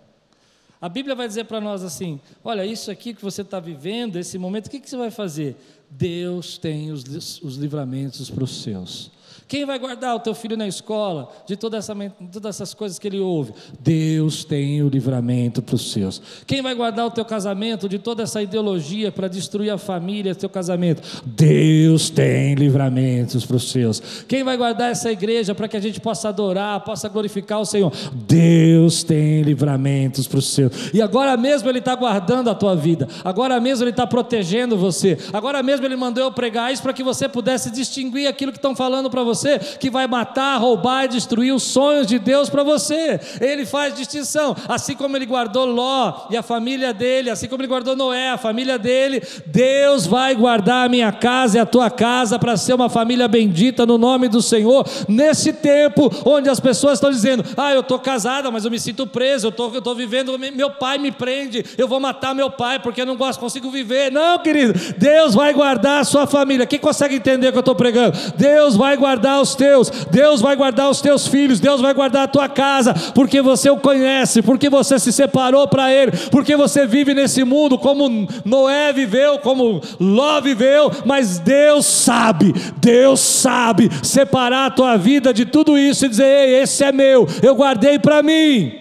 A 0.81 0.89
Bíblia 0.89 1.15
vai 1.15 1.29
dizer 1.29 1.45
para 1.45 1.61
nós 1.61 1.85
assim: 1.85 2.19
olha, 2.43 2.65
isso 2.65 2.91
aqui 2.91 3.13
que 3.13 3.23
você 3.23 3.43
está 3.43 3.61
vivendo, 3.61 4.17
esse 4.17 4.39
momento, 4.39 4.69
o 4.69 4.71
que, 4.71 4.81
que 4.81 4.89
você 4.89 4.97
vai 4.97 5.11
fazer? 5.11 5.57
Deus 5.91 6.57
tem 6.57 6.91
os, 6.91 7.43
os 7.43 7.57
livramentos 7.57 8.31
para 8.31 8.45
os 8.45 8.63
seus. 8.63 9.11
Quem 9.49 9.65
vai 9.65 9.79
guardar 9.79 10.15
o 10.15 10.21
teu 10.21 10.35
filho 10.35 10.59
na 10.59 10.69
escola 10.69 11.31
de 11.47 11.57
toda 11.57 11.79
essa, 11.79 11.95
todas 12.31 12.57
essas 12.57 12.75
coisas 12.75 12.99
que 12.99 13.09
ele 13.09 13.19
ouve? 13.19 13.55
Deus 13.81 14.45
tem 14.45 14.83
o 14.83 14.91
livramento 14.91 15.63
para 15.63 15.75
os 15.75 15.91
seus. 15.91 16.21
Quem 16.47 16.61
vai 16.61 16.75
guardar 16.75 17.07
o 17.07 17.11
teu 17.11 17.25
casamento 17.25 17.89
de 17.89 17.99
toda 17.99 18.23
essa 18.23 18.43
ideologia 18.43 19.11
para 19.11 19.27
destruir 19.27 19.71
a 19.71 19.79
família, 19.79 20.35
teu 20.35 20.51
casamento? 20.51 21.01
Deus 21.25 22.11
tem 22.11 22.57
livramentos 22.57 23.47
para 23.47 23.57
os 23.57 23.71
seus. 23.71 24.23
Quem 24.29 24.45
vai 24.45 24.55
guardar 24.55 24.91
essa 24.91 25.11
igreja 25.11 25.55
para 25.55 25.67
que 25.67 25.79
a 25.79 25.81
gente 25.81 25.99
possa 25.99 26.29
adorar, 26.29 26.81
possa 26.81 27.09
glorificar 27.09 27.59
o 27.59 27.65
Senhor? 27.65 27.91
Deus 28.13 29.03
tem 29.03 29.41
livramentos 29.41 30.29
para 30.29 30.41
os 30.41 30.53
seus. 30.53 30.93
E 30.93 31.01
agora 31.01 31.35
mesmo 31.39 31.71
Ele 31.71 31.79
está 31.79 31.95
guardando 31.95 32.51
a 32.51 32.55
tua 32.55 32.77
vida. 32.77 33.09
Agora 33.25 33.59
mesmo 33.59 33.85
Ele 33.85 33.93
está 33.93 34.07
protegendo 34.07 34.77
você. 34.77 35.17
Agora 35.33 35.63
mesmo 35.63 35.87
Ele 35.87 35.97
mandou 35.97 36.23
eu 36.23 36.33
pregar 36.33 36.71
isso 36.71 36.83
para 36.83 36.93
que 36.93 37.03
você 37.03 37.27
pudesse 37.27 37.71
distinguir 37.71 38.29
aquilo 38.29 38.53
que 38.53 38.59
estão 38.59 38.77
falando 38.77 39.09
para 39.09 39.23
você 39.23 39.38
você, 39.39 39.59
que 39.59 39.91
vai 39.91 40.07
matar, 40.07 40.57
roubar 40.59 41.05
e 41.05 41.09
destruir 41.09 41.55
os 41.55 41.63
sonhos 41.63 42.07
de 42.07 42.19
Deus 42.19 42.49
para 42.49 42.63
você. 42.63 43.21
Ele 43.41 43.65
faz 43.65 43.95
distinção, 43.95 44.57
assim 44.69 44.95
como 44.95 45.17
ele 45.17 45.27
guardou 45.27 45.65
Ló 45.65 46.27
e 46.31 46.37
a 46.37 46.43
família 46.43 46.93
dele, 46.93 47.31
assim 47.31 47.49
como 47.49 47.63
ele 47.63 47.69
guardou 47.69 47.95
Noé, 47.95 48.31
a 48.31 48.39
família 48.39 48.79
dele. 48.79 49.23
Deus 49.47 50.07
vai 50.07 50.35
guardar 50.35 50.87
a 50.87 50.89
minha 50.89 51.13
casa 51.13 51.59
e 51.59 51.61
a 51.61 51.67
tua 51.67 51.91
casa 51.91 52.39
para 52.39 52.57
ser 52.57 52.75
uma 52.75 52.89
família 52.89 53.29
bendita 53.29 53.87
no 53.87 53.99
nome 53.99 54.29
do 54.29 54.43
Senhor. 54.43 54.87
Nesse 55.09 55.53
tempo 55.53 56.11
onde 56.25 56.49
as 56.49 56.61
pessoas 56.61 56.95
estão 56.95 57.11
dizendo: 57.11 57.45
Ah, 57.57 57.73
eu 57.73 57.81
estou 57.81 57.99
casada, 57.99 58.51
mas 58.51 58.65
eu 58.65 58.71
me 58.71 58.79
sinto 58.79 59.07
preso, 59.07 59.49
eu 59.49 59.53
tô, 59.53 59.69
estou 59.77 59.95
vivendo, 59.95 60.39
meu 60.39 60.71
pai 60.71 60.99
me 60.99 61.13
prende, 61.13 61.65
eu 61.77 61.87
vou 61.87 62.01
matar 62.01 62.35
meu 62.35 62.51
pai 62.51 62.79
porque 62.79 63.01
eu 63.01 63.07
não 63.07 63.17
gosto, 63.17 63.41
consigo 63.41 63.71
viver. 63.71 64.11
Não, 64.11 64.39
querido, 64.39 64.75
Deus 64.97 65.35
vai 65.35 65.53
guardar 65.53 66.01
a 66.01 66.05
sua 66.05 66.27
família. 66.27 66.67
Quem 66.67 66.79
consegue 66.79 67.17
entender 67.17 67.49
o 67.49 67.53
que 67.53 67.59
eu 67.59 67.61
estou 67.61 67.75
pregando? 67.75 68.17
Deus 68.37 68.77
vai 68.77 68.97
guardar 68.97 69.28
guardar 69.29 69.43
os 69.43 69.55
teus, 69.55 69.91
Deus 70.11 70.41
vai 70.41 70.57
guardar 70.57 70.91
os 70.91 71.01
teus 71.01 71.27
filhos, 71.27 71.61
Deus 71.61 71.81
vai 71.81 71.93
guardar 71.93 72.25
a 72.25 72.29
tua 72.29 72.49
casa, 72.49 72.95
porque 73.15 73.43
você 73.43 73.69
o 73.71 73.77
conhece, 73.77 74.41
porque 74.43 74.71
você 74.71 74.99
se 74.99 75.13
separou 75.13 75.69
para 75.69 75.93
Ele, 75.93 76.13
porque 76.31 76.57
você 76.57 76.87
vive 76.87 77.13
nesse 77.13 77.45
mundo 77.45 77.79
como 77.79 78.09
Noé 78.45 78.93
viveu, 78.93 79.39
como 79.39 79.81
Ló 80.01 80.41
viveu, 80.41 80.91
mas 81.05 81.39
Deus 81.39 81.85
sabe, 81.85 82.55
Deus 82.79 83.21
sabe 83.21 83.91
separar 84.03 84.67
a 84.67 84.71
tua 84.71 84.97
vida 84.97 85.33
de 85.33 85.45
tudo 85.45 85.77
isso 85.77 86.07
e 86.07 86.09
dizer: 86.09 86.25
Ei, 86.25 86.63
esse 86.63 86.83
é 86.85 86.93
meu, 86.93 87.27
eu 87.43 87.55
guardei 87.55 87.99
para 87.99 88.23
mim. 88.23 88.73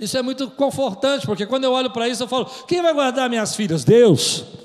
Isso 0.00 0.18
é 0.18 0.22
muito 0.22 0.50
confortante, 0.50 1.24
porque 1.24 1.46
quando 1.46 1.62
eu 1.62 1.72
olho 1.72 1.90
para 1.90 2.08
isso, 2.08 2.24
eu 2.24 2.28
falo: 2.28 2.46
quem 2.66 2.82
vai 2.82 2.92
guardar 2.92 3.30
minhas 3.30 3.54
filhas? 3.54 3.84
Deus. 3.84 4.61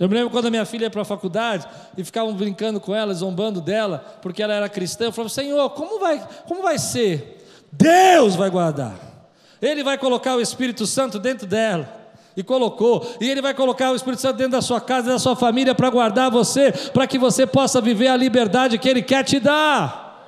Eu 0.00 0.08
me 0.08 0.14
lembro 0.14 0.30
quando 0.30 0.46
a 0.46 0.50
minha 0.50 0.64
filha 0.64 0.84
ia 0.84 0.90
para 0.90 1.02
a 1.02 1.04
faculdade 1.04 1.68
e 1.94 2.02
ficavam 2.02 2.32
brincando 2.32 2.80
com 2.80 2.94
ela, 2.94 3.12
zombando 3.12 3.60
dela, 3.60 3.98
porque 4.22 4.42
ela 4.42 4.54
era 4.54 4.66
cristã. 4.66 5.04
Eu 5.04 5.12
falava, 5.12 5.28
Senhor, 5.28 5.68
como 5.70 6.00
vai, 6.00 6.26
como 6.48 6.62
vai 6.62 6.78
ser? 6.78 7.46
Deus 7.70 8.34
vai 8.34 8.48
guardar. 8.48 8.94
Ele 9.60 9.84
vai 9.84 9.98
colocar 9.98 10.36
o 10.36 10.40
Espírito 10.40 10.86
Santo 10.86 11.18
dentro 11.18 11.46
dela. 11.46 11.98
E 12.34 12.42
colocou, 12.42 13.06
e 13.20 13.28
Ele 13.28 13.42
vai 13.42 13.52
colocar 13.52 13.92
o 13.92 13.94
Espírito 13.94 14.22
Santo 14.22 14.36
dentro 14.36 14.52
da 14.52 14.62
sua 14.62 14.80
casa, 14.80 15.10
da 15.10 15.18
sua 15.18 15.36
família, 15.36 15.74
para 15.74 15.90
guardar 15.90 16.30
você, 16.30 16.72
para 16.72 17.06
que 17.06 17.18
você 17.18 17.46
possa 17.46 17.78
viver 17.78 18.08
a 18.08 18.16
liberdade 18.16 18.78
que 18.78 18.88
Ele 18.88 19.02
quer 19.02 19.22
te 19.22 19.38
dar. 19.38 20.24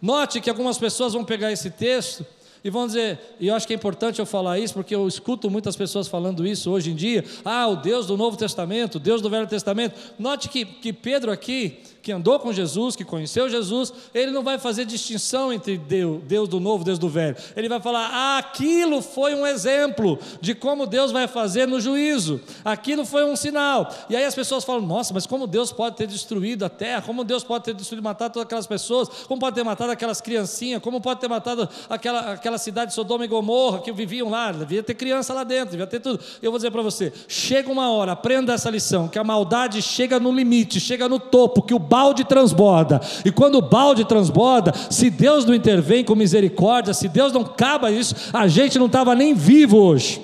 Note 0.00 0.40
que 0.40 0.48
algumas 0.48 0.78
pessoas 0.78 1.14
vão 1.14 1.24
pegar 1.24 1.50
esse 1.50 1.68
texto 1.68 2.24
e 2.62 2.68
vão 2.68 2.86
dizer, 2.86 3.18
e 3.40 3.48
eu 3.48 3.54
acho 3.54 3.66
que 3.66 3.72
é 3.72 3.76
importante 3.76 4.18
eu 4.18 4.26
falar 4.26 4.58
isso, 4.58 4.74
porque 4.74 4.94
eu 4.94 5.08
escuto 5.08 5.50
muitas 5.50 5.76
pessoas 5.76 6.08
falando 6.08 6.46
isso 6.46 6.70
hoje 6.70 6.90
em 6.90 6.94
dia. 6.94 7.24
Ah, 7.44 7.66
o 7.68 7.76
Deus 7.76 8.06
do 8.06 8.16
Novo 8.16 8.36
Testamento, 8.36 8.96
o 8.96 9.00
Deus 9.00 9.22
do 9.22 9.30
Velho 9.30 9.46
Testamento. 9.46 9.98
Note 10.18 10.48
que, 10.48 10.64
que 10.64 10.92
Pedro 10.92 11.32
aqui, 11.32 11.78
que 12.02 12.12
andou 12.12 12.38
com 12.38 12.52
Jesus, 12.52 12.96
que 12.96 13.04
conheceu 13.04 13.48
Jesus, 13.48 13.92
ele 14.14 14.30
não 14.30 14.42
vai 14.42 14.58
fazer 14.58 14.84
distinção 14.84 15.52
entre 15.52 15.76
Deus, 15.76 16.22
Deus 16.24 16.48
do 16.48 16.58
Novo, 16.58 16.84
Deus 16.84 16.98
do 16.98 17.08
Velho. 17.08 17.36
Ele 17.56 17.68
vai 17.68 17.80
falar: 17.80 18.10
ah, 18.12 18.38
aquilo 18.38 19.02
foi 19.02 19.34
um 19.34 19.46
exemplo 19.46 20.18
de 20.40 20.54
como 20.54 20.86
Deus 20.86 21.12
vai 21.12 21.28
fazer 21.28 21.66
no 21.66 21.80
juízo. 21.80 22.40
Aquilo 22.64 23.04
foi 23.04 23.24
um 23.24 23.36
sinal. 23.36 23.92
E 24.08 24.16
aí 24.16 24.24
as 24.24 24.34
pessoas 24.34 24.64
falam: 24.64 24.82
nossa, 24.82 25.12
mas 25.14 25.26
como 25.26 25.46
Deus 25.46 25.72
pode 25.72 25.96
ter 25.96 26.06
destruído 26.06 26.64
a 26.64 26.68
terra? 26.68 27.02
Como 27.02 27.24
Deus 27.24 27.44
pode 27.44 27.64
ter 27.64 27.74
destruído, 27.74 28.02
matado 28.02 28.34
todas 28.34 28.46
aquelas 28.46 28.66
pessoas? 28.66 29.08
Como 29.26 29.40
pode 29.40 29.54
ter 29.54 29.64
matado 29.64 29.92
aquelas 29.92 30.20
criancinhas? 30.20 30.82
Como 30.82 31.00
pode 31.00 31.20
ter 31.20 31.28
matado 31.28 31.68
aquela, 31.88 32.32
aquela 32.32 32.49
cidade 32.58 32.90
de 32.90 32.94
Sodoma 32.94 33.24
e 33.24 33.28
Gomorra 33.28 33.80
que 33.80 33.92
viviam 33.92 34.28
lá? 34.28 34.52
Devia 34.52 34.82
ter 34.82 34.94
criança 34.94 35.32
lá 35.32 35.44
dentro, 35.44 35.72
devia 35.72 35.86
ter 35.86 36.00
tudo. 36.00 36.20
Eu 36.42 36.50
vou 36.50 36.58
dizer 36.58 36.70
para 36.70 36.82
você: 36.82 37.12
chega 37.28 37.70
uma 37.70 37.90
hora, 37.90 38.12
aprenda 38.12 38.52
essa 38.52 38.70
lição, 38.70 39.08
que 39.08 39.18
a 39.18 39.24
maldade 39.24 39.82
chega 39.82 40.18
no 40.20 40.32
limite, 40.32 40.80
chega 40.80 41.08
no 41.08 41.18
topo, 41.18 41.62
que 41.62 41.74
o 41.74 41.78
balde 41.78 42.24
transborda. 42.24 43.00
E 43.24 43.30
quando 43.30 43.56
o 43.56 43.62
balde 43.62 44.04
transborda, 44.04 44.72
se 44.90 45.10
Deus 45.10 45.44
não 45.44 45.54
intervém 45.54 46.04
com 46.04 46.14
misericórdia, 46.14 46.94
se 46.94 47.08
Deus 47.08 47.32
não 47.32 47.42
acaba 47.42 47.90
isso, 47.90 48.14
a 48.32 48.46
gente 48.46 48.78
não 48.78 48.86
estava 48.86 49.14
nem 49.14 49.34
vivo 49.34 49.76
hoje. 49.78 50.20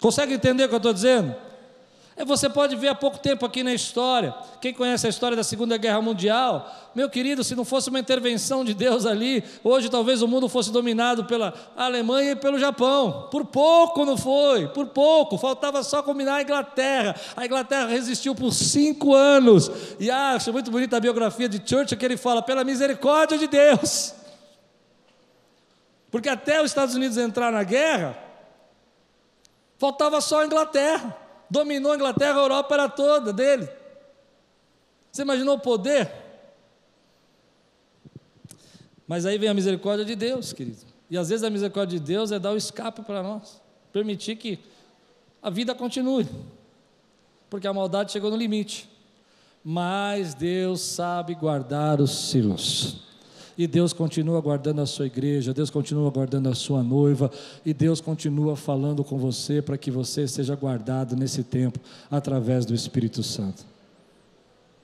Consegue 0.00 0.34
entender 0.34 0.64
o 0.64 0.68
que 0.68 0.74
eu 0.74 0.78
estou 0.78 0.92
dizendo? 0.92 1.47
É, 2.18 2.24
você 2.24 2.50
pode 2.50 2.74
ver 2.74 2.88
há 2.88 2.96
pouco 2.96 3.16
tempo 3.16 3.46
aqui 3.46 3.62
na 3.62 3.72
história, 3.72 4.34
quem 4.60 4.74
conhece 4.74 5.06
a 5.06 5.08
história 5.08 5.36
da 5.36 5.44
Segunda 5.44 5.76
Guerra 5.76 6.02
Mundial, 6.02 6.90
meu 6.92 7.08
querido, 7.08 7.44
se 7.44 7.54
não 7.54 7.64
fosse 7.64 7.90
uma 7.90 8.00
intervenção 8.00 8.64
de 8.64 8.74
Deus 8.74 9.06
ali, 9.06 9.44
hoje 9.62 9.88
talvez 9.88 10.20
o 10.20 10.26
mundo 10.26 10.48
fosse 10.48 10.72
dominado 10.72 11.26
pela 11.26 11.54
Alemanha 11.76 12.32
e 12.32 12.36
pelo 12.36 12.58
Japão. 12.58 13.28
Por 13.30 13.44
pouco 13.44 14.04
não 14.04 14.16
foi, 14.16 14.66
por 14.66 14.86
pouco, 14.86 15.38
faltava 15.38 15.80
só 15.84 16.02
combinar 16.02 16.34
a 16.34 16.42
Inglaterra. 16.42 17.14
A 17.36 17.46
Inglaterra 17.46 17.86
resistiu 17.86 18.34
por 18.34 18.52
cinco 18.52 19.14
anos. 19.14 19.70
E 20.00 20.10
acho 20.10 20.52
muito 20.52 20.72
bonita 20.72 20.96
a 20.96 21.00
biografia 21.00 21.48
de 21.48 21.62
Churchill 21.64 21.96
que 21.96 22.04
ele 22.04 22.16
fala, 22.16 22.42
pela 22.42 22.64
misericórdia 22.64 23.38
de 23.38 23.46
Deus. 23.46 24.12
Porque 26.10 26.28
até 26.28 26.60
os 26.60 26.72
Estados 26.72 26.96
Unidos 26.96 27.16
entrar 27.16 27.52
na 27.52 27.62
guerra, 27.62 28.18
faltava 29.78 30.20
só 30.20 30.42
a 30.42 30.46
Inglaterra 30.46 31.27
dominou 31.50 31.92
a 31.92 31.96
Inglaterra, 31.96 32.38
a 32.38 32.42
Europa 32.42 32.74
era 32.74 32.88
toda 32.88 33.32
dele. 33.32 33.68
Você 35.10 35.22
imaginou 35.22 35.56
o 35.56 35.60
poder? 35.60 36.10
Mas 39.06 39.24
aí 39.24 39.38
vem 39.38 39.48
a 39.48 39.54
misericórdia 39.54 40.04
de 40.04 40.14
Deus, 40.14 40.52
querido. 40.52 40.86
E 41.10 41.16
às 41.16 41.30
vezes 41.30 41.42
a 41.42 41.50
misericórdia 41.50 41.98
de 41.98 42.04
Deus 42.04 42.30
é 42.30 42.38
dar 42.38 42.52
o 42.52 42.56
escape 42.56 43.02
para 43.02 43.22
nós, 43.22 43.60
permitir 43.92 44.36
que 44.36 44.58
a 45.42 45.48
vida 45.48 45.74
continue, 45.74 46.28
porque 47.48 47.66
a 47.66 47.72
maldade 47.72 48.12
chegou 48.12 48.30
no 48.30 48.36
limite. 48.36 48.88
Mas 49.64 50.34
Deus 50.34 50.82
sabe 50.82 51.34
guardar 51.34 52.00
os 52.00 52.30
silos. 52.30 53.07
E 53.58 53.66
Deus 53.66 53.92
continua 53.92 54.40
guardando 54.40 54.80
a 54.80 54.86
sua 54.86 55.06
igreja, 55.06 55.52
Deus 55.52 55.68
continua 55.68 56.08
guardando 56.12 56.48
a 56.48 56.54
sua 56.54 56.80
noiva, 56.80 57.28
e 57.66 57.74
Deus 57.74 58.00
continua 58.00 58.54
falando 58.54 59.02
com 59.02 59.18
você 59.18 59.60
para 59.60 59.76
que 59.76 59.90
você 59.90 60.28
seja 60.28 60.54
guardado 60.54 61.16
nesse 61.16 61.42
tempo 61.42 61.80
através 62.08 62.64
do 62.64 62.72
Espírito 62.72 63.20
Santo. 63.20 63.66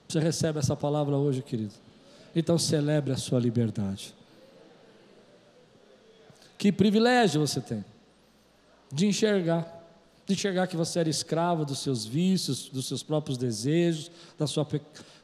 Você 0.09 0.19
recebe 0.19 0.59
essa 0.59 0.75
palavra 0.75 1.17
hoje, 1.17 1.41
querido? 1.41 1.73
Então 2.35 2.59
celebre 2.59 3.13
a 3.13 3.17
sua 3.17 3.39
liberdade. 3.39 4.13
Que 6.59 6.73
privilégio 6.73 7.47
você 7.47 7.61
tem 7.61 7.85
de 8.93 9.07
enxergar, 9.07 9.85
de 10.27 10.35
enxergar 10.35 10.67
que 10.67 10.77
você 10.77 10.99
era 10.99 11.09
escravo 11.09 11.65
dos 11.65 11.79
seus 11.79 12.05
vícios, 12.05 12.69
dos 12.69 12.87
seus 12.87 13.03
próprios 13.05 13.39
desejos, 13.39 14.11
da 14.37 14.49
sua 14.49 14.67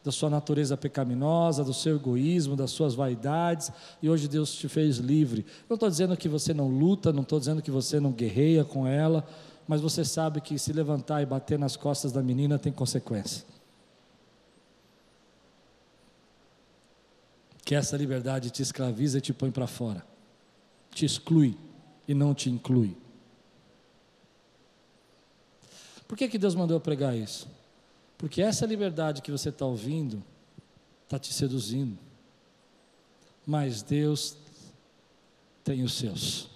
da 0.03 0.11
sua 0.11 0.31
natureza 0.31 0.77
pecaminosa, 0.77 1.63
do 1.63 1.75
seu 1.75 1.97
egoísmo, 1.97 2.57
das 2.57 2.71
suas 2.71 2.95
vaidades, 2.95 3.71
e 4.03 4.09
hoje 4.09 4.29
Deus 4.29 4.55
te 4.55 4.69
fez 4.69 4.97
livre. 4.97 5.45
Não 5.69 5.75
estou 5.75 5.91
dizendo 5.91 6.17
que 6.17 6.29
você 6.29 6.55
não 6.55 6.69
luta, 6.69 7.13
não 7.13 7.23
estou 7.23 7.39
dizendo 7.39 7.61
que 7.61 7.71
você 7.71 8.01
não 8.01 8.13
guerreia 8.13 8.65
com 8.65 8.87
ela, 8.87 9.27
mas 9.69 9.81
você 9.81 10.05
sabe 10.05 10.41
que 10.41 10.59
se 10.59 10.73
levantar 10.73 11.23
e 11.23 11.27
bater 11.27 11.59
nas 11.59 11.77
costas 11.77 12.13
da 12.13 12.23
menina 12.23 12.59
tem 12.59 12.73
consequência. 12.73 13.45
Que 17.65 17.75
essa 17.75 17.97
liberdade 17.97 18.51
te 18.51 18.63
escraviza 18.63 19.19
e 19.19 19.21
te 19.21 19.33
põe 19.33 19.51
para 19.51 19.67
fora, 19.67 20.05
te 20.93 21.05
exclui 21.05 21.57
e 22.09 22.15
não 22.15 22.35
te 22.35 22.51
inclui. 22.51 22.97
Por 26.09 26.19
que, 26.19 26.27
que 26.27 26.39
Deus 26.39 26.57
mandou 26.57 26.77
eu 26.77 26.81
pregar 26.81 27.17
isso? 27.17 27.47
Porque 28.21 28.43
essa 28.43 28.67
liberdade 28.67 29.23
que 29.23 29.33
você 29.33 29.49
está 29.49 29.65
ouvindo 29.65 30.23
está 31.05 31.19
te 31.19 31.33
seduzindo. 31.33 31.99
Mas 33.47 33.83
Deus 33.83 34.37
tem 35.65 35.83
os 35.83 35.95
seus. 35.95 36.51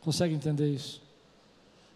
Consegue 0.00 0.32
entender 0.32 0.72
isso? 0.72 1.02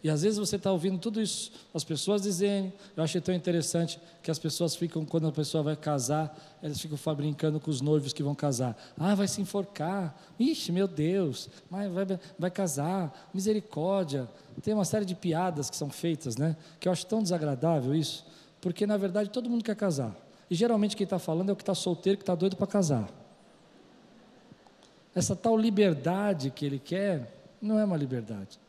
E 0.02 0.10
às 0.10 0.22
vezes 0.22 0.36
você 0.36 0.56
está 0.56 0.72
ouvindo 0.72 0.98
tudo 0.98 1.20
isso, 1.20 1.52
as 1.72 1.84
pessoas 1.84 2.22
dizendo, 2.22 2.72
eu 2.96 3.04
achei 3.04 3.20
tão 3.20 3.32
interessante 3.32 4.00
que 4.20 4.32
as 4.32 4.38
pessoas 4.38 4.74
ficam, 4.74 5.04
quando 5.04 5.28
a 5.28 5.32
pessoa 5.32 5.62
vai 5.62 5.76
casar, 5.76 6.36
elas 6.60 6.80
ficam 6.80 6.98
brincando 7.14 7.60
com 7.60 7.70
os 7.70 7.80
noivos 7.80 8.12
que 8.12 8.22
vão 8.22 8.34
casar. 8.34 8.76
Ah, 8.98 9.14
vai 9.14 9.28
se 9.28 9.40
enforcar. 9.40 10.20
Ixi, 10.40 10.72
meu 10.72 10.88
Deus, 10.88 11.48
vai, 11.70 11.88
vai, 11.88 12.18
vai 12.36 12.50
casar, 12.50 13.30
misericórdia. 13.32 14.28
Tem 14.60 14.74
uma 14.74 14.84
série 14.84 15.04
de 15.04 15.14
piadas 15.14 15.70
que 15.70 15.76
são 15.76 15.88
feitas, 15.88 16.36
né? 16.36 16.56
Que 16.80 16.88
eu 16.88 16.92
acho 16.92 17.06
tão 17.06 17.22
desagradável 17.22 17.94
isso, 17.94 18.26
porque 18.60 18.86
na 18.86 18.96
verdade 18.96 19.30
todo 19.30 19.48
mundo 19.48 19.62
quer 19.62 19.76
casar. 19.76 20.16
E 20.50 20.54
geralmente 20.56 20.96
quem 20.96 21.04
está 21.04 21.18
falando 21.18 21.50
é 21.50 21.52
o 21.52 21.56
que 21.56 21.62
está 21.62 21.76
solteiro, 21.76 22.18
que 22.18 22.24
está 22.24 22.34
doido 22.34 22.56
para 22.56 22.66
casar. 22.66 23.08
Essa 25.14 25.36
tal 25.36 25.56
liberdade 25.56 26.50
que 26.50 26.66
ele 26.66 26.80
quer, 26.80 27.38
não 27.60 27.78
é 27.78 27.84
uma 27.84 27.96
liberdade. 27.96 28.61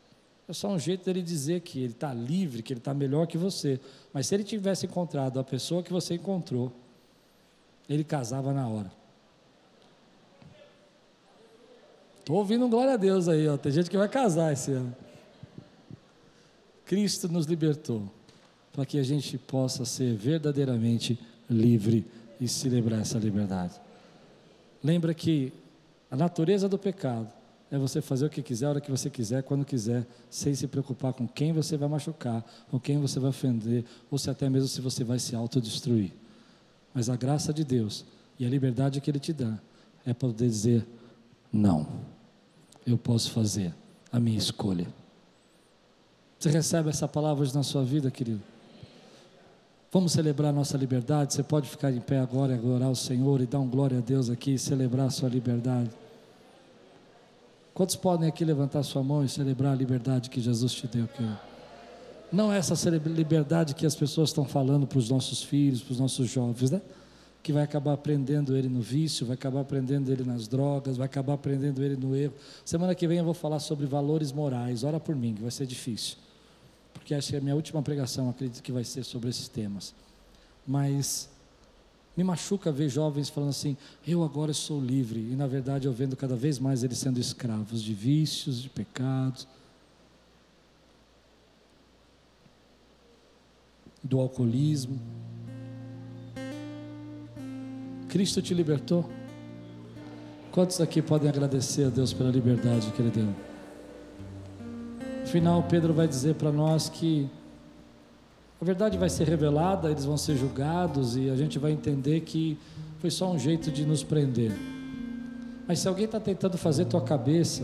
É 0.48 0.54
só 0.54 0.68
um 0.68 0.78
jeito 0.78 1.06
dele 1.06 1.22
dizer 1.22 1.62
que 1.62 1.80
ele 1.80 1.94
está 1.94 2.14
livre, 2.14 2.62
que 2.62 2.74
ele 2.74 2.80
está 2.80 2.94
melhor 2.94 3.28
que 3.28 3.38
você. 3.38 3.80
Mas 4.12 4.28
se 4.28 4.36
ele 4.36 4.44
tivesse 4.44 4.86
encontrado 4.86 5.39
a 5.39 5.44
pessoa 5.44 5.82
que 5.82 5.91
você 5.91 6.16
encontrou, 6.16 6.72
ele 7.88 8.04
casava 8.04 8.52
na 8.54 8.68
hora. 8.68 8.91
Estou 12.20 12.38
ouvindo 12.38 12.66
um 12.66 12.70
glória 12.70 12.94
a 12.94 12.98
Deus 12.98 13.28
aí, 13.28 13.48
ó. 13.48 13.58
tem 13.58 13.72
gente 13.72 13.89
que 13.89 13.98
vai 13.98 14.08
casar 14.08 14.54
esse 14.54 14.72
ano. 14.72 14.96
Cristo 16.86 17.28
nos 17.28 17.46
libertou 17.46 18.10
para 18.72 18.86
que 18.86 18.98
a 18.98 19.04
gente 19.04 19.38
possa 19.38 19.86
ser 19.86 20.16
verdadeiramente 20.16 21.20
livre 21.50 22.06
e 22.39 22.48
celebrar 22.48 23.02
essa 23.02 23.18
liberdade. 23.18 23.74
Lembra 24.84 25.14
que 25.14 25.54
a 26.10 26.16
natureza 26.16 26.68
do 26.68 26.78
pecado 26.78 27.32
é 27.74 27.78
você 27.80 28.01
fazer 28.01 28.28
o 28.28 28.30
que 28.30 28.43
quiser, 28.43 28.67
a 28.67 28.69
hora 28.69 28.80
que 28.80 28.91
você 28.91 29.09
quiser, 29.09 29.41
quando 29.41 29.65
quiser, 29.65 30.05
sem 30.30 30.53
se 30.53 30.67
preocupar 30.67 31.11
com 31.11 31.28
quem 31.28 31.51
você 31.51 31.76
vai 31.76 31.89
machucar, 31.89 32.45
com 32.69 32.80
quem 32.80 32.99
você 32.99 33.19
vai 33.19 33.32
ofender, 33.32 33.84
ou 34.11 34.17
se 34.19 34.30
até 34.30 34.47
mesmo 34.47 34.67
se 34.67 34.80
você 34.80 35.03
vai 35.03 35.17
se 35.17 35.36
autodestruir. 35.36 36.11
Mas 36.93 37.09
a 37.09 37.15
graça 37.15 37.51
de 37.51 37.63
Deus 37.63 38.05
e 38.38 38.45
a 38.45 38.49
liberdade 38.49 39.01
que 39.01 39.09
Ele 39.09 39.17
te 39.17 39.34
dá 39.34 39.57
é 40.05 40.13
poder 40.13 40.47
dizer: 40.47 40.86
não, 41.51 41.88
eu 42.86 42.95
posso 42.95 43.32
fazer 43.32 43.74
a 44.11 44.19
minha 44.19 44.38
escolha. 44.38 44.86
Você 46.38 46.51
recebe 46.51 46.89
essa 46.89 47.07
palavra 47.07 47.41
hoje 47.41 47.55
na 47.55 47.63
sua 47.63 47.84
vida, 47.84 48.11
querido? 48.11 48.41
Vamos 49.91 50.11
celebrar 50.11 50.53
nossa 50.53 50.78
liberdade. 50.78 51.34
Você 51.34 51.41
pode 51.41 51.67
ficar 51.67 51.91
em 51.91 51.99
pé 51.99 52.19
agora 52.19 52.53
e 52.53 52.55
adorar 52.55 52.91
o 52.91 52.95
Senhor 52.95 53.41
e 53.41 53.47
dar 53.47 53.59
um 53.59 53.67
glória 53.67 53.97
a 53.97 54.01
Deus 54.01 54.30
aqui 54.30 54.51
e 54.51 54.59
celebrar 54.59 55.07
a 55.07 55.09
sua 55.09 55.28
liberdade. 55.28 55.89
Quantos 57.74 57.95
podem 57.95 58.30
aqui 58.30 58.45
levantar 58.45 58.84
sua 58.84 59.01
mão 59.03 59.26
e 59.26 59.30
celebrar 59.30 59.74
a 59.74 59.76
liberdade 59.76 60.30
que 60.30 60.39
Jesus 60.39 60.74
te 60.74 60.86
deu? 60.88 61.07
Querido? 61.07 61.39
Não 62.32 62.51
é 62.51 62.57
essa 62.57 62.89
liberdade 62.89 63.74
que 63.76 63.86
as 63.86 63.95
pessoas 63.95 64.30
estão 64.30 64.45
falando 64.45 64.88
para 64.88 64.97
os 64.97 65.09
nossos 65.09 65.43
filhos, 65.43 65.82
para 65.82 65.93
os 65.93 65.99
nossos 65.99 66.30
jovens, 66.30 66.71
né? 66.71 66.82
Que 67.41 67.51
vai 67.51 67.63
acabar 67.63 67.97
prendendo 67.97 68.55
ele 68.55 68.69
no 68.69 68.82
vício, 68.82 69.26
vai 69.26 69.36
acabar 69.36 69.63
prendendo 69.65 70.11
ele 70.11 70.24
nas 70.24 70.47
drogas, 70.47 70.97
vai 70.97 71.05
acabar 71.05 71.38
prendendo 71.38 71.84
ele 71.84 71.95
no 71.95 72.15
erro. 72.15 72.34
Semana 72.63 72.95
que 72.95 73.07
vem 73.07 73.17
eu 73.17 73.26
vou 73.26 73.34
falar 73.34 73.59
sobre 73.59 73.86
valores 73.86 74.32
morais. 74.32 74.84
Ora 74.84 74.99
por 74.99 75.15
mim, 75.15 75.34
que 75.34 75.41
vai 75.41 75.51
ser 75.51 75.65
difícil. 75.65 76.17
porque 76.93 77.13
essa 77.13 77.36
é 77.36 77.39
a 77.39 77.41
minha 77.41 77.55
última 77.55 77.82
pregação, 77.82 78.30
acredito 78.30 78.61
que 78.61 78.71
vai 78.71 78.84
ser 78.84 79.03
sobre 79.03 79.30
esses 79.30 79.47
temas. 79.47 79.93
Mas 80.65 81.30
me 82.16 82.24
machuca 82.24 82.72
ver 82.72 82.89
jovens 82.89 83.30
falando 83.30 83.49
assim: 83.49 83.76
eu 84.07 84.24
agora 84.24 84.53
sou 84.53 84.80
livre, 84.80 85.20
e 85.20 85.36
na 85.36 85.47
verdade 85.47 85.88
eu 85.88 85.93
vendo 85.93 86.16
cada 86.16 86.36
vez 86.36 86.59
mais 86.59 86.84
eles 86.84 86.97
sendo 86.97 87.20
escravos 87.20 87.82
de 87.82 87.93
vícios, 87.93 88.61
de 88.61 88.70
pecados, 88.70 89.47
do 94.03 94.20
alcoolismo. 94.20 94.99
Cristo 98.09 98.41
te 98.41 98.53
libertou? 98.53 99.09
Quantos 100.51 100.80
aqui 100.80 101.01
podem 101.01 101.28
agradecer 101.28 101.86
a 101.86 101.89
Deus 101.89 102.14
pela 102.14 102.30
liberdade 102.30 102.91
que 102.91 103.01
Ele 103.01 103.09
deu? 103.09 103.34
No 105.22 105.28
final, 105.28 105.64
Pedro 105.64 105.95
vai 105.95 106.07
dizer 106.07 106.36
para 106.36 106.51
nós 106.51 106.89
que 106.89 107.28
a 108.64 108.66
verdade 108.66 108.97
vai 108.97 109.09
ser 109.09 109.28
revelada, 109.28 109.91
eles 109.91 110.05
vão 110.05 110.16
ser 110.16 110.38
julgados 110.38 111.18
e 111.18 111.30
a 111.30 111.36
gente 111.36 111.59
vai 111.59 111.74
entender 111.74 112.22
que 112.22 112.57
foi 112.99 113.11
só 113.11 113.30
um 113.30 113.38
jeito 113.38 113.70
de 113.70 113.86
nos 113.86 114.05
prender. 114.05 114.53
Mas 115.68 115.80
se 115.80 115.88
alguém 115.89 116.05
está 116.05 116.18
tentando 116.18 116.57
fazer 116.57 116.86
tua 116.86 117.01
cabeça, 117.01 117.61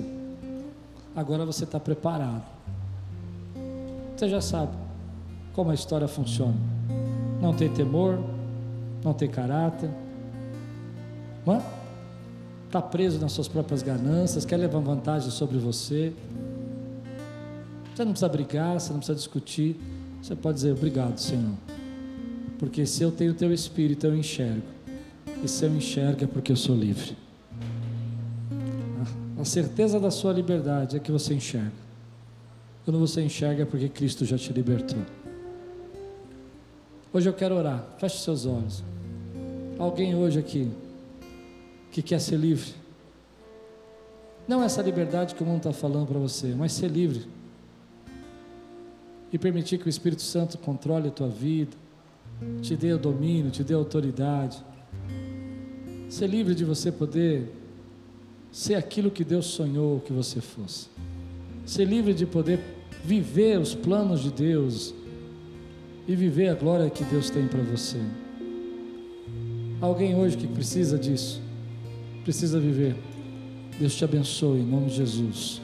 agora 1.16 1.46
você 1.46 1.64
está 1.64 1.80
preparado. 1.80 2.44
Você 4.18 4.28
já 4.28 4.42
sabe 4.42 4.74
como 5.54 5.72
a 5.72 5.74
história 5.74 6.06
funciona. 6.06 6.58
Não 7.42 7.54
tem 7.54 7.70
temor, 7.70 8.20
não 9.02 9.14
tem 9.14 9.30
caráter? 9.30 9.90
Está 12.66 12.82
preso 12.82 13.22
nas 13.22 13.32
suas 13.32 13.48
próprias 13.48 13.82
ganâncias, 13.82 14.44
quer 14.44 14.58
levar 14.58 14.80
vantagem 14.80 15.32
sobre 15.32 15.58
você. 15.60 16.14
Você 17.96 18.04
não 18.04 18.12
precisa 18.12 18.28
brigar, 18.28 18.78
você 18.78 18.92
não 18.92 19.00
precisa 19.00 19.16
discutir. 19.16 19.80
Você 20.22 20.36
pode 20.36 20.56
dizer 20.56 20.74
obrigado, 20.74 21.18
Senhor. 21.18 21.56
Porque 22.58 22.86
se 22.86 23.04
eu 23.04 23.12
tenho 23.12 23.34
teu 23.34 23.54
espírito, 23.54 24.06
eu 24.06 24.16
enxergo. 24.16 24.64
E 25.44 25.48
se 25.48 25.66
eu 25.66 25.74
enxergo 25.74 26.26
é 26.26 26.28
porque 26.28 26.52
eu 26.52 26.58
sou 26.58 26.76
livre. 26.76 27.16
A 29.40 29.46
certeza 29.46 30.00
da 30.00 30.12
sua 30.12 30.34
liberdade 30.34 30.98
é 30.98 31.00
que 31.00 31.12
você 31.12 31.34
enxerga. 31.34 31.72
Quando 32.84 33.00
você 33.00 33.22
enxerga 33.22 33.64
é 33.64 33.66
porque 33.66 33.88
Cristo 33.88 34.26
já 34.26 34.38
te 34.38 34.52
libertou. 34.52 35.00
Hoje 37.14 37.30
eu 37.30 37.34
quero 37.34 37.56
orar. 37.56 37.84
Feche 37.98 38.18
seus 38.18 38.46
olhos. 38.46 38.84
Alguém 39.78 40.14
hoje 40.14 40.38
aqui 40.38 40.70
que 41.92 42.02
quer 42.02 42.20
ser 42.20 42.36
livre. 42.36 42.74
Não 44.46 44.62
essa 44.62 44.82
liberdade 44.82 45.34
que 45.34 45.44
o 45.44 45.46
mundo 45.46 45.58
está 45.60 45.72
falando 45.72 46.08
para 46.08 46.20
você, 46.20 46.54
mas 46.54 46.74
ser 46.74 46.90
livre 46.90 47.26
e 49.32 49.38
permitir 49.38 49.78
que 49.78 49.88
o 49.88 49.90
Espírito 49.90 50.22
Santo 50.22 50.58
controle 50.58 51.08
a 51.08 51.12
tua 51.12 51.30
vida, 51.30 51.76
te 52.62 52.76
dê 52.76 52.94
o 52.94 52.98
domínio, 52.98 53.52
te 53.52 53.64
dê 53.64 53.74
a 53.74 53.78
autoridade. 53.78 54.64
Ser 56.08 56.28
livre 56.28 56.56
de 56.56 56.66
você 56.66 56.92
poder 56.92 57.52
ser 58.52 58.76
aquilo 58.76 59.12
que 59.12 59.24
Deus 59.24 59.46
sonhou 59.46 60.00
que 60.00 60.12
você 60.12 60.42
fosse. 60.42 60.88
Ser 61.66 61.86
livre 61.86 62.14
de 62.14 62.26
poder 62.26 62.60
viver 63.04 63.60
os 63.60 63.76
planos 63.76 64.22
de 64.22 64.32
Deus 64.32 64.94
e 66.08 66.16
viver 66.16 66.50
a 66.50 66.56
glória 66.56 66.90
que 66.90 67.04
Deus 67.04 67.30
tem 67.30 67.48
para 67.48 67.62
você. 67.62 68.00
Alguém 69.80 70.16
hoje 70.16 70.36
que 70.36 70.48
precisa 70.48 70.98
disso, 70.98 71.42
precisa 72.24 72.60
viver. 72.60 72.96
Deus 73.80 73.96
te 73.96 74.04
abençoe 74.04 74.60
em 74.60 74.66
nome 74.66 74.88
de 74.88 74.96
Jesus. 74.96 75.62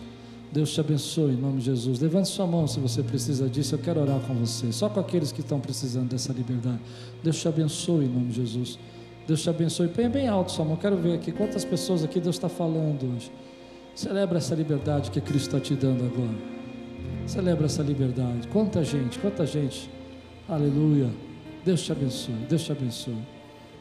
Deus 0.55 0.71
te 0.71 0.79
abençoe 0.79 1.33
em 1.33 1.35
nome 1.35 1.59
de 1.59 1.65
Jesus. 1.65 1.99
Levante 1.99 2.29
sua 2.29 2.47
mão 2.47 2.65
se 2.65 2.79
você 2.79 3.03
precisa 3.03 3.49
disso. 3.49 3.75
Eu 3.75 3.79
quero 3.79 3.99
orar 3.99 4.21
com 4.21 4.33
você. 4.35 4.71
Só 4.71 4.87
com 4.87 5.01
aqueles 5.01 5.33
que 5.33 5.41
estão 5.41 5.59
precisando 5.59 6.11
dessa 6.11 6.31
liberdade. 6.31 6.79
Deus 7.21 7.41
te 7.41 7.45
abençoe 7.45 8.05
em 8.05 8.07
nome 8.07 8.27
de 8.27 8.35
Jesus. 8.35 8.79
Deus 9.27 9.43
te 9.43 9.49
abençoe. 9.49 9.89
Põe 9.89 10.07
bem 10.07 10.29
alto 10.29 10.53
sua 10.53 10.63
mão. 10.63 10.77
Quero 10.77 10.95
ver 10.95 11.15
aqui 11.15 11.33
quantas 11.33 11.65
pessoas 11.65 12.05
aqui 12.05 12.21
Deus 12.21 12.37
está 12.37 12.47
falando 12.47 13.03
hoje. 13.03 13.29
Celebra 13.93 14.37
essa 14.37 14.55
liberdade 14.55 15.11
que 15.11 15.19
Cristo 15.19 15.57
está 15.57 15.59
te 15.59 15.75
dando 15.75 16.05
agora. 16.05 16.37
Celebra 17.27 17.65
essa 17.65 17.83
liberdade. 17.83 18.47
Quanta 18.47 18.81
gente, 18.81 19.19
quanta 19.19 19.45
gente. 19.45 19.89
Aleluia. 20.47 21.09
Deus 21.65 21.81
te 21.81 21.91
abençoe. 21.91 22.45
Deus 22.47 22.63
te 22.63 22.71
abençoe. 22.71 23.17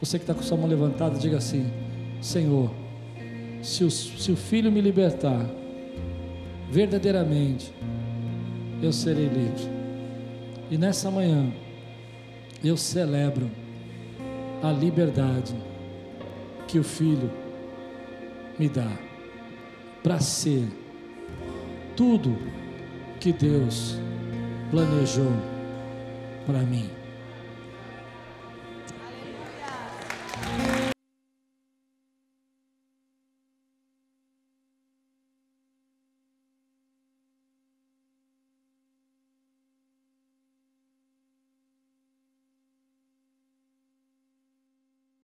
Você 0.01 0.19
que 0.19 0.25
está 0.25 0.35
com 0.35 0.43
sua 0.43 0.59
mão 0.59 0.67
levantada, 0.67 1.21
diga 1.21 1.37
assim: 1.37 1.71
Senhor, 2.21 2.69
se 3.63 3.85
o, 3.85 3.91
se 3.93 4.33
o 4.33 4.37
Filho 4.37 4.73
me 4.73 4.81
libertar, 4.81 5.49
verdadeiramente 6.71 7.73
eu 8.83 8.93
serei 8.93 9.29
livre. 9.29 9.71
E 10.71 10.79
nessa 10.79 11.11
manhã 11.11 11.53
eu 12.63 12.77
celebro 12.77 13.51
a 14.63 14.73
liberdade 14.73 15.55
que 16.67 16.79
o 16.79 16.85
Filho 16.85 17.31
me 18.59 18.69
dá 18.69 18.91
para 20.03 20.19
ser 20.21 20.67
tudo 21.97 22.37
que 23.21 23.33
Deus 23.33 23.99
planejou 24.71 25.33
para 26.47 26.61
mim. 26.61 27.04